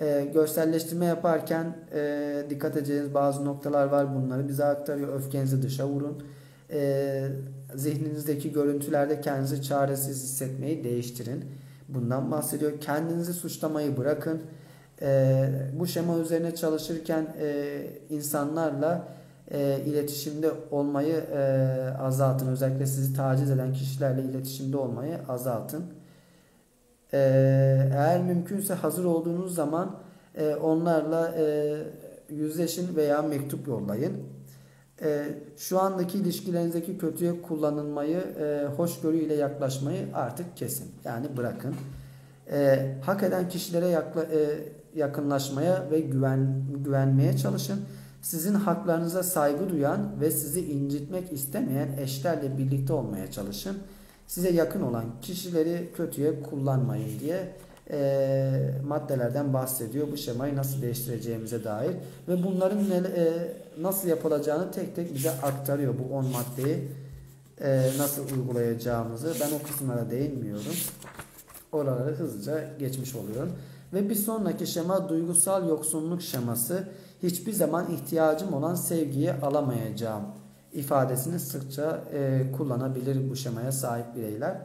E, 0.00 0.30
görselleştirme 0.34 1.06
yaparken 1.06 1.76
e, 1.94 2.46
dikkat 2.50 2.76
edeceğiniz 2.76 3.14
bazı 3.14 3.44
noktalar 3.44 3.86
var. 3.86 4.14
Bunları 4.14 4.48
bize 4.48 4.64
aktarıyor. 4.64 5.14
Öfkenizi 5.14 5.62
dışa 5.62 5.88
vurun. 5.88 6.22
E, 6.70 7.28
zihninizdeki 7.74 8.52
görüntülerde 8.52 9.20
kendinizi 9.20 9.62
çaresiz 9.62 10.22
hissetmeyi 10.22 10.84
değiştirin. 10.84 11.44
Bundan 11.88 12.30
bahsediyor. 12.30 12.80
Kendinizi 12.80 13.32
suçlamayı 13.32 13.96
bırakın. 13.96 14.42
E, 15.02 15.48
bu 15.78 15.86
şema 15.86 16.18
üzerine 16.18 16.54
çalışırken 16.54 17.26
e, 17.40 17.80
insanlarla 18.10 19.08
e, 19.50 19.80
iletişimde 19.86 20.50
olmayı 20.70 21.14
e, 21.14 21.40
azaltın. 22.00 22.48
Özellikle 22.48 22.86
sizi 22.86 23.16
taciz 23.16 23.50
eden 23.50 23.72
kişilerle 23.72 24.22
iletişimde 24.22 24.76
olmayı 24.76 25.18
azaltın. 25.28 25.84
Ee, 27.14 27.90
eğer 27.92 28.22
mümkünse 28.22 28.74
hazır 28.74 29.04
olduğunuz 29.04 29.54
zaman 29.54 29.96
e, 30.34 30.54
onlarla 30.54 31.34
e, 31.38 31.76
yüzleşin 32.30 32.96
veya 32.96 33.22
mektup 33.22 33.68
yollayın. 33.68 34.12
E, 35.02 35.24
şu 35.56 35.80
andaki 35.80 36.18
ilişkilerinizdeki 36.18 36.98
kötüye 36.98 37.42
kullanılmayı, 37.42 38.18
e, 38.18 38.66
hoşgörüyle 38.76 39.34
yaklaşmayı 39.34 40.06
artık 40.14 40.56
kesin. 40.56 40.92
Yani 41.04 41.36
bırakın. 41.36 41.74
E, 42.52 42.78
hak 43.02 43.22
eden 43.22 43.48
kişilere 43.48 43.86
yakla, 43.86 44.22
e, 44.22 44.58
yakınlaşmaya 44.94 45.90
ve 45.90 46.00
güven 46.00 46.64
güvenmeye 46.84 47.36
çalışın. 47.36 47.80
sizin 48.22 48.54
haklarınıza 48.54 49.22
saygı 49.22 49.68
duyan 49.68 50.20
ve 50.20 50.30
sizi 50.30 50.72
incitmek 50.72 51.32
istemeyen 51.32 51.88
eşlerle 51.98 52.58
birlikte 52.58 52.92
olmaya 52.92 53.30
çalışın. 53.30 53.76
Size 54.26 54.50
yakın 54.50 54.82
olan 54.82 55.04
kişileri 55.22 55.88
kötüye 55.96 56.42
kullanmayın 56.42 57.20
diye 57.20 57.56
e, 57.90 58.70
maddelerden 58.86 59.54
bahsediyor. 59.54 60.12
Bu 60.12 60.16
şemayı 60.16 60.56
nasıl 60.56 60.82
değiştireceğimize 60.82 61.64
dair 61.64 61.92
ve 62.28 62.44
bunların 62.44 62.90
ne, 62.90 62.94
e, 62.94 63.52
nasıl 63.80 64.08
yapılacağını 64.08 64.70
tek 64.70 64.96
tek 64.96 65.14
bize 65.14 65.30
aktarıyor 65.30 65.94
bu 65.98 66.14
10 66.14 66.24
maddeyi 66.26 66.88
e, 67.60 67.90
nasıl 67.98 68.22
uygulayacağımızı. 68.36 69.34
Ben 69.40 69.48
o 69.60 69.62
kısımlara 69.66 70.10
değinmiyorum. 70.10 70.76
Oraları 71.72 72.14
hızlıca 72.14 72.64
geçmiş 72.78 73.14
oluyorum. 73.14 73.52
Ve 73.92 74.10
bir 74.10 74.14
sonraki 74.14 74.66
şema 74.66 75.08
duygusal 75.08 75.68
yoksunluk 75.68 76.22
şeması 76.22 76.88
hiçbir 77.22 77.52
zaman 77.52 77.90
ihtiyacım 77.92 78.54
olan 78.54 78.74
sevgiyi 78.74 79.32
alamayacağım 79.32 80.22
ifadesini 80.74 81.40
sıkça 81.40 82.00
e, 82.12 82.42
kullanabilir 82.56 83.30
bu 83.30 83.36
şemaya 83.36 83.72
sahip 83.72 84.16
bireyler. 84.16 84.56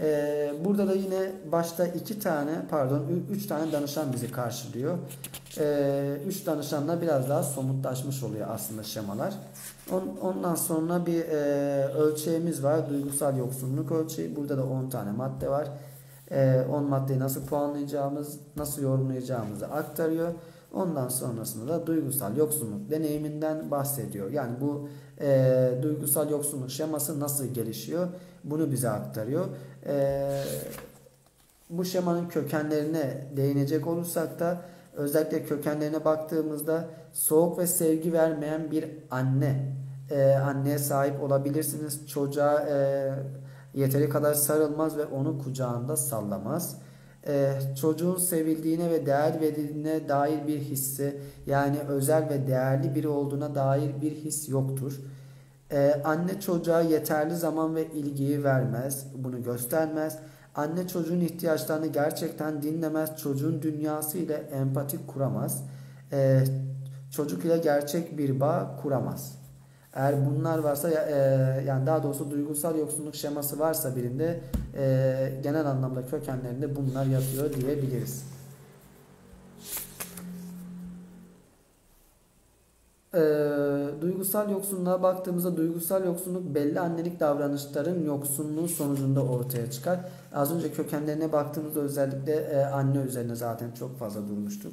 E, 0.00 0.52
burada 0.64 0.88
da 0.88 0.92
yine 0.92 1.32
başta 1.52 1.86
iki 1.86 2.20
tane 2.20 2.52
pardon 2.70 3.02
üç 3.30 3.46
tane 3.46 3.72
danışan 3.72 4.12
bizi 4.12 4.32
karşılıyor. 4.32 4.98
E, 5.58 6.16
üç 6.26 6.46
danışanla 6.46 7.02
biraz 7.02 7.28
daha 7.28 7.42
somutlaşmış 7.42 8.22
oluyor 8.22 8.46
aslında 8.50 8.82
şemalar. 8.82 9.34
On, 9.92 10.16
ondan 10.22 10.54
sonra 10.54 11.06
bir 11.06 11.20
e, 11.20 11.84
ölçeğimiz 11.84 12.64
var. 12.64 12.90
Duygusal 12.90 13.36
yoksunluk 13.36 13.92
ölçeği. 13.92 14.36
Burada 14.36 14.58
da 14.58 14.64
10 14.66 14.90
tane 14.90 15.12
madde 15.12 15.48
var. 15.48 15.68
10 16.30 16.34
e, 16.36 16.86
maddeyi 16.88 17.18
nasıl 17.18 17.46
puanlayacağımız, 17.46 18.38
nasıl 18.56 18.82
yorumlayacağımızı 18.82 19.66
aktarıyor. 19.66 20.32
Ondan 20.74 21.08
sonrasında 21.08 21.72
da 21.72 21.86
duygusal 21.86 22.36
yoksunluk 22.36 22.90
deneyiminden 22.90 23.70
bahsediyor. 23.70 24.30
Yani 24.30 24.60
bu 24.60 24.88
e, 25.20 25.70
duygusal 25.82 26.30
yoksunluk 26.30 26.70
şeması 26.70 27.20
nasıl 27.20 27.46
gelişiyor 27.46 28.08
bunu 28.44 28.72
bize 28.72 28.90
aktarıyor. 28.90 29.46
E, 29.86 30.42
bu 31.70 31.84
şemanın 31.84 32.28
kökenlerine 32.28 33.26
değinecek 33.36 33.86
olursak 33.86 34.40
da 34.40 34.60
özellikle 34.96 35.44
kökenlerine 35.44 36.04
baktığımızda 36.04 36.88
soğuk 37.12 37.58
ve 37.58 37.66
sevgi 37.66 38.12
vermeyen 38.12 38.70
bir 38.70 38.84
anne 39.10 39.72
e, 40.10 40.32
anneye 40.32 40.78
sahip 40.78 41.22
olabilirsiniz. 41.22 42.06
Çocuğa 42.08 42.60
e, 42.60 43.10
yeteri 43.74 44.08
kadar 44.08 44.34
sarılmaz 44.34 44.96
ve 44.96 45.04
onu 45.06 45.38
kucağında 45.38 45.96
sallamaz 45.96 46.76
e, 47.26 47.52
çocuğun 47.80 48.16
sevildiğine 48.16 48.90
ve 48.90 49.06
değer 49.06 49.40
verildiğine 49.40 50.08
dair 50.08 50.46
bir 50.46 50.58
hissi 50.58 51.20
yani 51.46 51.78
özel 51.88 52.28
ve 52.28 52.46
değerli 52.46 52.94
biri 52.94 53.08
olduğuna 53.08 53.54
dair 53.54 54.00
bir 54.00 54.12
his 54.12 54.48
yoktur. 54.48 55.00
E, 55.72 56.00
anne 56.04 56.40
çocuğa 56.40 56.80
yeterli 56.80 57.36
zaman 57.36 57.74
ve 57.74 57.86
ilgiyi 57.86 58.44
vermez, 58.44 59.06
bunu 59.14 59.42
göstermez. 59.42 60.18
Anne 60.54 60.88
çocuğun 60.88 61.20
ihtiyaçlarını 61.20 61.86
gerçekten 61.86 62.62
dinlemez, 62.62 63.16
çocuğun 63.16 63.62
dünyası 63.62 64.18
ile 64.18 64.34
empati 64.34 65.06
kuramaz. 65.06 65.64
E, 66.12 66.44
çocuk 67.10 67.44
ile 67.44 67.58
gerçek 67.58 68.18
bir 68.18 68.40
bağ 68.40 68.76
kuramaz. 68.82 69.39
Eğer 69.94 70.14
bunlar 70.26 70.58
varsa 70.58 70.90
e, 70.90 71.14
yani 71.66 71.86
daha 71.86 72.02
doğrusu 72.02 72.30
duygusal 72.30 72.78
yoksunluk 72.78 73.14
şeması 73.14 73.58
varsa 73.58 73.96
birinde 73.96 74.40
e, 74.76 75.32
genel 75.42 75.66
anlamda 75.66 76.06
kökenlerinde 76.06 76.76
bunlar 76.76 77.06
yatıyor 77.06 77.52
diyebiliriz. 77.54 78.24
E, 83.14 83.20
duygusal 84.00 84.50
yoksunluğa 84.50 85.02
baktığımızda 85.02 85.56
duygusal 85.56 86.04
yoksunluk 86.04 86.54
belli 86.54 86.80
annelik 86.80 87.20
davranışların 87.20 88.04
yoksunluğu 88.04 88.68
sonucunda 88.68 89.24
ortaya 89.24 89.70
çıkar. 89.70 90.00
Az 90.34 90.52
önce 90.52 90.72
kökenlerine 90.72 91.32
baktığımızda 91.32 91.80
özellikle 91.80 92.34
e, 92.34 92.64
anne 92.64 92.98
üzerine 92.98 93.34
zaten 93.34 93.70
çok 93.72 93.98
fazla 93.98 94.28
durmuştuk 94.28 94.72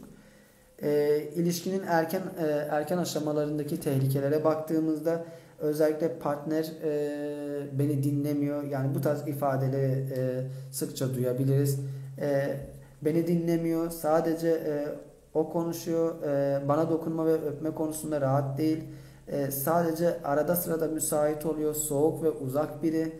e, 0.84 1.22
ilişkinin 1.36 1.84
erken 1.88 2.22
e, 2.40 2.46
erken 2.70 2.98
aşamalarındaki 2.98 3.80
tehlikelere 3.80 4.44
baktığımızda 4.44 5.26
özellikle 5.60 6.20
partner 6.20 6.66
e, 6.84 7.80
beni 7.80 8.04
dinlemiyor 8.04 8.64
yani 8.64 8.96
bu 8.96 9.02
tarz 9.02 9.28
ifadeleri 9.28 10.06
e, 10.18 10.44
sıkça 10.72 11.16
duyabiliriz. 11.16 11.80
E, 12.22 12.58
beni 13.02 13.28
dinlemiyor 13.28 13.90
sadece 13.90 14.50
e, 14.50 14.88
o 15.34 15.50
konuşuyor 15.50 16.24
e, 16.24 16.68
bana 16.68 16.90
dokunma 16.90 17.26
ve 17.26 17.34
öpme 17.34 17.72
konusunda 17.72 18.22
rahat 18.22 18.58
değil. 18.58 18.84
E, 19.28 19.52
sadece 19.52 20.22
arada 20.24 20.56
sırada 20.56 20.88
müsait 20.88 21.46
oluyor 21.46 21.74
soğuk 21.74 22.24
ve 22.24 22.30
uzak 22.30 22.84
biri. 22.84 23.14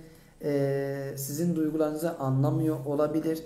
E, 0.44 1.14
sizin 1.16 1.56
duygularınızı 1.56 2.18
anlamıyor 2.18 2.86
olabilir 2.86 3.44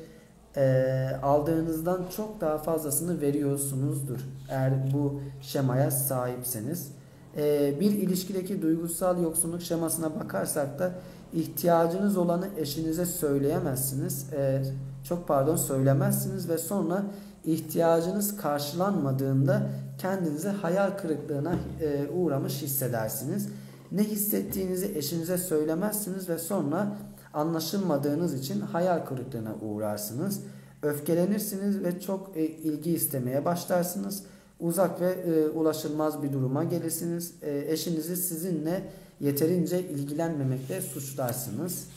e, 0.57 0.85
aldığınızdan 1.23 2.05
çok 2.17 2.41
daha 2.41 2.57
fazlasını 2.57 3.21
veriyorsunuzdur. 3.21 4.19
Eğer 4.49 4.73
bu 4.93 5.21
şemaya 5.41 5.91
sahipseniz. 5.91 6.91
E, 7.37 7.73
bir 7.79 7.91
ilişkideki 7.91 8.61
duygusal 8.61 9.23
yoksunluk 9.23 9.61
şemasına 9.61 10.19
bakarsak 10.19 10.79
da 10.79 10.91
ihtiyacınız 11.33 12.17
olanı 12.17 12.47
eşinize 12.57 13.05
söyleyemezsiniz. 13.05 14.33
E, 14.33 14.63
çok 15.03 15.27
pardon 15.27 15.55
söylemezsiniz 15.55 16.49
ve 16.49 16.57
sonra 16.57 17.03
ihtiyacınız 17.45 18.37
karşılanmadığında 18.37 19.67
kendinizi 19.97 20.49
hayal 20.49 20.91
kırıklığına 20.91 21.55
e, 21.81 22.07
uğramış 22.13 22.61
hissedersiniz. 22.61 23.49
Ne 23.91 24.03
hissettiğinizi 24.03 24.91
eşinize 24.95 25.37
söylemezsiniz 25.37 26.29
ve 26.29 26.37
sonra 26.37 26.97
anlaşılmadığınız 27.33 28.33
için 28.33 28.61
hayal 28.61 29.05
kırıklığına 29.05 29.55
uğrarsınız. 29.61 30.39
Öfkelenirsiniz 30.81 31.83
ve 31.83 31.99
çok 31.99 32.37
e, 32.37 32.45
ilgi 32.45 32.91
istemeye 32.91 33.45
başlarsınız. 33.45 34.23
Uzak 34.59 35.01
ve 35.01 35.11
e, 35.11 35.49
ulaşılmaz 35.49 36.23
bir 36.23 36.33
duruma 36.33 36.63
gelirsiniz. 36.63 37.33
E, 37.41 37.65
eşinizi 37.67 38.17
sizinle 38.17 38.81
yeterince 39.19 39.79
ilgilenmemekle 39.79 40.81
suçlarsınız. 40.81 41.87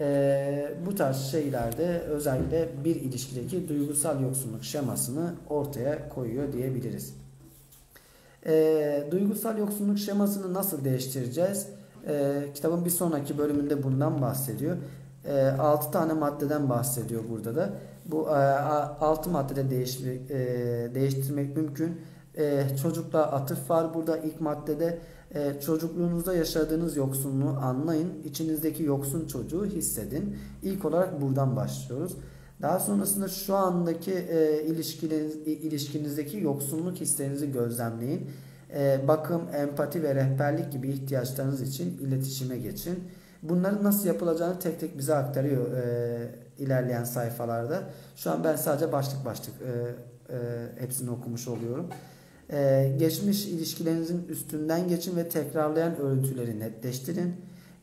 E, 0.00 0.74
bu 0.86 0.94
tarz 0.94 1.30
şeylerde 1.30 2.00
özellikle 2.00 2.68
bir 2.84 2.96
ilişkideki 2.96 3.68
duygusal 3.68 4.22
yoksunluk 4.22 4.64
şemasını 4.64 5.34
ortaya 5.48 6.08
koyuyor 6.08 6.52
diyebiliriz. 6.52 7.14
E, 8.46 9.08
duygusal 9.10 9.58
yoksunluk 9.58 9.98
şemasını 9.98 10.54
nasıl 10.54 10.84
değiştireceğiz? 10.84 11.66
E, 12.08 12.44
kitabın 12.54 12.84
bir 12.84 12.90
sonraki 12.90 13.38
bölümünde 13.38 13.82
bundan 13.82 14.22
bahsediyor. 14.22 14.76
E, 15.24 15.34
ee, 15.34 15.50
6 15.50 15.90
tane 15.90 16.12
maddeden 16.12 16.68
bahsediyor 16.68 17.22
burada 17.30 17.56
da. 17.56 17.74
Bu 18.06 18.28
e, 18.28 18.30
6 18.30 19.30
maddede 19.30 19.70
değiştirmek, 19.70 20.30
e, 20.30 20.36
değiştirmek 20.94 21.56
mümkün. 21.56 22.00
E, 22.38 22.64
çocukla 22.82 23.32
atıf 23.32 23.70
var 23.70 23.94
burada 23.94 24.18
ilk 24.18 24.40
maddede. 24.40 24.98
E, 25.34 25.60
çocukluğunuzda 25.60 26.34
yaşadığınız 26.34 26.96
yoksunluğu 26.96 27.58
anlayın. 27.62 28.12
İçinizdeki 28.24 28.82
yoksun 28.82 29.26
çocuğu 29.26 29.66
hissedin. 29.66 30.36
İlk 30.62 30.84
olarak 30.84 31.20
buradan 31.20 31.56
başlıyoruz. 31.56 32.16
Daha 32.62 32.80
sonrasında 32.80 33.28
şu 33.28 33.54
andaki 33.54 34.12
e, 34.12 34.64
ilişkiniz, 34.66 35.36
ilişkinizdeki 35.46 36.38
yoksunluk 36.40 36.96
hislerinizi 36.96 37.52
gözlemleyin 37.52 38.30
bakım, 39.08 39.42
empati 39.56 40.02
ve 40.02 40.14
rehberlik 40.14 40.72
gibi 40.72 40.88
ihtiyaçlarınız 40.88 41.62
için 41.62 41.98
iletişime 41.98 42.58
geçin. 42.58 43.04
Bunların 43.42 43.84
nasıl 43.84 44.06
yapılacağını 44.06 44.58
tek 44.58 44.80
tek 44.80 44.98
bize 44.98 45.14
aktarıyor 45.14 45.72
e, 45.72 46.34
ilerleyen 46.58 47.04
sayfalarda. 47.04 47.82
Şu 48.16 48.30
an 48.30 48.44
ben 48.44 48.56
sadece 48.56 48.92
başlık 48.92 49.24
başlık 49.24 49.54
e, 49.62 49.72
e, 50.32 50.38
hepsini 50.78 51.10
okumuş 51.10 51.48
oluyorum. 51.48 51.88
E, 52.50 52.92
geçmiş 52.98 53.46
ilişkilerinizin 53.46 54.28
üstünden 54.28 54.88
geçin 54.88 55.16
ve 55.16 55.28
tekrarlayan 55.28 55.96
örüntüleri 55.96 56.60
netleştirin. 56.60 57.34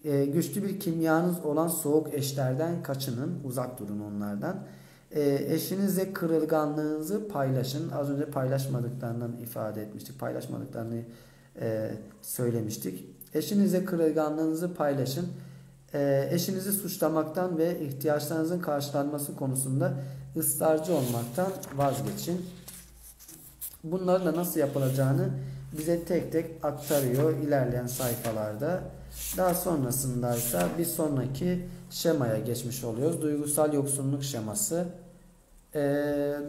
E, 0.03 0.25
güçlü 0.25 0.63
bir 0.63 0.79
kimyanız 0.79 1.45
olan 1.45 1.67
soğuk 1.67 2.13
eşlerden 2.13 2.83
kaçının, 2.83 3.39
uzak 3.43 3.79
durun 3.79 3.99
onlardan. 3.99 4.63
E, 5.11 5.45
eşinizle 5.49 6.13
kırılganlığınızı 6.13 7.27
paylaşın. 7.27 7.91
Az 7.91 8.09
önce 8.09 8.25
paylaşmadıklarından 8.25 9.37
ifade 9.43 9.81
etmiştik. 9.81 10.19
Paylaşmadıklarını 10.19 11.01
e, 11.61 11.91
söylemiştik. 12.21 13.05
Eşinizle 13.33 13.85
kırılganlığınızı 13.85 14.73
paylaşın. 14.73 15.27
E, 15.93 16.29
eşinizi 16.31 16.71
suçlamaktan 16.71 17.57
ve 17.57 17.79
ihtiyaçlarınızın 17.79 18.59
karşılanması 18.59 19.35
konusunda 19.35 19.93
ısrarcı 20.37 20.93
olmaktan 20.93 21.51
vazgeçin. 21.75 22.45
Bunların 23.83 24.33
da 24.33 24.39
nasıl 24.39 24.59
yapılacağını 24.59 25.29
bize 25.77 26.03
tek 26.03 26.31
tek 26.31 26.65
aktarıyor 26.65 27.37
ilerleyen 27.37 27.87
sayfalarda. 27.87 28.81
Daha 29.37 29.53
sonrasında 29.53 30.35
ise 30.35 30.61
bir 30.77 30.85
sonraki 30.85 31.65
şemaya 31.89 32.39
geçmiş 32.39 32.83
oluyoruz. 32.83 33.21
Duygusal 33.21 33.73
yoksunluk 33.73 34.23
şeması. 34.23 34.85
E, 35.75 35.81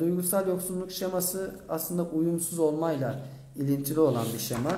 duygusal 0.00 0.48
yoksunluk 0.48 0.92
şeması 0.92 1.54
aslında 1.68 2.02
uyumsuz 2.02 2.58
olmayla 2.58 3.20
ilintili 3.56 4.00
olan 4.00 4.26
bir 4.34 4.38
şema. 4.38 4.70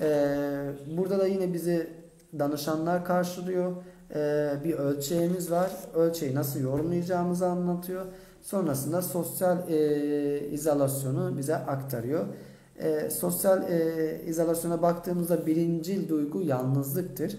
E, 0.00 0.70
burada 0.96 1.18
da 1.18 1.26
yine 1.26 1.52
bizi 1.54 1.90
danışanlar 2.38 3.04
karşılıyor. 3.04 3.72
E, 4.14 4.52
bir 4.64 4.74
ölçeğimiz 4.74 5.50
var. 5.50 5.70
Ölçeği 5.94 6.34
nasıl 6.34 6.60
yorumlayacağımızı 6.60 7.46
anlatıyor. 7.46 8.04
Sonrasında 8.42 9.02
sosyal 9.02 9.70
e, 9.70 10.48
izolasyonu 10.48 11.38
bize 11.38 11.56
aktarıyor. 11.56 12.24
E, 12.78 13.10
sosyal 13.10 13.70
e, 13.70 14.20
izolasyona 14.26 14.82
baktığımızda 14.82 15.46
birincil 15.46 16.08
duygu 16.08 16.42
yalnızlıktır. 16.42 17.36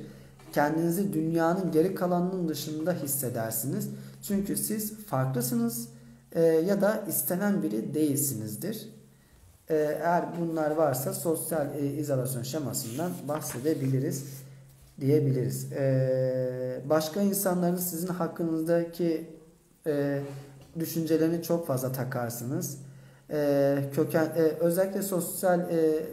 Kendinizi 0.55 1.13
dünyanın 1.13 1.71
geri 1.71 1.95
kalanının 1.95 2.49
dışında 2.49 2.93
hissedersiniz. 2.93 3.89
Çünkü 4.27 4.57
siz 4.57 4.97
farklısınız 5.05 5.89
e, 6.31 6.41
ya 6.41 6.81
da 6.81 7.03
istenen 7.09 7.63
biri 7.63 7.93
değilsinizdir. 7.93 8.89
E, 9.69 9.75
eğer 9.75 10.25
bunlar 10.39 10.71
varsa 10.71 11.13
sosyal 11.13 11.67
e, 11.75 11.85
izolasyon 11.85 12.43
şemasından 12.43 13.11
bahsedebiliriz 13.27 14.23
diyebiliriz. 15.01 15.71
E, 15.71 16.81
başka 16.89 17.21
insanların 17.21 17.77
sizin 17.77 18.07
hakkınızdaki 18.07 19.29
e, 19.87 20.21
düşüncelerini 20.79 21.43
çok 21.43 21.67
fazla 21.67 21.91
takarsınız. 21.91 22.77
E, 23.31 23.77
köken 23.93 24.25
e, 24.25 24.41
özellikle 24.59 25.01
sosyal 25.01 25.59
e, 25.59 26.05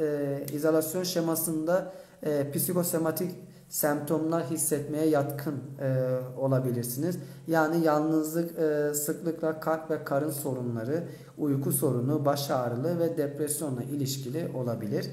e, 0.00 0.46
izolasyon 0.52 1.02
şemasında 1.02 1.92
e, 2.22 2.50
psikosematik 2.52 3.45
semptomlar 3.68 4.44
hissetmeye 4.50 5.06
yatkın 5.06 5.54
e, 5.80 6.18
olabilirsiniz. 6.38 7.18
Yani 7.46 7.84
yalnızlık, 7.84 8.58
e, 8.58 8.94
sıklıkla 8.94 9.60
kalp 9.60 9.90
ve 9.90 10.04
karın 10.04 10.30
sorunları, 10.30 11.04
uyku 11.38 11.72
sorunu, 11.72 12.24
baş 12.24 12.50
ağrılı 12.50 12.98
ve 12.98 13.16
depresyonla 13.16 13.82
ilişkili 13.82 14.50
olabilir. 14.54 15.06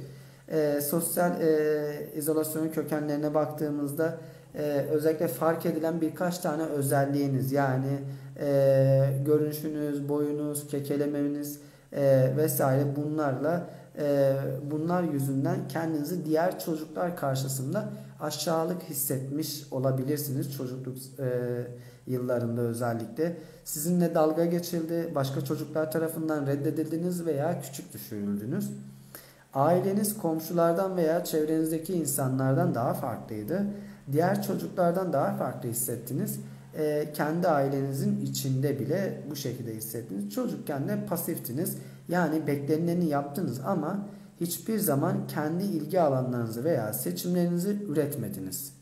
E, 0.47 0.82
sosyal 0.82 1.41
e, 1.41 2.12
izolasyonun 2.16 2.70
kökenlerine 2.70 3.34
baktığımızda 3.34 4.18
e, 4.56 4.62
özellikle 4.91 5.28
fark 5.28 5.66
edilen 5.66 6.01
birkaç 6.01 6.39
tane 6.39 6.64
özelliğiniz 6.64 7.51
yani 7.51 7.99
e, 8.39 9.22
görünüşünüz, 9.26 10.10
boyunuz, 10.10 10.68
kekelemeniz 10.68 11.60
e, 11.93 12.34
vesaire 12.38 12.95
bunlarla 12.95 13.70
e, 13.97 14.34
bunlar 14.72 15.04
yüzünden 15.04 15.68
kendinizi 15.70 16.26
diğer 16.26 16.60
çocuklar 16.60 17.18
karşısında 17.18 17.89
aşağılık 18.24 18.84
hissetmiş 18.84 19.63
olabilirsiniz 19.71 20.53
çocukluk 20.53 20.97
e, 21.19 21.28
yıllarında 22.07 22.61
özellikle. 22.61 23.38
Sizinle 23.63 24.15
dalga 24.15 24.45
geçildi, 24.45 25.11
başka 25.15 25.45
çocuklar 25.45 25.91
tarafından 25.91 26.47
reddedildiniz 26.47 27.26
veya 27.26 27.61
küçük 27.61 27.93
düşürüldünüz. 27.93 28.71
Aileniz 29.53 30.17
komşulardan 30.17 30.97
veya 30.97 31.24
çevrenizdeki 31.24 31.93
insanlardan 31.93 32.76
daha 32.76 32.93
farklıydı. 32.93 33.65
Diğer 34.11 34.43
çocuklardan 34.43 35.13
daha 35.13 35.34
farklı 35.34 35.69
hissettiniz. 35.69 36.39
E, 36.78 37.13
kendi 37.13 37.47
ailenizin 37.47 38.21
içinde 38.21 38.80
bile 38.80 39.24
bu 39.32 39.36
şekilde 39.36 39.76
hissettiniz. 39.76 40.34
Çocukken 40.34 40.88
de 40.88 41.05
pasiftiniz. 41.05 41.78
Yani 42.09 42.47
beklenileni 42.47 43.05
yaptınız 43.05 43.61
ama 43.65 44.07
hiçbir 44.45 44.79
zaman 44.79 45.27
kendi 45.27 45.63
ilgi 45.63 46.01
alanlarınızı 46.01 46.63
veya 46.63 46.93
seçimlerinizi 46.93 47.77
üretmediniz. 47.89 48.73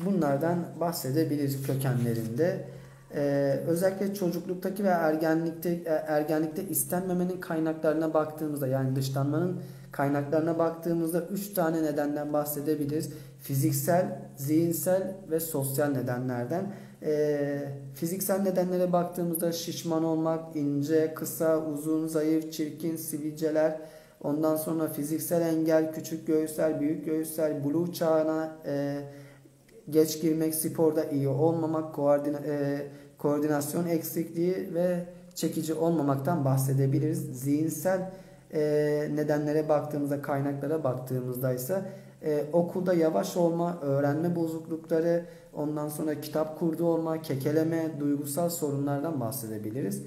Bunlardan 0.00 0.58
bahsedebiliriz 0.80 1.66
kökenlerinde. 1.66 2.68
Ee, 3.14 3.60
özellikle 3.66 4.14
çocukluktaki 4.14 4.84
ve 4.84 4.88
ergenlikte 4.88 5.70
e, 5.70 5.88
ergenlikte 5.88 6.64
istenmemenin 6.64 7.40
kaynaklarına 7.40 8.14
baktığımızda 8.14 8.66
yani 8.66 8.96
dışlanmanın 8.96 9.60
kaynaklarına 9.92 10.58
baktığımızda 10.58 11.22
üç 11.22 11.54
tane 11.54 11.82
nedenden 11.82 12.32
bahsedebiliriz. 12.32 13.10
Fiziksel, 13.42 14.18
zihinsel 14.36 15.16
ve 15.30 15.40
sosyal 15.40 15.88
nedenlerden. 15.88 16.74
E, 17.04 17.58
fiziksel 17.94 18.40
nedenlere 18.40 18.92
baktığımızda 18.92 19.52
şişman 19.52 20.04
olmak, 20.04 20.56
ince, 20.56 21.14
kısa, 21.14 21.66
uzun, 21.66 22.06
zayıf, 22.06 22.52
çirkin, 22.52 22.96
sivilceler, 22.96 23.80
ondan 24.22 24.56
sonra 24.56 24.88
fiziksel 24.88 25.40
engel, 25.40 25.92
küçük 25.92 26.26
göğüsler, 26.26 26.80
büyük 26.80 27.04
göğüsler, 27.04 27.64
blue 27.64 27.92
çağına 27.92 28.56
e, 28.66 29.00
geç 29.90 30.20
girmek, 30.20 30.54
sporda 30.54 31.04
iyi 31.04 31.28
olmamak, 31.28 31.94
koordina, 31.94 32.38
e, 32.38 32.86
koordinasyon 33.18 33.86
eksikliği 33.86 34.74
ve 34.74 35.04
çekici 35.34 35.74
olmamaktan 35.74 36.44
bahsedebiliriz. 36.44 37.40
Zihinsel 37.42 38.10
e, 38.54 38.60
nedenlere 39.14 39.68
baktığımızda, 39.68 40.22
kaynaklara 40.22 40.84
baktığımızda 40.84 41.52
ise 41.52 41.82
e, 42.22 42.44
okulda 42.52 42.94
yavaş 42.94 43.36
olma, 43.36 43.78
öğrenme 43.82 44.36
bozuklukları, 44.36 45.24
ondan 45.52 45.88
sonra 45.88 46.20
kitap 46.20 46.58
kurdu 46.58 46.84
olma, 46.86 47.22
kekeleme, 47.22 48.00
duygusal 48.00 48.48
sorunlardan 48.48 49.20
bahsedebiliriz. 49.20 50.02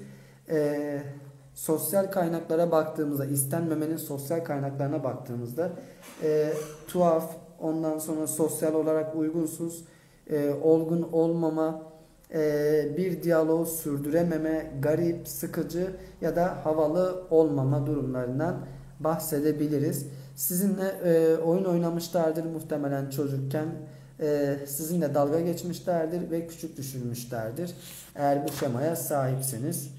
E, 0.48 1.02
sosyal 1.54 2.10
kaynaklara 2.10 2.70
baktığımızda, 2.70 3.26
istenmemenin 3.26 3.96
sosyal 3.96 4.44
kaynaklarına 4.44 5.04
baktığımızda 5.04 5.72
e, 6.22 6.52
tuhaf, 6.88 7.36
ondan 7.60 7.98
sonra 7.98 8.26
sosyal 8.26 8.74
olarak 8.74 9.16
uygunsuz, 9.16 9.84
e, 10.30 10.50
olgun 10.62 11.02
olmama, 11.12 11.82
e, 12.34 12.94
bir 12.96 13.22
diyaloğu 13.22 13.66
sürdürememe, 13.66 14.72
garip, 14.82 15.28
sıkıcı 15.28 15.96
ya 16.20 16.36
da 16.36 16.64
havalı 16.64 17.24
olmama 17.30 17.86
durumlarından 17.86 18.56
bahsedebiliriz. 19.00 20.06
Sizinle 20.36 20.88
e, 21.04 21.36
oyun 21.36 21.64
oynamışlardır 21.64 22.44
muhtemelen 22.44 23.10
çocukken. 23.10 23.66
E, 24.20 24.58
sizinle 24.66 25.14
dalga 25.14 25.40
geçmişlerdir 25.40 26.30
ve 26.30 26.46
küçük 26.46 26.76
düşürmüşlerdir. 26.76 27.70
Eğer 28.14 28.48
bu 28.48 28.52
şemaya 28.52 28.96
sahipseniz. 28.96 29.90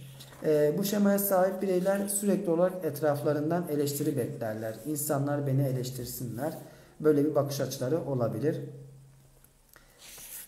E, 0.45 0.75
bu 0.77 0.83
şemaya 0.83 1.19
sahip 1.19 1.61
bireyler 1.61 2.07
sürekli 2.07 2.51
olarak 2.51 2.85
etraflarından 2.85 3.65
eleştiri 3.69 4.17
beklerler. 4.17 4.75
İnsanlar 4.85 5.47
beni 5.47 5.63
eleştirsinler. 5.63 6.53
Böyle 6.99 7.25
bir 7.25 7.35
bakış 7.35 7.61
açıları 7.61 8.05
olabilir. 8.05 8.57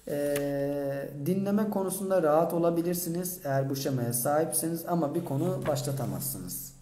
E, 0.07 1.09
dinleme 1.25 1.69
konusunda 1.69 2.23
rahat 2.23 2.53
olabilirsiniz 2.53 3.39
eğer 3.43 3.69
bu 3.69 3.75
şemaya 3.75 4.13
sahipseniz 4.13 4.85
ama 4.87 5.15
bir 5.15 5.25
konu 5.25 5.63
başlatamazsınız. 5.67 6.78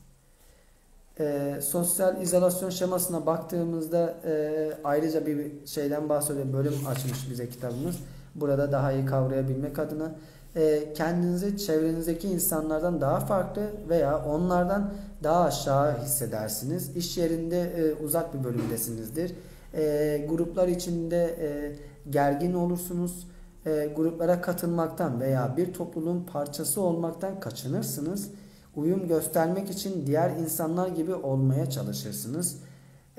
E, 1.20 1.60
sosyal 1.62 2.22
izolasyon 2.22 2.70
şemasına 2.70 3.26
baktığımızda 3.26 4.16
e, 4.26 4.72
ayrıca 4.84 5.26
bir 5.26 5.52
şeyden 5.66 6.10
bahsediyor. 6.10 6.54
Bölüm 6.54 6.88
açmış 6.88 7.30
bize 7.32 7.50
kitabımız. 7.50 7.96
Burada 8.36 8.72
daha 8.72 8.92
iyi 8.92 9.06
kavrayabilmek 9.06 9.80
adına 9.80 10.16
e, 10.56 10.94
kendinizi 10.94 11.58
çevrenizdeki 11.58 12.28
insanlardan 12.28 13.02
daha 13.02 13.20
farklı 13.20 13.62
veya 13.90 14.26
onlardan 14.26 14.94
daha 15.24 15.44
aşağı 15.44 15.98
hissedersiniz. 15.98 16.98
İş 16.98 17.18
yerinde 17.18 17.62
e, 17.62 18.04
uzak 18.04 18.34
bir 18.34 18.44
bölümdesinizdir. 18.44 19.36
E, 19.74 20.26
gruplar 20.30 20.68
içinde 20.68 21.36
e, 21.40 21.76
gergin 22.10 22.54
olursunuz. 22.54 23.28
E, 23.66 23.90
gruplara 23.96 24.42
katılmaktan 24.42 25.20
veya 25.20 25.58
bir 25.58 25.74
topluluğun 25.74 26.24
parçası 26.24 26.82
olmaktan 26.82 27.40
kaçınırsınız 27.40 28.32
uyum 28.78 29.08
göstermek 29.08 29.70
için 29.70 30.08
diğer 30.08 30.30
insanlar 30.30 30.88
gibi 30.88 31.14
olmaya 31.14 31.70
çalışırsınız. 31.70 32.58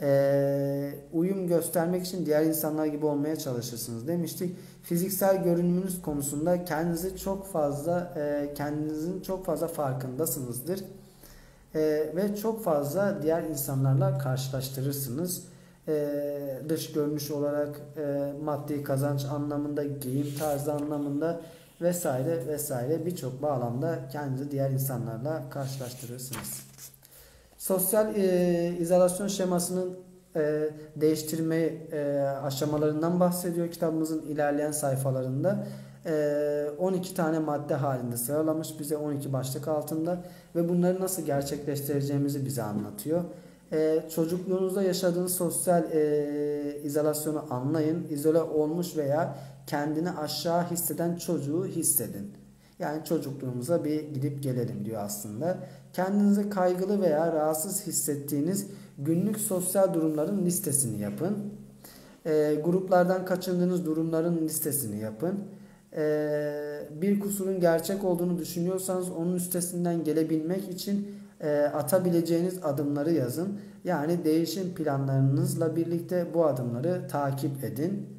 Ee, 0.03 0.95
uyum 1.13 1.47
göstermek 1.47 2.07
için 2.07 2.27
diğer 2.27 2.45
insanlar 2.45 2.87
gibi 2.87 3.07
olmaya 3.07 3.37
çalışırsınız 3.37 4.09
demiştik. 4.09 4.57
Fiziksel 4.83 5.45
görünümünüz 5.45 6.03
konusunda 6.03 6.65
kendinizi 6.65 7.17
çok 7.17 7.47
fazla 7.47 8.15
e, 8.17 8.55
kendinizin 8.55 9.21
çok 9.21 9.47
fazla 9.47 9.69
farkındasınızdır. 9.69 10.81
E, 11.75 11.81
ve 12.17 12.37
çok 12.37 12.65
fazla 12.65 13.23
diğer 13.23 13.43
insanlarla 13.43 14.19
karşılaştırırsınız. 14.19 15.43
E, 15.89 16.63
dış 16.69 16.93
görünüş 16.93 17.31
olarak 17.31 17.81
e, 17.97 18.33
maddi 18.45 18.83
kazanç 18.83 19.25
anlamında, 19.25 19.85
giyim 19.85 20.35
tarzı 20.39 20.73
anlamında 20.73 21.41
vesaire 21.81 22.47
vesaire 22.47 23.07
birçok 23.07 23.43
bağlamda 23.43 23.99
kendinizi 24.13 24.51
diğer 24.51 24.71
insanlarla 24.71 25.51
karşılaştırırsınız. 25.51 26.63
Sosyal 27.59 28.17
e, 28.17 28.77
izolasyon 28.79 29.29
şemasının 29.29 29.99
e, 30.37 30.71
değiştirme 30.97 31.57
e, 31.57 32.21
aşamalarından 32.43 33.21
bahsediyor 33.21 33.71
kitabımızın 33.71 34.23
ilerleyen 34.23 34.73
sayfalarında. 34.73 35.67
E, 36.07 36.71
12 36.79 37.15
tane 37.15 37.39
madde 37.39 37.75
halinde 37.75 38.17
sıralamış 38.17 38.69
bize 38.81 38.97
12 38.97 39.33
başlık 39.33 39.69
altında 39.69 40.23
ve 40.57 40.69
bunları 40.69 41.01
nasıl 41.01 41.23
gerçekleştireceğimizi 41.23 42.47
bize 42.47 42.63
anlatıyor. 42.63 43.25
E, 43.73 44.03
çocukluğunuzda 44.15 44.83
yaşadığınız 44.83 45.35
sosyal 45.35 45.93
e, 45.93 46.81
izolasyonu 46.83 47.45
anlayın. 47.51 48.07
İzole 48.11 48.43
olmuş 48.43 48.97
veya 48.97 49.35
kendini 49.69 50.11
aşağı 50.11 50.71
hisseden 50.71 51.17
çocuğu 51.17 51.67
hissedin. 51.67 52.33
Yani 52.79 53.05
çocukluğumuza 53.05 53.85
bir 53.85 54.01
gidip 54.01 54.43
gelelim 54.43 54.85
diyor 54.85 55.03
aslında. 55.05 55.59
Kendinizi 55.93 56.51
kaygılı 56.51 57.01
veya 57.01 57.33
rahatsız 57.33 57.87
hissettiğiniz 57.87 58.67
günlük 58.99 59.39
sosyal 59.39 59.95
durumların 59.95 60.47
listesini 60.47 61.01
yapın. 61.01 61.37
E, 62.27 62.61
gruplardan 62.65 63.25
kaçındığınız 63.25 63.87
durumların 63.87 64.39
listesini 64.39 65.01
yapın. 65.01 65.35
E, 65.97 66.89
bir 67.01 67.21
kusurun 67.21 67.61
gerçek 67.61 68.05
olduğunu 68.05 68.39
düşünüyorsanız 68.39 69.11
onun 69.11 69.35
üstesinden 69.35 70.05
gelebilmek 70.05 70.69
için 70.69 71.09
e, 71.41 71.61
atabileceğiniz 71.61 72.65
adımları 72.65 73.13
yazın. 73.13 73.61
Yani 73.85 74.25
değişim 74.25 74.75
planlarınızla 74.75 75.77
birlikte 75.77 76.27
bu 76.35 76.47
adımları 76.47 77.09
takip 77.09 77.65
edin. 77.65 78.18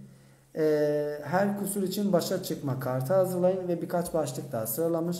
E, 0.59 1.19
her 1.23 1.59
kusur 1.59 1.83
için 1.83 2.13
başa 2.13 2.43
çıkma 2.43 2.79
kartı 2.79 3.13
hazırlayın 3.13 3.67
ve 3.67 3.81
birkaç 3.81 4.13
başlık 4.13 4.51
daha 4.51 4.67
sıralamış. 4.67 5.17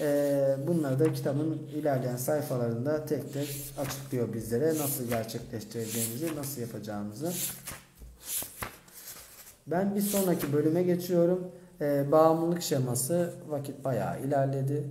E, 0.00 0.56
bunları 0.66 0.98
da 0.98 1.12
kitabın 1.12 1.58
ilerleyen 1.74 2.16
sayfalarında 2.16 3.06
tek 3.06 3.32
tek 3.32 3.48
açıklıyor 3.78 4.32
bizlere 4.32 4.68
nasıl 4.68 5.08
gerçekleştireceğimizi, 5.08 6.36
nasıl 6.36 6.60
yapacağımızı. 6.60 7.32
Ben 9.66 9.94
bir 9.94 10.00
sonraki 10.00 10.52
bölüme 10.52 10.82
geçiyorum. 10.82 11.48
E, 11.80 12.12
bağımlılık 12.12 12.62
şeması 12.62 13.32
vakit 13.48 13.84
bayağı 13.84 14.20
ilerledi. 14.20 14.86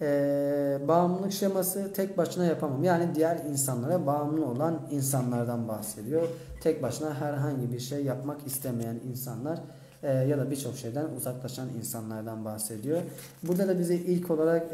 E, 0.00 0.78
bağımlılık 0.88 1.32
şeması 1.32 1.92
tek 1.92 2.18
başına 2.18 2.44
yapamam. 2.44 2.84
Yani 2.84 3.14
diğer 3.14 3.36
insanlara 3.36 4.06
bağımlı 4.06 4.46
olan 4.46 4.80
insanlardan 4.90 5.68
bahsediyor. 5.68 6.28
Tek 6.60 6.82
başına 6.82 7.14
herhangi 7.14 7.72
bir 7.72 7.80
şey 7.80 8.04
yapmak 8.04 8.46
istemeyen 8.46 8.96
insanlar 9.10 9.58
e, 10.02 10.12
ya 10.12 10.38
da 10.38 10.50
birçok 10.50 10.76
şeyden 10.76 11.06
uzaklaşan 11.16 11.68
insanlardan 11.78 12.44
bahsediyor. 12.44 13.00
Burada 13.42 13.68
da 13.68 13.78
bize 13.78 13.94
ilk 13.94 14.30
olarak 14.30 14.66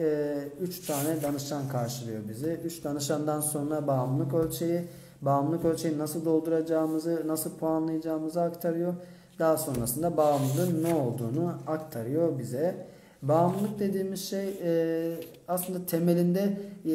3 0.60 0.78
e, 0.78 0.86
tane 0.86 1.22
danışan 1.22 1.68
karşılıyor 1.68 2.20
bizi. 2.28 2.60
3 2.64 2.84
danışandan 2.84 3.40
sonra 3.40 3.86
bağımlılık 3.86 4.34
ölçeği, 4.34 4.88
bağımlılık 5.22 5.64
ölçeği 5.64 5.98
nasıl 5.98 6.24
dolduracağımızı, 6.24 7.22
nasıl 7.26 7.50
puanlayacağımızı 7.58 8.42
aktarıyor. 8.42 8.94
Daha 9.38 9.56
sonrasında 9.56 10.16
bağımlılığın 10.16 10.84
ne 10.84 10.94
olduğunu 10.94 11.54
aktarıyor 11.66 12.38
bize. 12.38 12.91
Bağımlılık 13.22 13.78
dediğimiz 13.78 14.28
şey 14.28 14.48
e, 14.62 15.14
aslında 15.48 15.86
temelinde 15.86 16.60
e, 16.84 16.90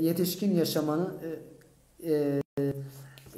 yetişkin 0.00 0.54
yaşamanın 0.54 1.12
e, 2.02 2.10
e, 2.12 2.72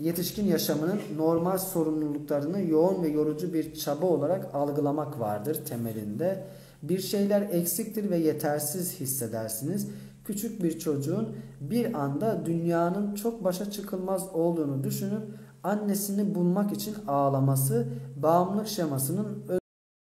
yetişkin 0.00 0.46
yaşamının 0.46 1.00
normal 1.16 1.58
sorumluluklarını 1.58 2.62
yoğun 2.62 3.02
ve 3.02 3.08
yorucu 3.08 3.54
bir 3.54 3.74
çaba 3.74 4.06
olarak 4.06 4.54
algılamak 4.54 5.20
vardır 5.20 5.64
temelinde. 5.68 6.44
Bir 6.82 6.98
şeyler 6.98 7.42
eksiktir 7.42 8.10
ve 8.10 8.16
yetersiz 8.16 9.00
hissedersiniz. 9.00 9.88
Küçük 10.24 10.62
bir 10.62 10.78
çocuğun 10.78 11.28
bir 11.60 11.94
anda 11.94 12.46
dünyanın 12.46 13.14
çok 13.14 13.44
başa 13.44 13.70
çıkılmaz 13.70 14.28
olduğunu 14.34 14.84
düşünüp 14.84 15.22
annesini 15.64 16.34
bulmak 16.34 16.72
için 16.72 16.94
ağlaması 17.08 17.86
bağımlılık 18.16 18.68
şemasının 18.68 19.61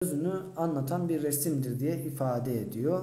özünü 0.05 0.33
anlatan 0.57 1.09
bir 1.09 1.23
resimdir 1.23 1.81
diye 1.81 1.97
ifade 1.97 2.61
ediyor. 2.61 3.03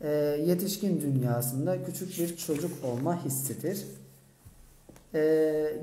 E, 0.00 0.10
yetişkin 0.46 1.00
dünyasında 1.00 1.84
küçük 1.84 2.18
bir 2.18 2.36
çocuk 2.36 2.70
olma 2.84 3.24
hissidir. 3.24 3.86
E, 5.14 5.20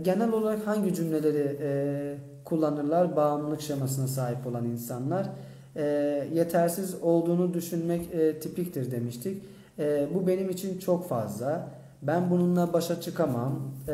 genel 0.01 0.32
olarak 0.32 0.68
hangi 0.68 0.93
cümleleri 0.93 1.57
e, 1.62 1.70
kullanırlar 2.45 3.16
bağımlılık 3.16 3.62
şemasına 3.62 4.07
sahip 4.07 4.47
olan 4.47 4.66
insanlar? 4.66 5.30
E, 5.76 5.84
yetersiz 6.34 6.95
olduğunu 7.01 7.53
düşünmek 7.53 8.14
e, 8.14 8.39
tipiktir 8.39 8.91
demiştik. 8.91 9.43
E, 9.80 10.07
bu 10.14 10.28
benim 10.28 10.49
için 10.49 10.80
çok 10.80 11.10
fazla. 11.10 11.68
Ben 12.01 12.30
bununla 12.30 12.74
başa 12.74 13.01
çıkamam. 13.01 13.60
E, 13.88 13.93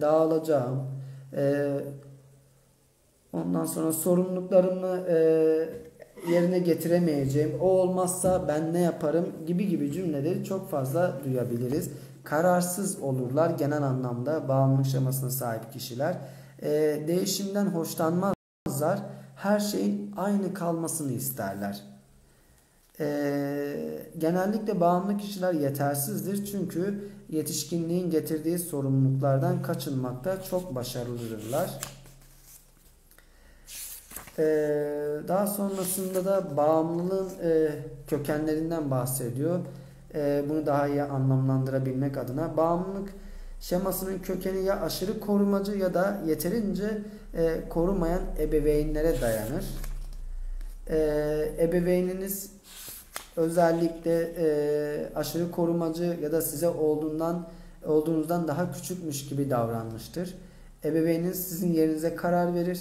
dağılacağım. 0.00 0.82
E, 1.36 1.70
ondan 3.32 3.64
sonra 3.64 3.92
sorumluluklarımı 3.92 5.06
e, 5.08 5.89
yerine 6.28 6.58
getiremeyeceğim, 6.58 7.60
o 7.60 7.64
olmazsa 7.64 8.48
ben 8.48 8.74
ne 8.74 8.80
yaparım 8.80 9.26
gibi 9.46 9.68
gibi 9.68 9.92
cümleleri 9.92 10.44
çok 10.44 10.70
fazla 10.70 11.20
duyabiliriz. 11.24 11.90
Kararsız 12.24 13.00
olurlar 13.02 13.50
genel 13.50 13.82
anlamda 13.82 14.48
bağımlılık 14.48 14.86
şemasına 14.86 15.30
sahip 15.30 15.72
kişiler. 15.72 16.16
E, 16.62 16.70
değişimden 17.08 17.66
hoşlanmazlar. 17.66 19.00
Her 19.36 19.60
şeyin 19.60 20.14
aynı 20.16 20.54
kalmasını 20.54 21.12
isterler. 21.12 21.82
E, 23.00 23.06
genellikle 24.18 24.80
bağımlı 24.80 25.16
kişiler 25.16 25.54
yetersizdir 25.54 26.44
çünkü 26.44 27.08
yetişkinliğin 27.28 28.10
getirdiği 28.10 28.58
sorumluluklardan 28.58 29.62
kaçınmakta 29.62 30.42
çok 30.42 30.74
başarılıdırlar. 30.74 31.70
Ee, 34.40 35.28
daha 35.28 35.46
sonrasında 35.46 36.24
da 36.24 36.56
bağımlılığın 36.56 37.28
e, 37.42 37.68
kökenlerinden 38.06 38.90
bahsediyor. 38.90 39.60
E, 40.14 40.44
bunu 40.48 40.66
daha 40.66 40.88
iyi 40.88 41.02
anlamlandırabilmek 41.02 42.18
adına. 42.18 42.56
Bağımlılık 42.56 43.08
şemasının 43.60 44.18
kökeni 44.18 44.64
ya 44.64 44.80
aşırı 44.80 45.20
korumacı 45.20 45.72
ya 45.72 45.94
da 45.94 46.18
yeterince 46.26 46.98
e, 47.34 47.68
korumayan 47.68 48.20
ebeveynlere 48.38 49.20
dayanır. 49.20 49.64
E, 50.90 50.96
ebeveyniniz 51.60 52.50
özellikle 53.36 54.32
e, 54.38 55.14
aşırı 55.14 55.50
korumacı 55.50 56.18
ya 56.22 56.32
da 56.32 56.42
size 56.42 56.68
olduğundan 56.68 57.48
olduğunuzdan 57.86 58.48
daha 58.48 58.72
küçükmüş 58.72 59.28
gibi 59.28 59.50
davranmıştır. 59.50 60.34
Ebeveyniniz 60.84 61.48
sizin 61.48 61.72
yerinize 61.72 62.14
karar 62.14 62.54
verir 62.54 62.80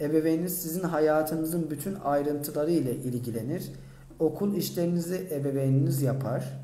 Ebeveyniniz 0.00 0.62
sizin 0.62 0.82
hayatınızın 0.82 1.70
bütün 1.70 1.94
ayrıntıları 1.94 2.70
ile 2.70 2.96
ilgilenir. 2.96 3.72
Okul 4.18 4.56
işlerinizi 4.56 5.26
ebeveyniniz 5.30 6.02
yapar. 6.02 6.60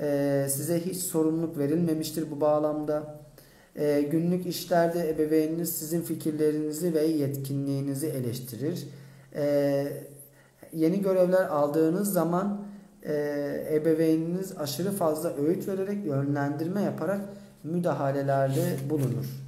Ee, 0.00 0.46
size 0.50 0.80
hiç 0.80 0.96
sorumluluk 0.96 1.58
verilmemiştir 1.58 2.30
bu 2.30 2.40
bağlamda. 2.40 3.20
Ee, 3.76 4.08
günlük 4.10 4.46
işlerde 4.46 5.10
ebeveyniniz 5.10 5.72
sizin 5.72 6.02
fikirlerinizi 6.02 6.94
ve 6.94 7.06
yetkinliğinizi 7.06 8.06
eleştirir. 8.06 8.88
Ee, 9.34 9.86
yeni 10.72 11.02
görevler 11.02 11.46
aldığınız 11.46 12.12
zaman 12.12 12.64
e, 13.02 13.12
ebeveyniniz 13.72 14.58
aşırı 14.58 14.90
fazla 14.90 15.36
öğüt 15.36 15.68
vererek 15.68 16.06
yönlendirme 16.06 16.82
yaparak 16.82 17.20
müdahalelerde 17.64 18.76
bulunur 18.90 19.43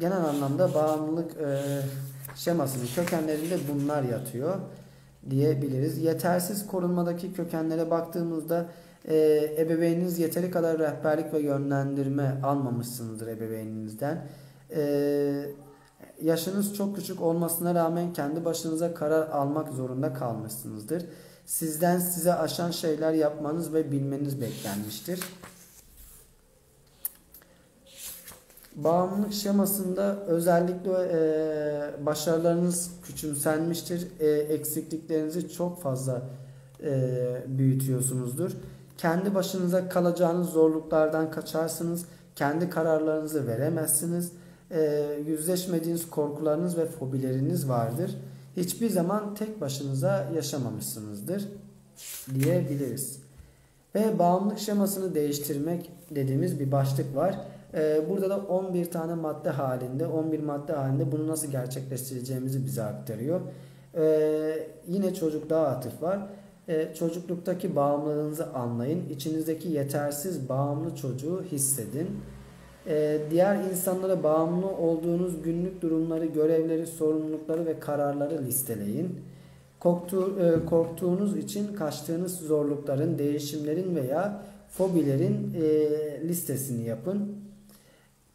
genel 0.00 0.24
anlamda 0.24 0.74
bağımlılık 0.74 1.36
e, 1.36 1.60
şemasının 2.36 2.86
kökenlerinde 2.94 3.58
bunlar 3.72 4.02
yatıyor 4.02 4.54
diyebiliriz. 5.30 5.98
Yetersiz 5.98 6.66
korunmadaki 6.66 7.32
kökenlere 7.32 7.90
baktığımızda 7.90 8.66
e, 9.08 9.16
ebeveyniniz 9.58 10.18
yeteri 10.18 10.50
kadar 10.50 10.78
rehberlik 10.78 11.32
ve 11.32 11.40
yönlendirme 11.40 12.40
almamışsınızdır 12.42 13.26
ebeveyninizden. 13.26 14.26
E, 14.76 15.44
yaşınız 16.22 16.74
çok 16.74 16.96
küçük 16.96 17.22
olmasına 17.22 17.74
rağmen 17.74 18.12
kendi 18.12 18.44
başınıza 18.44 18.94
karar 18.94 19.28
almak 19.28 19.72
zorunda 19.72 20.12
kalmışsınızdır. 20.12 21.04
Sizden 21.46 21.98
size 21.98 22.34
aşan 22.34 22.70
şeyler 22.70 23.12
yapmanız 23.12 23.74
ve 23.74 23.92
bilmeniz 23.92 24.40
beklenmiştir. 24.40 25.20
Bağımlılık 28.84 29.32
şemasında 29.32 30.16
özellikle 30.26 30.90
e, 30.90 32.06
başarılarınız 32.06 32.90
küçümsenmiştir. 33.02 34.08
E, 34.20 34.28
eksikliklerinizi 34.28 35.52
çok 35.52 35.82
fazla 35.82 36.22
e, 36.82 37.42
büyütüyorsunuzdur. 37.46 38.50
Kendi 38.98 39.34
başınıza 39.34 39.88
kalacağınız 39.88 40.48
zorluklardan 40.48 41.30
kaçarsınız. 41.30 42.04
Kendi 42.36 42.70
kararlarınızı 42.70 43.46
veremezsiniz. 43.46 44.32
E, 44.70 45.08
yüzleşmediğiniz 45.26 46.10
korkularınız 46.10 46.78
ve 46.78 46.86
fobileriniz 46.86 47.68
vardır. 47.68 48.16
Hiçbir 48.56 48.90
zaman 48.90 49.34
tek 49.34 49.60
başınıza 49.60 50.26
yaşamamışsınızdır 50.34 51.48
diyebiliriz. 52.34 53.18
Ve 53.94 54.18
bağımlılık 54.18 54.58
şemasını 54.58 55.14
değiştirmek 55.14 55.90
dediğimiz 56.10 56.60
bir 56.60 56.72
başlık 56.72 57.16
var. 57.16 57.38
Ee, 57.74 58.00
burada 58.10 58.30
da 58.30 58.36
11 58.38 58.90
tane 58.90 59.14
madde 59.14 59.50
halinde, 59.50 60.06
11 60.06 60.40
madde 60.40 60.72
halinde 60.72 61.12
bunu 61.12 61.28
nasıl 61.28 61.50
gerçekleştireceğimizi 61.50 62.64
bize 62.64 62.82
aktarıyor. 62.82 63.40
Ee, 63.94 64.68
yine 64.88 65.14
çocukluğa 65.14 65.66
atıf 65.66 66.02
var. 66.02 66.18
Ee, 66.68 66.94
çocukluktaki 66.94 67.76
bağımlılığınızı 67.76 68.46
anlayın. 68.46 69.08
İçinizdeki 69.08 69.68
yetersiz 69.68 70.48
bağımlı 70.48 70.96
çocuğu 70.96 71.42
hissedin. 71.52 72.08
Diğer 73.30 73.56
insanlara 73.56 74.22
bağımlı 74.22 74.66
olduğunuz 74.66 75.42
günlük 75.42 75.82
durumları, 75.82 76.26
görevleri, 76.26 76.86
sorumlulukları 76.86 77.66
ve 77.66 77.80
kararları 77.80 78.44
listeleyin. 78.44 79.20
Korktu, 79.80 80.38
e, 80.40 80.66
korktuğunuz 80.66 81.36
için 81.36 81.74
kaçtığınız 81.74 82.38
zorlukların, 82.38 83.18
değişimlerin 83.18 83.96
veya 83.96 84.42
fobilerin 84.68 85.54
e, 85.54 86.28
listesini 86.28 86.88
yapın. 86.88 87.32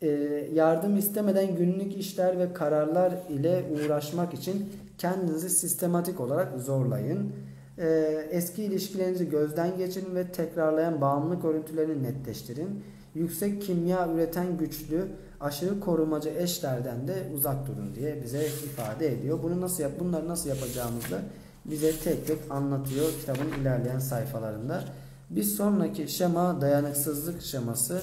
E, 0.04 0.08
yardım 0.54 0.98
istemeden 0.98 1.56
günlük 1.56 1.98
işler 1.98 2.40
ve 2.40 2.54
kararlar 2.54 3.14
ile 3.30 3.64
uğraşmak 3.74 4.34
için 4.34 4.70
kendinizi 4.98 5.50
sistematik 5.50 6.20
olarak 6.20 6.62
zorlayın. 6.62 7.32
E, 7.78 7.88
eski 8.32 8.64
ilişkilerinizi 8.64 9.30
gözden 9.30 9.78
geçirin 9.78 10.16
ve 10.16 10.28
tekrarlayan 10.28 11.02
bağımlılık 11.02 11.46
örüntülerini 11.46 12.04
netleştirin. 12.04 12.84
Yüksek 13.16 13.62
kimya 13.62 14.14
üreten 14.14 14.58
güçlü, 14.58 15.06
aşırı 15.40 15.80
korumacı 15.80 16.30
eşlerden 16.30 17.08
de 17.08 17.14
uzak 17.36 17.68
durun 17.68 17.96
diye 17.96 18.24
bize 18.24 18.46
ifade 18.46 19.14
ediyor. 19.14 19.40
Bunu 19.44 19.62
nasıl 19.62 19.84
yap 19.84 19.92
bunları 20.00 20.28
nasıl 20.28 20.50
yapacağımızı 20.50 21.20
bize 21.66 21.92
tek 22.00 22.28
tek 22.28 22.38
anlatıyor 22.50 23.06
kitabın 23.20 23.62
ilerleyen 23.62 24.00
sayfalarında. 24.00 24.84
Bir 25.30 25.44
sonraki 25.44 26.08
şema 26.08 26.62
dayanıksızlık 26.62 27.42
şeması. 27.42 28.02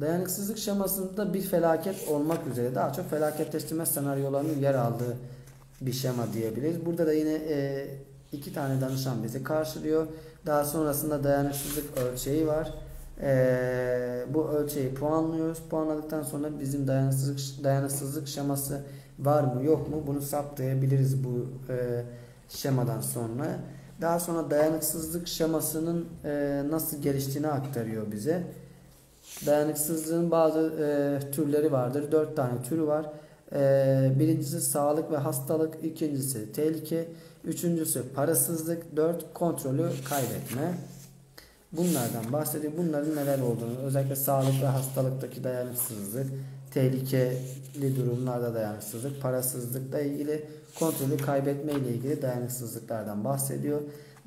Dayanıksızlık 0.00 0.58
şemasında 0.58 1.34
bir 1.34 1.42
felaket 1.42 2.08
olmak 2.08 2.46
üzere 2.46 2.74
daha 2.74 2.92
çok 2.92 3.10
felaketleştirme 3.10 3.86
senaryolarının 3.86 4.58
yer 4.58 4.74
aldığı 4.74 5.16
bir 5.80 5.92
şema 5.92 6.32
diyebiliriz. 6.32 6.86
Burada 6.86 7.06
da 7.06 7.12
yine 7.12 7.34
e, 7.34 7.86
iki 8.32 8.54
tane 8.54 8.80
danışan 8.80 9.22
bizi 9.22 9.42
karşılıyor. 9.42 10.06
Daha 10.46 10.64
sonrasında 10.64 11.24
dayanıksızlık 11.24 11.98
ölçeği 11.98 12.46
var. 12.46 12.74
Ee, 13.20 14.24
bu 14.34 14.48
ölçeği 14.48 14.94
puanlıyoruz. 14.94 15.58
Puanladıktan 15.70 16.22
sonra 16.22 16.60
bizim 16.60 16.86
dayanıksızlık 16.86 17.64
dayanıksızlık 17.64 18.28
şeması 18.28 18.82
var 19.18 19.42
mı 19.42 19.64
yok 19.64 19.90
mu 19.90 20.02
bunu 20.06 20.22
saptayabiliriz 20.22 21.24
bu 21.24 21.46
e, 21.72 22.04
şemadan 22.48 23.00
sonra. 23.00 23.46
Daha 24.00 24.20
sonra 24.20 24.50
dayanıksızlık 24.50 25.28
şemasının 25.28 26.08
e, 26.24 26.62
nasıl 26.70 27.02
geliştiğini 27.02 27.48
aktarıyor 27.48 28.12
bize. 28.12 28.42
Dayanıksızlığın 29.46 30.30
bazı 30.30 30.60
e, 30.60 31.30
türleri 31.30 31.72
vardır. 31.72 32.12
Dört 32.12 32.36
tane 32.36 32.62
türü 32.62 32.86
var. 32.86 33.06
E, 33.52 34.12
birincisi 34.18 34.60
sağlık 34.60 35.12
ve 35.12 35.16
hastalık. 35.16 35.84
ikincisi 35.84 36.52
tehlike. 36.52 37.08
Üçüncüsü 37.44 38.02
parasızlık. 38.14 38.96
Dört 38.96 39.34
kontrolü 39.34 39.90
kaybetme. 40.08 40.74
Bunlardan 41.76 42.32
bahsediyor. 42.32 42.72
Bunların 42.76 43.16
neler 43.16 43.38
olduğunu, 43.38 43.78
özellikle 43.84 44.16
sağlık 44.16 44.62
ve 44.62 44.66
hastalıktaki 44.66 45.44
dayanıksızlık, 45.44 46.26
tehlikeli 46.74 47.96
durumlarda 47.96 48.54
dayanıksızlık, 48.54 49.22
parasızlıkla 49.22 50.00
ilgili 50.00 50.44
kontrolü 50.78 51.16
kaybetme 51.16 51.72
ile 51.72 51.88
ilgili 51.88 52.22
dayanıksızlıklardan 52.22 53.24
bahsediyor. 53.24 53.80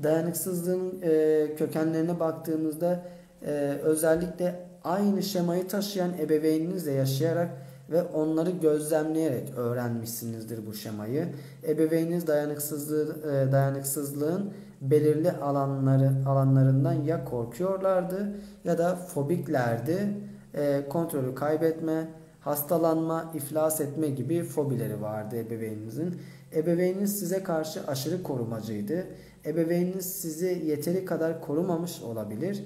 Dayanıksızlığın 0.03 1.01
e, 1.01 1.47
kökenlerine 1.57 2.19
baktığımızda 2.19 3.05
e, 3.45 3.51
özellikle 3.83 4.67
aynı 4.87 5.23
şemayı 5.23 5.67
taşıyan 5.67 6.13
ebeveyninizle 6.19 6.91
yaşayarak 6.91 7.49
ve 7.91 8.03
onları 8.03 8.49
gözlemleyerek 8.51 9.57
öğrenmişsinizdir 9.57 10.67
bu 10.67 10.73
şemayı. 10.73 11.27
Ebeveyniniz 11.67 12.27
dayanıksızlığı, 12.27 13.15
e, 13.31 13.51
dayanıksızlığın 13.51 14.53
belirli 14.81 15.31
alanları 15.31 16.11
alanlarından 16.25 16.93
ya 16.93 17.25
korkuyorlardı 17.25 18.35
ya 18.63 18.77
da 18.77 18.95
fobiklerdi. 18.95 20.13
E, 20.53 20.85
kontrolü 20.89 21.35
kaybetme, 21.35 22.07
hastalanma, 22.39 23.31
iflas 23.33 23.81
etme 23.81 24.09
gibi 24.09 24.43
fobileri 24.43 25.01
vardı 25.01 25.35
ebeveyninizin. 25.37 26.15
Ebeveyniniz 26.55 27.19
size 27.19 27.43
karşı 27.43 27.87
aşırı 27.87 28.23
korumacıydı. 28.23 29.07
Ebeveyniniz 29.45 30.05
sizi 30.05 30.61
yeteri 30.65 31.05
kadar 31.05 31.41
korumamış 31.41 32.01
olabilir. 32.01 32.63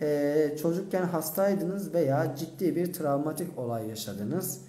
Ee, 0.00 0.56
çocukken 0.62 1.02
hastaydınız 1.02 1.94
veya 1.94 2.36
ciddi 2.36 2.76
bir 2.76 2.92
travmatik 2.92 3.58
olay 3.58 3.88
yaşadınız. 3.88 4.60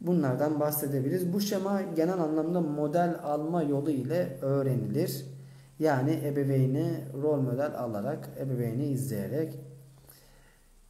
Bunlardan 0.00 0.60
bahsedebiliriz. 0.60 1.32
Bu 1.32 1.40
şema 1.40 1.82
genel 1.82 2.18
anlamda 2.18 2.60
model 2.60 3.16
alma 3.22 3.62
yolu 3.62 3.90
ile 3.90 4.38
öğrenilir. 4.42 5.24
Yani 5.78 6.20
ebeveyni 6.24 7.04
rol 7.22 7.40
model 7.40 7.78
alarak, 7.78 8.28
ebeveyni 8.40 8.86
izleyerek 8.86 9.58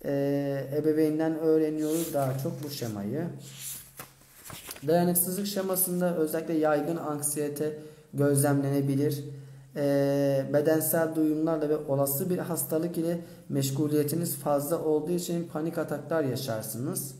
e, 0.04 0.66
ebeveynden 0.76 1.38
öğreniyoruz 1.38 2.14
daha 2.14 2.38
çok 2.38 2.64
bu 2.64 2.70
şemayı. 2.70 3.26
Dayanıksızlık 4.86 5.46
şemasında 5.46 6.16
özellikle 6.16 6.54
yaygın 6.54 6.96
anksiyete 6.96 7.78
gözlemlenebilir. 8.14 9.24
E, 9.76 10.44
bedensel 10.52 11.14
duyumlarla 11.14 11.68
ve 11.68 11.76
olası 11.76 12.30
bir 12.30 12.38
hastalık 12.38 12.98
ile 12.98 13.20
meşguliyetiniz 13.48 14.36
fazla 14.36 14.84
olduğu 14.84 15.12
için 15.12 15.48
panik 15.52 15.78
ataklar 15.78 16.24
yaşarsınız. 16.24 17.14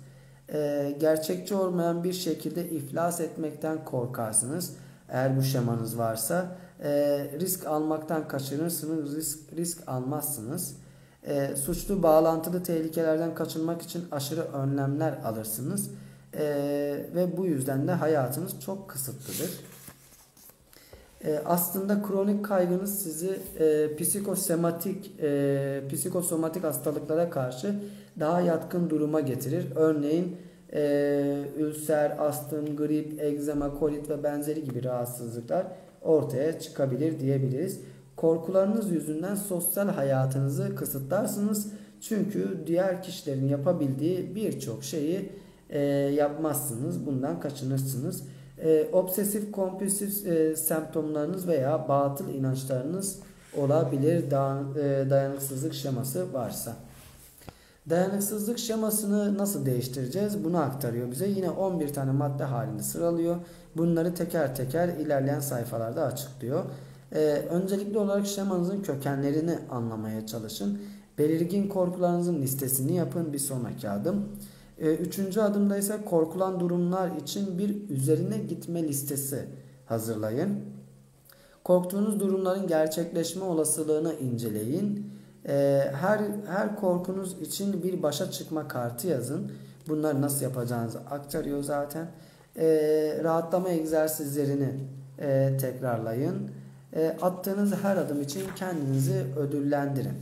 E, 0.53 0.97
gerçekçi 1.01 1.55
olmayan 1.55 2.05
bir 2.05 2.13
şekilde 2.13 2.69
iflas 2.69 3.21
etmekten 3.21 3.85
korkarsınız. 3.85 4.73
Eğer 5.09 5.37
bu 5.37 5.43
şemanız 5.43 5.99
varsa 5.99 6.57
e, 6.83 6.91
risk 7.41 7.67
almaktan 7.67 8.29
kaçınırsınız, 8.29 9.17
risk, 9.17 9.39
risk 9.57 9.89
almazsınız. 9.89 10.77
E, 11.27 11.57
suçlu 11.57 12.03
bağlantılı 12.03 12.63
tehlikelerden 12.63 13.35
kaçınmak 13.35 13.83
için 13.83 14.05
aşırı 14.13 14.43
önlemler 14.43 15.13
alırsınız. 15.25 15.91
E, 16.35 16.45
ve 17.15 17.37
bu 17.37 17.47
yüzden 17.47 17.89
de 17.89 17.93
hayatınız 17.93 18.61
çok 18.61 18.89
kısıtlıdır. 18.91 19.51
E, 21.25 21.41
aslında 21.45 22.03
kronik 22.03 22.45
kaygınız 22.45 23.03
sizi 23.03 23.39
e, 23.59 23.97
psikosematik 23.97 25.13
e, 25.23 25.83
psikosomatik 25.93 26.65
hastalıklara 26.65 27.31
karşı 27.31 27.75
daha 28.21 28.41
yatkın 28.41 28.91
duruma 28.91 29.21
getirir. 29.21 29.67
Örneğin 29.75 30.37
e, 30.73 31.45
ülser, 31.59 32.17
astım, 32.19 32.77
grip, 32.77 33.23
egzama, 33.23 33.79
kolit 33.79 34.11
ve 34.11 34.23
benzeri 34.23 34.65
gibi 34.65 34.85
rahatsızlıklar 34.85 35.67
ortaya 36.03 36.61
çıkabilir 36.61 37.21
diyebiliriz. 37.21 37.81
Korkularınız 38.17 38.91
yüzünden 38.93 39.35
sosyal 39.35 39.89
hayatınızı 39.89 40.75
kısıtlarsınız. 40.77 41.73
Çünkü 42.01 42.59
diğer 42.67 43.03
kişilerin 43.03 43.49
yapabildiği 43.49 44.35
birçok 44.35 44.85
şeyi 44.85 45.33
e, 45.71 45.81
yapmazsınız. 46.15 47.07
Bundan 47.07 47.41
kaçınırsınız. 47.41 48.23
E, 48.59 48.89
obsesif 48.93 49.53
kompulsif 49.53 50.27
e, 50.27 50.57
semptomlarınız 50.57 51.49
veya 51.49 51.89
batıl 51.89 52.29
inançlarınız 52.29 53.19
olabilir 53.57 54.31
da, 54.31 54.63
e, 54.79 55.11
dayanıksızlık 55.11 55.75
şeması 55.75 56.33
varsa. 56.33 56.77
Dayanıksızlık 57.91 58.59
şemasını 58.59 59.39
nasıl 59.39 59.67
değiştireceğiz? 59.67 60.45
Bunu 60.45 60.59
aktarıyor 60.59 61.11
bize. 61.11 61.29
Yine 61.29 61.51
11 61.51 61.93
tane 61.93 62.13
madde 62.13 62.45
halinde 62.45 62.83
sıralıyor. 62.83 63.37
Bunları 63.77 64.15
teker 64.15 64.57
teker 64.57 64.89
ilerleyen 64.89 65.41
sayfalarda 65.41 66.05
açıklıyor. 66.05 66.65
Ee, 67.13 67.19
öncelikli 67.51 67.99
olarak 67.99 68.27
şemanızın 68.27 68.83
kökenlerini 68.83 69.59
anlamaya 69.71 70.27
çalışın. 70.27 70.79
Belirgin 71.19 71.69
korkularınızın 71.69 72.43
listesini 72.43 72.97
yapın 72.97 73.33
bir 73.33 73.39
sonraki 73.39 73.91
adım. 73.91 74.29
Ee, 74.79 74.95
üçüncü 74.95 75.41
adımda 75.41 75.77
ise 75.77 76.05
korkulan 76.05 76.61
durumlar 76.61 77.11
için 77.23 77.59
bir 77.59 77.91
üzerine 77.91 78.39
gitme 78.39 78.83
listesi 78.83 79.45
hazırlayın. 79.87 80.61
Korktuğunuz 81.65 82.21
durumların 82.21 82.67
gerçekleşme 82.67 83.45
olasılığını 83.45 84.15
inceleyin. 84.15 85.11
Ee, 85.49 85.91
her 86.01 86.21
her 86.47 86.77
korkunuz 86.77 87.43
için 87.43 87.83
bir 87.83 88.03
başa 88.03 88.31
çıkma 88.31 88.69
kartı 88.69 89.09
yazın. 89.09 89.53
Bunları 89.89 90.23
nasıl 90.23 90.43
yapacağınızı 90.43 90.99
aktarıyor 90.99 91.63
zaten. 91.63 92.07
Ee, 92.57 93.21
rahatlama 93.25 93.69
egzersizlerini 93.69 94.69
e, 95.19 95.57
tekrarlayın. 95.61 96.51
E, 96.93 97.17
attığınız 97.23 97.75
her 97.83 97.97
adım 97.97 98.23
için 98.23 98.43
kendinizi 98.57 99.25
ödüllendirin. 99.37 100.15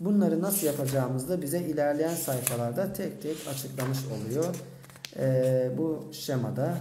Bunları 0.00 0.42
nasıl 0.42 0.66
yapacağımızı 0.66 1.28
da 1.28 1.42
bize 1.42 1.60
ilerleyen 1.60 2.14
sayfalarda 2.14 2.92
tek 2.92 3.22
tek 3.22 3.36
açıklamış 3.50 3.98
oluyor. 4.06 4.54
E, 5.16 5.70
bu 5.78 6.04
şemada. 6.12 6.76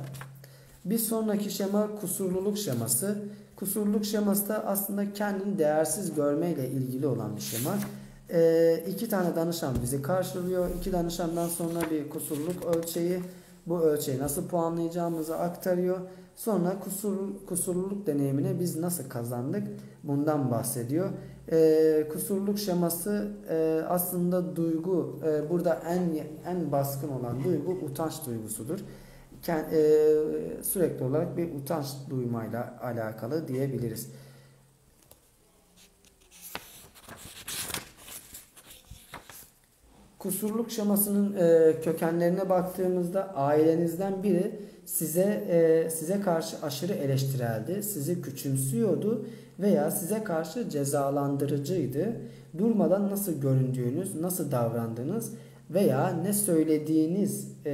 Bir 0.85 0.97
sonraki 0.97 1.51
şema 1.51 1.95
kusurluluk 2.01 2.57
şeması. 2.57 3.17
Kusurluluk 3.55 4.05
şeması 4.05 4.49
da 4.49 4.65
aslında 4.65 5.13
kendini 5.13 5.59
değersiz 5.59 6.15
görme 6.15 6.51
ile 6.51 6.69
ilgili 6.69 7.07
olan 7.07 7.35
bir 7.35 7.41
şema. 7.41 7.77
E, 8.29 8.83
iki 8.87 9.09
tane 9.09 9.35
danışan 9.35 9.75
bizi 9.83 10.01
karşılıyor. 10.01 10.69
İki 10.79 10.93
danışandan 10.93 11.47
sonra 11.47 11.79
bir 11.91 12.09
kusurluluk 12.09 12.65
ölçeği 12.65 13.19
Bu 13.67 13.79
ölçeği 13.79 14.19
nasıl 14.19 14.47
puanlayacağımızı 14.47 15.37
aktarıyor. 15.37 15.99
Sonra 16.35 16.79
kusur, 16.79 17.17
kusurluluk 17.47 18.07
deneyimine 18.07 18.59
biz 18.59 18.75
nasıl 18.75 19.09
kazandık 19.09 19.67
bundan 20.03 20.51
bahsediyor. 20.51 21.09
E, 21.51 22.07
kusurluk 22.11 22.59
şeması 22.59 23.31
e, 23.49 23.81
aslında 23.89 24.55
duygu 24.55 25.19
e, 25.25 25.49
burada 25.49 25.81
en 25.87 26.01
en 26.45 26.71
baskın 26.71 27.09
olan 27.09 27.43
duygu 27.43 27.71
utanç 27.71 28.25
duygusudur. 28.25 28.79
Kend, 29.41 29.71
e, 29.71 30.63
sürekli 30.63 31.05
olarak 31.05 31.37
bir 31.37 31.53
utanç 31.53 31.85
duymayla 32.09 32.79
alakalı 32.81 33.47
diyebiliriz. 33.47 34.09
Kusurluk 40.19 40.71
şemasının 40.71 41.35
e, 41.35 41.75
kökenlerine 41.81 42.49
baktığımızda 42.49 43.35
ailenizden 43.35 44.23
biri 44.23 44.74
size 44.97 45.43
e, 45.49 45.89
size 45.89 46.21
karşı 46.21 46.55
aşırı 46.61 46.93
eleştireldi, 46.93 47.83
sizi 47.83 48.21
küçümsüyordu 48.21 49.25
veya 49.59 49.91
size 49.91 50.23
karşı 50.23 50.69
cezalandırıcıydı. 50.69 52.15
Durmadan 52.57 53.11
nasıl 53.11 53.41
göründüğünüz, 53.41 54.15
nasıl 54.15 54.51
davrandığınız 54.51 55.33
veya 55.69 56.09
ne 56.09 56.33
söylediğiniz 56.33 57.47
e, 57.65 57.71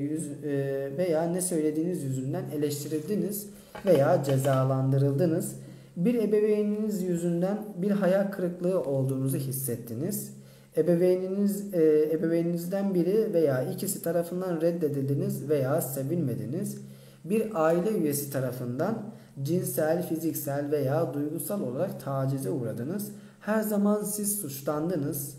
yüz, 0.00 0.44
e, 0.44 0.90
veya 0.98 1.22
ne 1.22 1.40
söylediğiniz 1.40 2.02
yüzünden 2.02 2.44
eleştirildiniz 2.56 3.46
veya 3.86 4.24
cezalandırıldınız. 4.24 5.54
Bir 5.96 6.14
ebeveyniniz 6.14 7.02
yüzünden 7.02 7.58
bir 7.76 7.90
hayal 7.90 8.30
kırıklığı 8.30 8.82
olduğunuzu 8.82 9.36
hissettiniz. 9.36 10.37
Ebeveyniniz, 10.78 11.74
e, 11.74 12.10
ebeveyninizden 12.12 12.94
biri 12.94 13.32
veya 13.32 13.62
ikisi 13.62 14.02
tarafından 14.02 14.60
reddedildiniz 14.60 15.48
veya 15.48 15.80
sevilmediniz. 15.80 16.78
Bir 17.24 17.64
aile 17.66 17.90
üyesi 17.90 18.30
tarafından 18.30 19.02
cinsel, 19.42 20.08
fiziksel 20.08 20.70
veya 20.70 21.14
duygusal 21.14 21.62
olarak 21.62 22.04
tacize 22.04 22.50
uğradınız. 22.50 23.10
Her 23.40 23.62
zaman 23.62 24.02
siz 24.02 24.40
suçlandınız. 24.40 25.38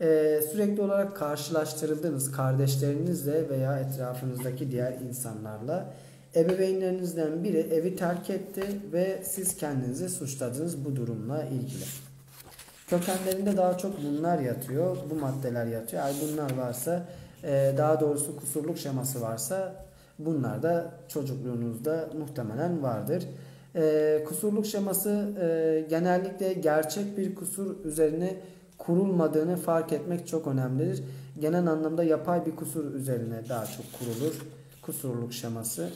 Ee, 0.00 0.40
sürekli 0.52 0.82
olarak 0.82 1.16
karşılaştırıldınız 1.16 2.32
kardeşlerinizle 2.32 3.48
veya 3.48 3.78
etrafınızdaki 3.78 4.70
diğer 4.70 4.92
insanlarla. 4.92 5.94
Ebeveynlerinizden 6.34 7.44
biri 7.44 7.58
evi 7.58 7.96
terk 7.96 8.30
etti 8.30 8.62
ve 8.92 9.22
siz 9.24 9.56
kendinizi 9.56 10.08
suçladınız 10.08 10.84
bu 10.84 10.96
durumla 10.96 11.44
ilgili. 11.44 11.84
Kökenlerinde 12.88 13.56
daha 13.56 13.78
çok 13.78 13.92
bunlar 14.02 14.38
yatıyor, 14.38 14.96
bu 15.10 15.14
maddeler 15.14 15.66
yatıyor. 15.66 16.02
Eğer 16.02 16.14
bunlar 16.22 16.56
varsa, 16.56 17.06
e, 17.44 17.74
daha 17.78 18.00
doğrusu 18.00 18.36
kusurluk 18.36 18.78
şeması 18.78 19.20
varsa 19.20 19.84
bunlar 20.18 20.62
da 20.62 20.90
çocukluğunuzda 21.08 22.08
muhtemelen 22.18 22.82
vardır. 22.82 23.24
E, 23.76 24.24
kusurluk 24.28 24.66
şeması 24.66 25.28
e, 25.40 25.86
genellikle 25.90 26.52
gerçek 26.52 27.18
bir 27.18 27.34
kusur 27.34 27.84
üzerine 27.84 28.36
kurulmadığını 28.78 29.56
fark 29.56 29.92
etmek 29.92 30.28
çok 30.28 30.46
önemlidir. 30.46 31.04
Genel 31.38 31.66
anlamda 31.66 32.04
yapay 32.04 32.46
bir 32.46 32.56
kusur 32.56 32.94
üzerine 32.94 33.48
daha 33.48 33.66
çok 33.66 33.84
kurulur 33.98 34.34
kusurluk 34.82 35.32
şeması. 35.32 35.90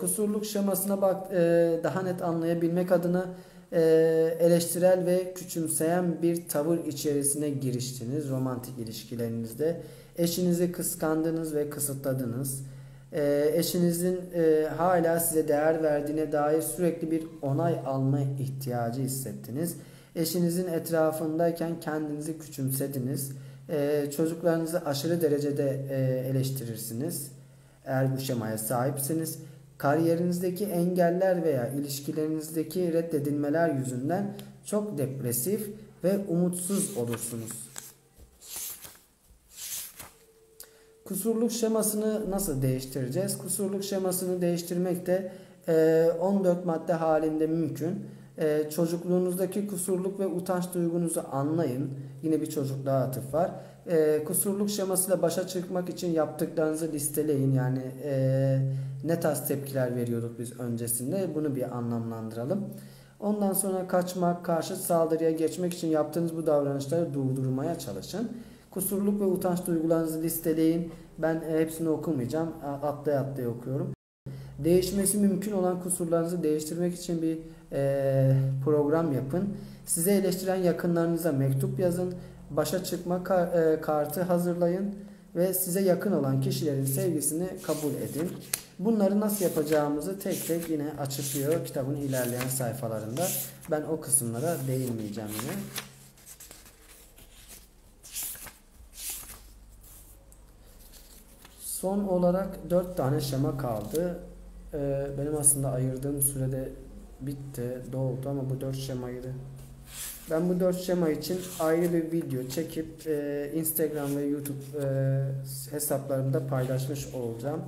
Kusurluk 0.00 0.46
şemasına 0.46 1.02
bak 1.02 1.32
daha 1.84 2.02
net 2.02 2.22
anlayabilmek 2.22 2.92
adına 2.92 3.26
e, 3.72 3.80
eleştirel 4.40 5.06
ve 5.06 5.34
küçümseyen 5.34 6.22
bir 6.22 6.48
tavır 6.48 6.78
içerisine 6.86 7.50
giriştiniz 7.50 8.28
romantik 8.28 8.78
ilişkilerinizde. 8.78 9.80
Eşinizi 10.16 10.72
kıskandınız 10.72 11.54
ve 11.54 11.70
kısıtladınız. 11.70 12.62
E, 13.12 13.50
eşinizin 13.54 14.20
e, 14.34 14.68
hala 14.76 15.20
size 15.20 15.48
değer 15.48 15.82
verdiğine 15.82 16.32
dair 16.32 16.62
sürekli 16.62 17.10
bir 17.10 17.24
onay 17.42 17.80
alma 17.86 18.20
ihtiyacı 18.20 19.02
hissettiniz. 19.02 19.76
Eşinizin 20.16 20.68
etrafındayken 20.68 21.80
kendinizi 21.80 22.38
küçümsediniz. 22.38 23.32
E, 23.68 24.10
çocuklarınızı 24.16 24.84
aşırı 24.84 25.22
derecede 25.22 25.80
e, 25.90 26.28
eleştirirsiniz. 26.28 27.30
Eğer 27.84 28.16
bu 28.16 28.20
şemaya 28.20 28.58
sahipsiniz. 28.58 29.38
Kariyerinizdeki 29.78 30.64
engeller 30.64 31.44
veya 31.44 31.68
ilişkilerinizdeki 31.68 32.92
reddedilmeler 32.92 33.68
yüzünden 33.74 34.36
çok 34.64 34.98
depresif 34.98 35.70
ve 36.04 36.18
umutsuz 36.28 36.96
olursunuz. 36.96 37.68
Kusurluk 41.04 41.52
şemasını 41.52 42.30
nasıl 42.30 42.62
değiştireceğiz? 42.62 43.38
Kusurluk 43.38 43.84
şemasını 43.84 44.40
değiştirmek 44.40 45.06
de 45.06 45.32
14 46.20 46.64
madde 46.64 46.92
halinde 46.92 47.46
mümkün. 47.46 48.06
Çocukluğunuzdaki 48.70 49.66
kusurluk 49.66 50.20
ve 50.20 50.26
utanç 50.26 50.64
duygunuzu 50.74 51.24
anlayın. 51.32 51.90
Yine 52.22 52.40
bir 52.40 52.50
çocukluğa 52.50 53.02
atıf 53.02 53.34
var. 53.34 53.50
Kusurluk 54.26 54.70
şemasıyla 54.70 55.22
başa 55.22 55.46
çıkmak 55.46 55.88
için 55.88 56.12
yaptıklarınızı 56.12 56.92
listeleyin. 56.92 57.52
Yani 57.52 57.82
ne 59.04 59.20
tarz 59.20 59.48
tepkiler 59.48 59.96
veriyorduk 59.96 60.38
biz 60.38 60.60
öncesinde 60.60 61.28
bunu 61.34 61.56
bir 61.56 61.76
anlamlandıralım. 61.76 62.64
Ondan 63.20 63.52
sonra 63.52 63.88
kaçmak, 63.88 64.44
karşı 64.44 64.76
saldırıya 64.76 65.30
geçmek 65.30 65.74
için 65.74 65.88
yaptığınız 65.88 66.36
bu 66.36 66.46
davranışları 66.46 67.14
durdurmaya 67.14 67.78
çalışın. 67.78 68.30
Kusurluk 68.70 69.20
ve 69.20 69.24
utanç 69.24 69.66
duygularınızı 69.66 70.22
listeleyin. 70.22 70.92
Ben 71.18 71.42
e, 71.50 71.60
hepsini 71.60 71.88
okumayacağım. 71.88 72.52
Atlaya 72.82 73.20
atlaya 73.20 73.48
okuyorum. 73.48 73.92
Değişmesi 74.58 75.18
mümkün 75.18 75.52
olan 75.52 75.82
kusurlarınızı 75.82 76.42
değiştirmek 76.42 76.94
için 76.94 77.22
bir 77.22 77.38
e, 77.72 78.36
program 78.64 79.12
yapın. 79.12 79.48
Size 79.86 80.12
eleştiren 80.12 80.56
yakınlarınıza 80.56 81.32
mektup 81.32 81.78
yazın. 81.78 82.14
Başa 82.50 82.84
çıkma 82.84 83.16
e, 83.16 83.80
kartı 83.80 84.22
hazırlayın 84.22 84.94
ve 85.36 85.54
size 85.54 85.80
yakın 85.80 86.12
olan 86.12 86.40
kişilerin 86.40 86.84
sevgisini 86.84 87.48
kabul 87.62 87.94
edin. 87.94 88.32
Bunları 88.78 89.20
nasıl 89.20 89.44
yapacağımızı 89.44 90.18
tek 90.18 90.46
tek 90.46 90.70
yine 90.70 90.92
açıklıyor 90.98 91.64
kitabın 91.66 91.96
ilerleyen 91.96 92.48
sayfalarında. 92.48 93.26
Ben 93.70 93.82
o 93.82 94.00
kısımlara 94.00 94.56
değinmeyeceğim 94.68 95.30
yine. 95.42 95.52
Son 101.60 101.98
olarak 102.04 102.70
4 102.70 102.96
tane 102.96 103.20
şema 103.20 103.58
kaldı. 103.58 104.18
Ee, 104.74 105.06
benim 105.18 105.36
aslında 105.36 105.70
ayırdığım 105.70 106.22
sürede 106.22 106.72
bitti, 107.20 107.82
doldu 107.92 108.28
ama 108.28 108.50
bu 108.50 108.60
4 108.60 108.76
şemaydı. 108.76 109.34
Ben 110.30 110.48
bu 110.48 110.60
4 110.60 110.80
şema 110.80 111.08
için 111.08 111.40
ayrı 111.60 111.92
bir 111.92 112.12
video 112.12 112.48
çekip 112.48 113.06
e, 113.06 113.50
Instagram 113.54 114.16
ve 114.16 114.22
YouTube 114.22 114.58
e, 114.82 115.70
hesaplarımda 115.70 116.46
paylaşmış 116.46 117.14
olacağım. 117.14 117.60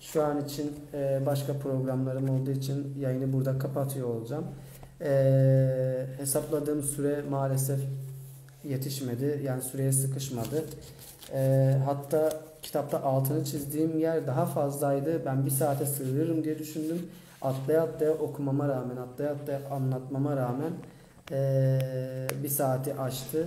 Şu 0.00 0.24
an 0.24 0.44
için 0.44 0.72
e, 0.94 1.20
başka 1.26 1.52
programlarım 1.52 2.30
olduğu 2.30 2.50
için 2.50 2.94
yayını 2.98 3.32
burada 3.32 3.58
kapatıyor 3.58 4.08
olacağım. 4.08 4.44
E, 5.00 6.06
hesapladığım 6.18 6.82
süre 6.82 7.22
maalesef 7.30 7.80
yetişmedi. 8.64 9.40
Yani 9.44 9.62
süreye 9.62 9.92
sıkışmadı. 9.92 10.64
E, 11.32 11.72
hatta 11.84 12.40
kitapta 12.62 13.02
altını 13.02 13.44
çizdiğim 13.44 13.98
yer 13.98 14.26
daha 14.26 14.46
fazlaydı. 14.46 15.24
Ben 15.26 15.46
bir 15.46 15.50
saate 15.50 15.86
sığırırım 15.86 16.44
diye 16.44 16.58
düşündüm. 16.58 17.06
Atlaya 17.42 17.82
atlaya 17.82 18.12
okumama 18.12 18.68
rağmen, 18.68 18.96
atlaya 18.96 19.30
atlaya 19.30 19.60
anlatmama 19.70 20.36
rağmen 20.36 20.72
e, 21.32 21.78
bir 22.42 22.48
saati 22.48 22.94
aştı. 22.94 23.46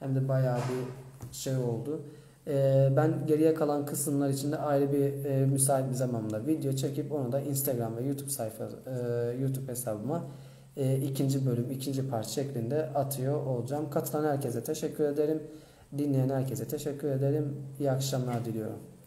Hem 0.00 0.14
de 0.14 0.28
bayağı 0.28 0.58
bir 0.58 1.32
şey 1.32 1.56
oldu. 1.56 2.00
E, 2.46 2.88
ben 2.96 3.26
geriye 3.26 3.54
kalan 3.54 3.86
kısımlar 3.86 4.28
için 4.28 4.52
de 4.52 4.56
ayrı 4.56 4.92
bir 4.92 5.24
e, 5.24 5.46
müsait 5.46 5.90
bir 5.90 5.94
zamanda 5.94 6.46
video 6.46 6.72
çekip 6.72 7.12
onu 7.12 7.32
da 7.32 7.40
Instagram 7.40 7.96
ve 7.96 8.02
YouTube 8.02 8.30
sayfa 8.30 8.64
e, 8.64 9.36
YouTube 9.40 9.72
hesabıma 9.72 10.24
e, 10.76 10.96
ikinci 10.96 11.46
bölüm, 11.46 11.70
ikinci 11.70 12.10
part 12.10 12.26
şeklinde 12.26 12.86
atıyor 12.86 13.46
olacağım. 13.46 13.90
Katılan 13.90 14.24
herkese 14.24 14.64
teşekkür 14.64 15.04
ederim. 15.04 15.42
Dinleyen 15.98 16.28
herkese 16.28 16.68
teşekkür 16.68 17.08
ederim. 17.08 17.56
İyi 17.80 17.90
akşamlar 17.90 18.44
diliyorum. 18.44 18.97